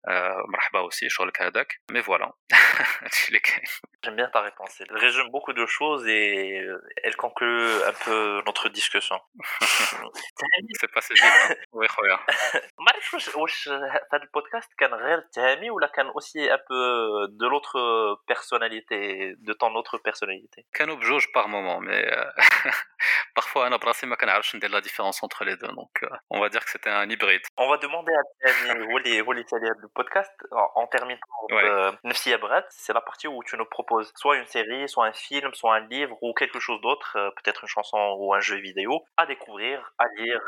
Euh, 0.09 0.43
aussi, 0.83 1.09
mais 1.91 2.01
voilà. 2.01 2.33
J'aime 4.05 4.17
bien 4.17 4.29
ta 4.29 4.41
réponse. 4.43 4.81
Elle 4.81 4.97
résume 4.97 5.29
beaucoup 5.31 5.53
de 5.53 5.67
choses 5.67 6.07
et 6.07 6.61
euh, 6.61 6.81
elle 7.03 7.17
conclut 7.17 7.83
un 7.85 7.93
peu 8.05 8.43
notre 8.47 8.69
discussion. 8.69 9.21
c'est 10.81 10.93
passé 10.93 11.15
vite. 11.15 11.25
Hein. 11.25 11.55
Oui, 11.73 11.87
regarde. 11.97 12.21
واش 13.18 13.36
واش 13.36 13.70
هذا 13.70 14.24
البودكاست 14.24 14.74
كان 14.78 14.94
غير 14.94 15.18
التهامي 15.18 15.70
ولا 15.70 15.88
كان 15.88 16.08
اوسي 16.08 16.54
ان 16.54 16.58
بو 16.70 16.76
دو 17.26 17.50
لوتر 17.50 17.70
بيرسوناليتي 18.28 19.34
دو 19.34 19.54
طون 19.54 19.76
اوتر 19.76 19.98
بيرسوناليتي 20.06 20.66
كانوا 20.74 20.96
بجوج 20.96 21.26
باغ 21.36 21.48
مومون 21.48 21.86
مي 21.86 22.04
parfois 23.40 23.58
انا 23.58 23.78
براسي 23.78 24.08
ما 24.08 24.16
كنعرفش 24.16 24.56
ندير 24.56 24.70
لا 24.70 24.80
ديفيرونس 24.80 25.24
انتر 25.24 25.46
لي 25.46 25.56
دو 25.56 25.68
دونك 25.68 26.22
اون 26.32 26.42
va 26.42 26.50
dire 26.50 26.64
que 26.66 26.72
c'était 26.72 26.90
un 26.90 27.10
hybride 27.10 27.46
on 27.58 27.68
va 27.70 27.78
demander 27.78 28.14
à 28.14 28.24
Tami 28.44 28.92
هو 28.92 28.98
اللي 28.98 29.22
هو 29.22 29.32
اللي 29.32 29.44
تالي 29.44 29.66
هذا 29.66 29.84
البودكاست 29.84 30.32
en 30.78 30.98
terminant 30.98 32.06
نفسيه 32.06 32.36
بغات 32.36 32.74
c'est 32.74 32.94
la 32.94 33.02
partie 33.02 33.28
où 33.28 33.44
tu 33.44 33.58
nous 33.58 33.70
proposes 33.78 34.12
soit 34.16 34.38
une 34.38 34.48
série 34.48 34.88
soit 34.90 35.06
un 35.06 35.14
film 35.14 35.54
soit 35.54 35.76
un 35.76 35.88
livre 35.96 36.16
ou 36.22 36.34
quelque 36.34 36.60
chose 36.60 36.80
d'autre 36.82 37.10
peut-être 37.38 37.62
une 37.64 37.74
chanson 37.78 38.02
ou 38.20 38.34
un 38.34 38.40
jeu 38.40 38.58
vidéo 38.68 38.94
à 39.22 39.26
découvrir 39.26 39.76
à 40.04 40.06
lire 40.18 40.44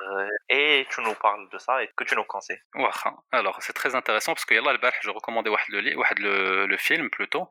et 0.50 0.88
tu 0.92 1.02
nous 1.02 1.18
parles 1.26 1.46
de 1.54 1.58
ça 1.66 1.74
et 1.84 1.88
que 1.98 2.04
tu 2.10 2.16
nous 2.20 2.28
conseilles 2.36 2.59
alors 3.32 3.62
c'est 3.62 3.74
très 3.74 3.96
intéressant 3.96 4.34
parce 4.34 4.46
que 4.46 4.54
يلا 4.54 4.72
البارح 4.72 5.02
je 5.02 5.10
recommandais 5.10 5.48
واحد 5.50 5.72
le 5.72 5.98
واحد 5.98 6.20
le, 6.20 6.66
le 6.68 6.78
film 6.78 7.10
plutôt 7.10 7.50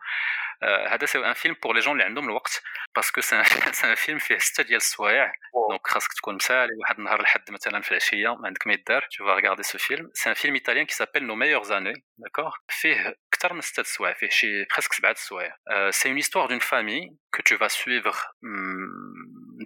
هذا 0.62 1.06
c'est 1.06 1.24
un 1.24 1.34
film 1.34 1.54
pour 1.54 1.74
les 1.74 1.80
gens 1.80 1.92
اللي 1.92 2.04
عندهم 2.04 2.24
الوقت 2.24 2.62
parce 2.98 3.10
que 3.10 3.20
c'est 3.20 3.36
un, 3.36 3.44
c'est 3.72 3.86
un 3.86 3.96
film 3.96 4.18
فيه 4.18 4.38
ستة 4.38 4.62
ديال 4.62 4.76
السوايع 4.76 5.32
دونك 5.68 5.86
خاصك 5.86 6.12
تكون 6.12 6.34
مسالي 6.34 6.72
واحد 6.80 6.98
النهار 6.98 7.20
الحد 7.20 7.50
مثلا 7.50 7.80
في 7.80 7.90
العشيه 7.90 8.34
ما 8.34 8.46
عندك 8.46 8.66
ما 8.66 8.72
يدار 8.72 9.02
tu 9.02 9.22
vas 9.24 9.34
regarder 9.34 9.62
ce 9.62 9.78
film 9.78 10.10
c'est 10.14 10.30
un 10.30 10.34
film 10.34 10.56
italien 10.56 10.84
qui 10.84 10.94
s'appelle 10.94 11.26
Nos 11.26 11.36
meilleures 11.36 11.72
années 11.72 11.98
d'accord 12.18 12.58
فيه 12.68 13.16
اكثر 13.32 13.52
من 13.52 13.60
ستة 13.60 13.80
السوايع 13.80 14.14
فيه 14.14 14.28
شي 14.28 14.64
presque 14.64 14.92
سبعة 14.92 15.10
السوايع 15.10 15.56
c'est 15.90 16.08
une 16.08 16.18
histoire 16.18 16.48
d'une 16.48 16.60
famille 16.60 17.08
que 17.32 17.42
tu 17.42 17.54
vas 17.56 17.68
suivre 17.68 18.16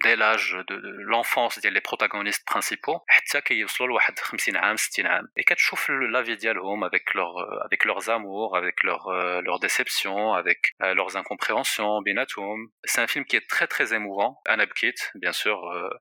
dès 0.02 0.16
l'âge 0.16 0.56
de 0.68 0.76
l'enfance 1.12 1.58
ديال 1.60 1.74
les 1.74 1.80
protagonistes 1.80 2.44
principaux 2.44 3.04
حتى 3.08 3.40
كيوصلوا 3.40 3.88
لواحد 3.88 4.18
50 4.18 4.56
عام 4.56 4.76
60 4.76 5.06
عام 5.06 5.28
et 5.40 5.44
كتشوف 5.44 5.90
la 5.90 6.22
vie 6.22 6.36
ديالهم 6.36 6.84
avec 6.84 7.14
leur 7.14 7.34
avec 7.64 7.84
leurs 7.84 8.10
amours 8.10 8.56
avec 8.56 8.82
leurs 8.82 9.08
leurs 9.42 9.60
déceptions 9.60 10.34
avec 10.34 10.60
leurs 10.80 11.16
incompréhensions 11.16 12.02
بيناتهم 12.04 12.70
c'est 12.84 13.00
un 13.00 13.06
film 13.06 13.24
qui 13.24 13.36
est 13.36 13.48
très 13.48 13.66
très 13.66 13.94
émouvant 13.94 14.40
Anna 14.46 14.66
Bkit 14.66 14.98
bien 15.14 15.32
sûr 15.32 15.56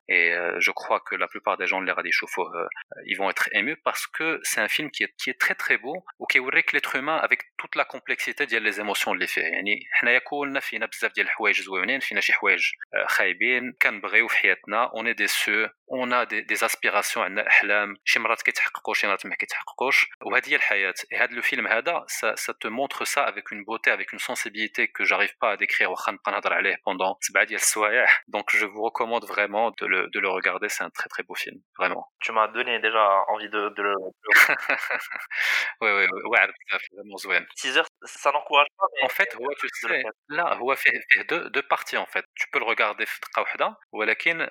et 0.10 0.26
je 0.66 0.72
crois 0.72 1.00
que 1.08 1.16
la 1.16 1.28
plupart 1.28 1.58
des 1.58 1.68
gens 1.68 1.80
de 1.82 1.86
l'Eradi 1.86 2.12
Choufo 2.12 2.44
ils 3.06 3.18
vont 3.18 3.30
être 3.30 3.48
émus 3.54 3.78
parce 3.90 4.06
que 4.08 4.40
c'est 4.44 4.62
un 4.62 4.68
film 4.68 4.92
qui 4.92 5.04
est 5.04 5.14
qui 5.22 5.30
est 5.30 5.40
très 5.40 5.56
très 5.64 5.78
beau 5.78 5.98
وكيوريك 6.20 6.68
l'être 6.74 6.96
humain 7.00 7.18
avec 7.28 7.40
toute 7.58 7.76
la 7.76 7.86
complexité 7.86 8.46
ديال 8.46 8.64
les 8.64 8.80
émotions 8.84 9.12
اللي 9.12 9.28
فيه 9.28 9.42
يعني 9.42 9.80
حنايا 9.92 10.20
كلنا 10.20 10.60
فينا 10.60 10.86
بزاف 10.86 11.14
ديال 11.14 11.26
الحوايج 11.26 11.62
زوينين 11.62 12.00
فينا 12.00 12.22
شي 12.22 12.34
حوايج 12.34 12.64
خايبين 13.08 13.74
كنبغيو 13.82 14.28
في 14.28 14.38
حياتنا 14.38 14.92
on 14.94 15.06
est 15.06 15.18
déçu 15.20 15.68
اون 15.92 16.14
ا 16.14 16.24
دي, 16.24 16.42
دي 16.42 16.54
اسبيراسيون 16.54 17.26
عندنا 17.26 17.48
احلام 17.48 17.96
شي 18.06 18.20
مرات 18.20 18.42
كيتحققوا 18.42 18.94
شي 18.94 19.08
مرات 19.08 19.26
ما 19.26 19.36
كيتحققوش 19.36 20.06
وهذه 20.26 20.50
هي 20.50 20.56
الحياه 20.56 20.94
هذا 21.14 21.34
لو 21.36 21.42
فيلم 21.42 21.68
هذا 21.68 22.06
سا 22.08 22.36
te 22.64 22.68
montre 22.68 23.06
ça 23.06 23.24
avec 23.24 23.52
une 23.52 23.64
beauté 23.64 23.92
avec 23.92 24.14
une 24.14 24.20
sensibilité 24.20 24.88
que 24.88 25.04
j'arrive 25.04 25.36
pas 25.42 25.52
à 25.52 25.58
décrire 25.58 25.90
واخا 25.90 26.12
نبقى 26.12 26.32
نهضر 26.32 26.54
عليه 26.54 26.76
pendant 26.76 27.18
سبعه 27.22 27.44
ديال 27.44 27.60
السوايع 27.60 28.06
donc 28.36 28.46
je 28.50 28.66
vous 28.66 28.84
recommande 28.90 29.26
vraiment 29.26 29.72
de 29.80 29.86
le, 29.86 30.08
de 30.14 30.20
le 30.20 30.30
regarder 30.30 30.70
c'est 30.70 30.84
un 30.84 30.90
très 30.90 31.10
très 31.10 31.24
beau 31.24 31.36
film 31.36 31.60
vraiment 31.80 32.04
tu 32.20 32.32
m'as 32.32 32.48
donné 32.48 32.80
déjà 32.80 33.04
envie 33.34 33.50
de, 33.50 33.62
de 33.78 33.82
le 33.88 33.94
oui 35.82 35.92
oui 35.98 36.06
ouais 36.32 36.48
vraiment 36.94 37.18
زوين 37.18 37.46
teaser 37.60 37.84
ça 38.06 38.32
n'encourage 38.32 38.72
pas 38.80 38.88
mais 38.94 39.04
en 39.10 39.14
fait 39.18 39.30
هو 39.36 39.48
tu 39.62 39.68
sais 39.82 40.04
là 40.38 40.54
هو 40.54 40.76
فيه 40.76 40.92
فيه 41.10 41.22
deux, 41.32 41.44
deux 41.56 41.68
parties 41.74 41.98
en 41.98 42.06
fait 42.14 42.26
tu 42.40 42.46
peux 42.52 42.60
le 42.60 42.66
regarder 42.74 43.06
في 43.06 43.20
دقه 43.22 43.42
واحده 43.42 43.78
ولكن 43.92 44.48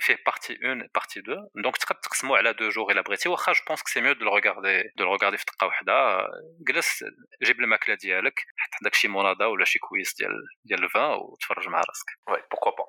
فيه 0.00 0.16
partie 0.30 0.56
1 0.66 0.88
partie 0.98 1.22
2 1.22 1.36
donc 1.64 1.78
تقدر 1.78 2.00
تقسموا 2.02 2.36
على 2.36 2.52
deux 2.52 2.70
jours 2.74 2.90
الا 2.90 3.00
بغيتي 3.00 3.28
واخا 3.28 3.52
je 3.52 3.62
pense 3.62 3.82
que 3.82 3.90
c'est 3.90 4.00
mieux 4.00 4.14
de 4.14 4.24
le 4.24 4.30
regarder 4.30 4.92
de 4.98 5.04
le 5.04 5.10
regarder 5.16 5.36
في 5.36 5.44
دقه 5.44 5.66
واحده 5.66 6.26
جلس 6.60 7.04
جيب 7.42 7.60
الماكله 7.60 7.94
ديالك 7.94 8.38
حط 8.56 8.70
عندك 8.82 8.94
شي 8.94 9.08
مونادا 9.08 9.46
ولا 9.46 9.64
شي 9.64 9.78
كويس 9.78 10.14
ديال 10.14 10.32
ديال 10.64 10.84
الفان 10.84 11.10
وتفرج 11.10 11.68
مع 11.68 11.78
راسك 11.78 12.06
وي 12.28 12.42
بوكو 12.50 12.70
با 12.70 12.86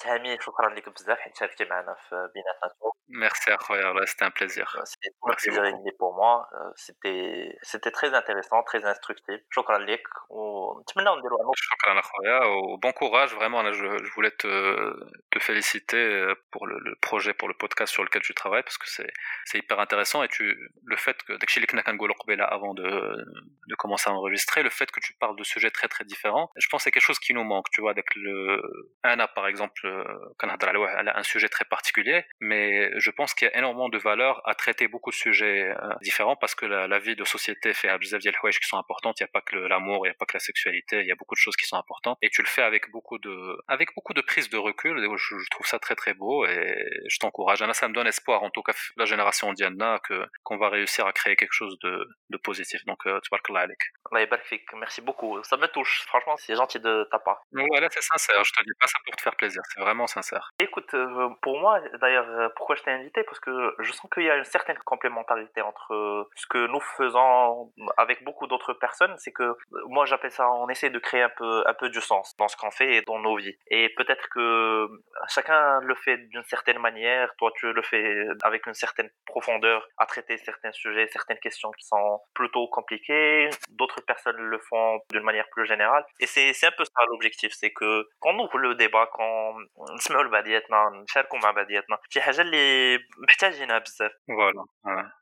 تهامي 0.00 0.38
شكرا 0.40 0.74
لك 0.74 0.88
بزاف 0.88 1.18
حيت 1.18 1.36
شاركتي 1.36 1.64
معنا 1.64 1.94
في 1.94 2.28
بيناتنا 2.34 2.94
Merci 3.08 3.50
Akhoya, 3.50 3.92
c'était 4.06 4.24
un 4.24 4.30
plaisir. 4.30 4.66
C'était 4.86 5.14
un 5.22 5.34
plaisir 5.34 5.92
pour 5.98 6.14
moi. 6.14 6.48
C'était 6.74 7.54
c'était 7.62 7.90
très 7.90 8.14
intéressant, 8.14 8.62
très 8.62 8.84
instructif. 8.84 9.40
شكرا 9.50 9.78
لك 9.78 10.02
ونتمنى 10.30 11.10
نديروا 11.18 11.52
شكرا 11.54 12.00
Akhoya 12.00 12.40
bon 12.82 12.92
courage 12.92 13.34
vraiment 13.34 13.62
je, 13.72 13.98
je 14.04 14.10
voulais 14.14 14.30
te, 14.30 14.48
te 15.30 15.38
féliciter 15.38 16.24
pour 16.50 16.66
le, 16.66 16.78
le, 16.78 16.94
projet 17.00 17.34
pour 17.34 17.48
le 17.48 17.54
podcast 17.54 17.92
sur 17.92 18.02
lequel 18.02 18.22
tu 18.22 18.34
travailles 18.34 18.62
parce 18.62 18.78
que 18.78 18.88
c'est 18.88 19.12
c'est 19.44 19.58
hyper 19.58 19.78
intéressant 19.80 20.22
et 20.22 20.28
tu 20.28 20.44
le 20.84 20.96
fait 20.96 21.22
que 21.24 21.32
داكشي 21.32 21.56
اللي 21.56 21.66
كنا 21.66 21.82
كنقولوا 21.82 22.14
قبيله 22.14 22.44
avant 22.46 22.74
de 22.74 22.88
de 23.70 23.74
commencer 23.82 24.08
à 24.10 24.14
enregistrer 24.14 24.62
le 24.62 24.70
fait 24.70 24.90
que 24.90 25.00
tu 25.00 25.12
parles 25.20 25.36
de 25.36 25.44
sujets 25.44 25.70
très 25.70 25.88
très 25.88 26.04
différents 26.04 26.48
je 26.56 26.66
pense 26.70 26.82
c'est 26.84 26.90
quelque 26.90 27.08
chose 27.10 27.18
qui 27.18 27.32
nous 27.34 27.44
manque 27.44 27.68
tu 27.74 27.80
vois 27.82 27.90
avec 27.90 28.08
le 28.16 28.36
Anna 29.02 29.26
par 29.28 29.46
exemple 29.46 29.80
كنهضر 30.38 30.68
على 30.86 31.10
un 31.10 31.22
sujet 31.22 31.48
très 31.48 31.64
particulier 31.64 32.24
mais 32.40 32.90
je 32.98 33.10
pense 33.10 33.34
qu'il 33.34 33.48
y 33.48 33.50
a 33.50 33.56
énormément 33.58 33.88
de 33.88 33.98
valeur 33.98 34.34
à 34.48 34.54
traiter 34.54 34.88
beaucoup 34.88 35.10
de 35.10 35.20
sujets 35.26 35.74
différents 36.02 36.36
parce 36.36 36.54
que 36.54 36.66
la, 36.66 36.86
la 36.88 36.98
vie 36.98 37.16
de 37.16 37.24
société 37.24 37.72
fait 37.74 37.88
بزاف 37.98 38.20
ديال 38.20 38.34
الحوايج 38.34 38.56
qui 38.58 38.66
sont 38.66 38.78
importantes 38.78 39.20
il 39.20 39.24
y 39.26 39.28
a 39.30 39.32
pas 39.36 39.40
que 39.48 39.56
l'amour 39.56 40.06
il 40.06 40.10
y 40.10 40.12
a 40.12 40.18
pas 40.20 40.26
que 40.26 40.36
la 40.40 40.44
sexualité 40.50 41.00
il 41.00 41.06
y 41.06 41.12
a 41.12 41.18
beaucoup 41.20 41.34
de 41.34 41.44
choses 41.46 41.56
qui 41.56 41.66
sont 41.66 41.76
importantes 41.84 42.16
et 42.22 42.30
tu 42.30 42.40
le 42.42 42.50
fais 42.54 42.62
avec 42.70 42.82
beaucoup 42.90 43.18
de 43.26 43.34
avec 43.68 43.88
beaucoup 43.96 44.14
de 44.14 44.22
prise 44.30 44.48
de 44.54 44.58
recul 44.68 44.94
je, 45.16 45.38
je 45.44 45.48
trouve 45.54 45.66
ça 45.72 45.78
très 45.78 45.96
très 46.02 46.14
beau 46.22 46.36
et 46.46 46.62
je 47.12 47.18
t'encourage 47.22 47.60
Anna 47.62 47.74
ça 47.74 47.88
me 47.88 47.94
donne 47.98 48.06
espoir 48.14 48.38
en 48.48 48.50
tout 48.50 48.62
cas 48.68 48.74
la 48.96 49.06
génération 49.12 49.46
Diana 49.58 49.92
que 50.06 50.16
qu'on 50.44 50.58
va 50.62 50.68
réussir 50.78 51.02
à 51.10 51.12
créer 51.18 51.36
quelque 51.40 51.56
chose 51.60 51.74
de, 51.84 51.92
de 52.32 52.38
positif 52.48 52.80
donc 52.90 53.00
tabarakallah 53.24 53.62
عليك 53.64 53.82
الله 54.08 54.20
يبارك 54.20 54.44
فيك 54.44 54.74
merci 54.74 55.00
beaucoup 55.00 55.42
ça 55.50 55.56
me 55.56 55.66
touche 55.76 55.94
franchement 56.10 56.36
c'est 56.36 56.56
gentil 56.60 56.80
de 56.80 56.94
ta 57.12 57.18
part 57.26 57.40
voilà 57.52 57.88
c'est 57.94 58.06
sincère 58.12 58.42
je 58.48 58.52
te 58.56 58.62
dis 58.66 58.74
pas 58.79 58.87
ça 58.87 58.99
pour 59.05 59.15
te 59.15 59.21
faire 59.21 59.35
plaisir 59.35 59.61
c'est 59.69 59.81
vraiment 59.81 60.07
sincère. 60.07 60.51
Écoute 60.59 60.95
pour 61.41 61.59
moi 61.59 61.79
d'ailleurs 62.01 62.51
pourquoi 62.55 62.75
je 62.75 62.83
t'ai 62.83 62.91
invité? 62.91 63.23
Parce 63.23 63.39
que 63.39 63.75
je 63.79 63.91
sens 63.91 64.09
qu'il 64.13 64.23
y 64.23 64.29
a 64.29 64.37
une 64.37 64.43
certaine 64.43 64.77
complémentarité 64.79 65.61
entre 65.61 66.29
ce 66.35 66.47
que 66.47 66.67
nous 66.67 66.79
faisons 66.79 67.71
avec 67.97 68.23
beaucoup 68.23 68.47
d'autres 68.47 68.73
personnes. 68.73 69.15
C'est 69.17 69.31
que 69.31 69.55
moi 69.87 70.05
j'appelle 70.05 70.31
ça 70.31 70.49
on 70.49 70.69
essaie 70.69 70.89
de 70.89 70.99
créer 70.99 71.23
un 71.23 71.29
peu 71.29 71.63
un 71.67 71.73
peu 71.73 71.89
du 71.89 72.01
sens 72.01 72.35
dans 72.37 72.47
ce 72.47 72.57
qu'on 72.57 72.71
fait 72.71 72.95
et 72.95 73.01
dans 73.03 73.19
nos 73.19 73.35
vies. 73.35 73.55
Et 73.67 73.89
peut-être 73.95 74.29
que 74.29 74.87
chacun 75.27 75.81
le 75.81 75.95
fait 75.95 76.17
d'une 76.17 76.43
certaine 76.43 76.79
manière. 76.79 77.33
Toi 77.37 77.51
tu 77.55 77.71
le 77.71 77.81
fais 77.81 78.25
avec 78.43 78.65
une 78.65 78.73
certaine 78.73 79.09
profondeur 79.25 79.87
à 79.97 80.05
traiter 80.05 80.37
certains 80.37 80.71
sujets 80.71 81.07
certaines 81.07 81.39
questions 81.39 81.71
qui 81.71 81.85
sont 81.85 82.21
plutôt 82.33 82.67
compliquées. 82.67 83.49
D'autres 83.69 84.01
personnes 84.01 84.37
le 84.37 84.59
font 84.59 84.99
d'une 85.11 85.23
manière 85.23 85.47
plus 85.51 85.65
générale. 85.65 86.05
Et 86.19 86.25
c'est 86.25 86.65
un 86.65 86.71
peu 86.71 86.85
ça 86.85 87.05
l'objectif. 87.09 87.53
C'est 87.53 87.71
que 87.71 88.07
quand 88.19 88.31
on 88.31 88.39
ouvre 88.45 88.57
le 88.57 88.68
débat 88.76 89.06
quand 89.16 89.54
نسمعوا 89.96 90.24
لبعضياتنا 90.24 90.76
نشاركوا 91.02 91.38
مع 91.38 91.50
بعضياتنا 91.50 91.98
شي 92.08 92.20
حاجه 92.20 92.40
اللي 92.40 92.98
محتاجينها 93.28 93.78
بزاف 93.78 94.10
فوالا 94.28 94.64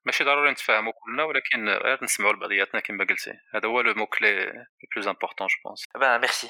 ماشي 0.07 0.25
ضروري 0.25 0.51
نتفاهموا 0.51 0.93
كلنا 0.93 1.25
ولكن 1.25 1.69
غير 1.69 1.99
نسمعوا 2.03 2.33
لبعضياتنا 2.33 2.81
كما 2.81 3.05
قلتي 3.05 3.33
هذا 3.55 3.69
هو 3.69 3.81
لو 3.81 3.95
مو 3.95 4.07
كلي 4.07 4.45
لو 4.45 4.53
بلوز 4.95 5.09
امبورطون 5.09 5.47
جو 5.47 5.57
بونس 5.65 5.85
ben 5.99 6.27
merci 6.27 6.47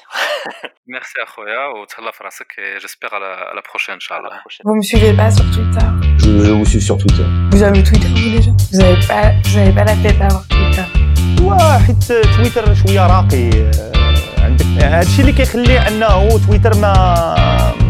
ميرسي 0.87 1.23
اخويا 1.23 1.65
وتهلا 1.65 2.11
في 2.11 2.23
راسك 2.23 2.59
جيسبيغ 2.59 3.15
على 3.15 3.25
على 3.25 3.61
بروشين 3.69 3.93
ان 3.93 3.99
شاء 3.99 4.19
الله 4.19 4.41
Vous 4.67 4.75
me 4.79 4.83
suivez 4.91 5.13
pas 5.21 5.31
sur 5.37 5.45
Twitter 5.55 5.87
Je 6.45 6.51
vous 6.57 6.65
suis 6.71 6.83
sur 6.87 6.97
Twitter. 6.97 7.27
Vous 7.51 7.63
avez 7.67 7.83
Twitter 7.89 8.09
vous 8.17 8.31
déjà 8.35 8.51
Vous 8.71 8.79
avez 8.85 8.99
pas 9.09 9.25
vous 9.47 9.57
avez 9.61 9.73
pas 9.77 9.85
la 9.91 9.95
tête 10.03 10.17
d'avoir 10.21 10.45
Twitter 10.53 10.87
واحد 11.41 11.95
تويتر 12.37 12.73
شويه 12.73 13.07
راقي 13.07 13.49
عندك 13.49 13.96
هادشي 14.82 15.20
اللي 15.20 15.32
كيخلي 15.32 15.78
انه 15.78 16.38
تويتر 16.46 16.74
ما 16.80 16.94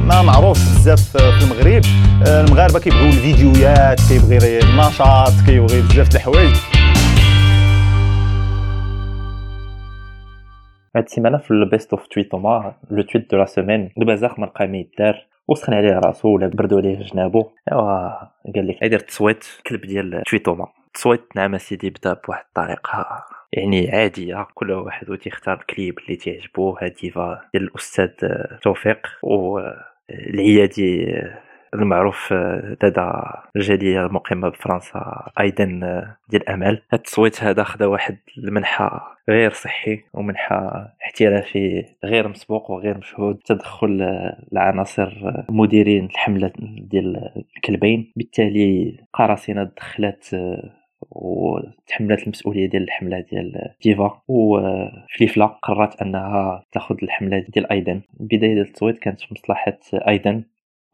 ما 0.05 0.23
معروف 0.23 0.59
بزاف 0.59 1.17
في 1.17 1.45
المغرب. 1.45 1.83
المغاربة 2.27 2.79
كيبغيو 2.79 3.07
الفيديوهات 3.07 4.01
كيبغي 4.09 4.59
النشاط 4.59 5.33
كيبغي 5.47 5.81
بزاف 5.83 6.09
د 6.09 6.15
الحوايج. 6.15 6.57
هاد 10.97 11.05
السيمانة 11.05 11.39
في 11.39 11.51
البيست 11.51 11.93
اوف 11.93 12.07
تويتوما 12.07 12.75
لو 12.91 13.03
تويت 13.03 13.31
دو 13.31 13.39
لا 13.39 13.45
سيمين 13.45 13.91
البزاخ 13.99 14.39
ما 14.39 14.47
لقى 14.47 14.67
ما 14.67 14.77
يدار 14.77 15.27
وسخن 15.49 15.75
عليه 15.75 16.01
راسو 16.05 16.29
ولا 16.29 16.47
بردوا 16.47 16.79
عليه 16.79 16.99
جنابو. 16.99 17.51
أيوا 17.73 18.09
قال 18.55 18.69
لك 18.69 18.83
يدير 18.83 19.01
التصويت 19.01 19.45
كلب 19.67 19.81
ديال 19.81 20.23
تويتوما 20.27 20.67
التصويت 20.87 21.23
نعم 21.37 21.59
سيدي 21.59 21.91
بدا 21.91 22.17
بواحد 22.27 22.45
الطريقة. 22.49 23.25
يعني 23.59 23.91
عادية 23.91 24.47
كل 24.55 24.71
واحد 24.73 25.17
تيختار 25.17 25.61
الكليب 25.61 25.99
اللي 25.99 26.17
تعجبو. 26.17 26.71
هاديفا 26.71 27.41
ديال 27.55 27.65
الأستاذ 27.65 28.09
توفيق 28.63 29.07
والعيادي 29.23 31.15
المعروف 31.75 32.33
دادا 32.83 33.23
الجالية 33.57 34.07
المقيمة 34.07 34.49
بفرنسا 34.49 35.31
أيضا 35.41 35.65
ديال 36.29 36.49
أمل 36.49 36.83
هاد 36.93 36.99
التصويت 36.99 37.43
هذا 37.43 37.65
خدا 37.65 37.87
واحد 37.87 38.19
المنحى 38.39 39.01
غير 39.29 39.51
صحي 39.51 40.01
ومنحى 40.15 40.89
احترافي 41.05 41.85
غير 42.05 42.29
مسبوق 42.29 42.71
وغير 42.71 42.99
مشهود. 42.99 43.37
تدخل 43.37 44.01
العناصر 44.53 45.33
مديرين 45.49 46.05
الحملة 46.05 46.53
ديال 46.79 47.31
الكلبين. 47.57 48.13
بالتالي 48.17 48.97
قراصنة 49.13 49.71
دخلت 49.77 50.37
وتحملت 51.11 52.23
المسؤولية 52.23 52.67
ديال 52.67 52.83
الحملة 52.83 53.21
ديال 53.21 53.75
ديفا. 53.83 54.23
وفليفلا 54.29 55.47
قررت 55.47 56.03
أنها 56.03 56.65
تاخذ 56.73 56.97
الحملة 57.03 57.39
ديال 57.49 57.73
أيدن. 57.73 58.01
البدايه 58.21 58.55
ديال 58.55 58.67
التصويت 58.67 58.99
كانت 58.99 59.21
في 59.21 59.35
مصلحة 59.35 59.79
أيدن 60.09 60.45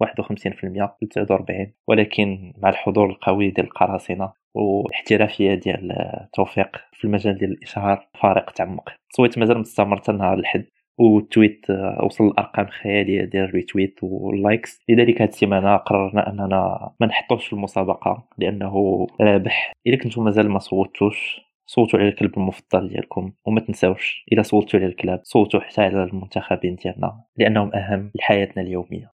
51% 0.04 0.96
ل 1.02 1.08
43 1.14 1.72
ولكن 1.88 2.52
مع 2.58 2.68
الحضور 2.68 3.10
القوي 3.10 3.50
ديال 3.50 3.66
القراصنة 3.66 4.32
والاحترافية 4.54 5.54
ديال 5.54 5.92
توفيق 6.32 6.76
في 6.92 7.04
المجال 7.04 7.38
ديال 7.38 7.50
الإشهار 7.50 8.08
فارق 8.22 8.50
تعمق. 8.50 8.88
التصويت 8.88 9.38
مازال 9.38 9.58
مستمر 9.58 9.96
حتى 9.96 10.12
نهار 10.12 10.38
الحد. 10.38 10.64
والتويت 10.98 11.66
وصل 12.02 12.24
لارقام 12.26 12.66
خيالية 12.66 13.24
ديال 13.24 13.44
الريتويت 13.44 13.98
واللايكس 14.02 14.82
لذلك 14.88 15.22
هذه 15.22 15.28
السيمانة 15.28 15.76
قررنا 15.76 16.30
أننا 16.30 16.90
ما 17.00 17.06
نحطوش 17.06 17.46
في 17.46 17.52
المسابقة 17.52 18.28
لأنه 18.38 19.06
رابح. 19.20 19.72
اذا 19.86 19.96
كنتم 19.96 20.24
مازال 20.24 20.50
ما 20.50 20.58
صوتوش 20.58 21.40
صوتوا 21.66 21.98
على 21.98 22.08
الكلب 22.08 22.38
المفضل 22.38 22.88
ديالكم 22.88 23.32
وما 23.44 23.60
تنساوش 23.60 24.24
اذا 24.32 24.42
صوتوا 24.42 24.80
على 24.80 24.88
الكلاب 24.88 25.20
صوتوا 25.24 25.60
حتى 25.60 25.82
على 25.82 26.04
المنتخبين 26.04 26.74
ديالنا 26.74 27.20
لأنهم 27.36 27.74
أهم 27.74 28.10
لحياتنا 28.14 28.62
اليومية. 28.62 29.10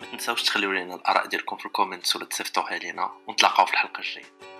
ما 0.00 0.06
تنساوش 0.12 0.42
تخليو 0.42 0.72
لنا 0.72 0.94
الآراء 0.94 1.26
ديالكم 1.26 1.56
في 1.56 1.66
الكومنتس 1.66 2.16
ولا 2.16 2.24
تصيفطوها 2.24 2.78
لينا 2.78 3.10
ونتلاقاو 3.28 3.66
في 3.66 3.72
الحلقة 3.72 3.98
الجاية. 3.98 4.57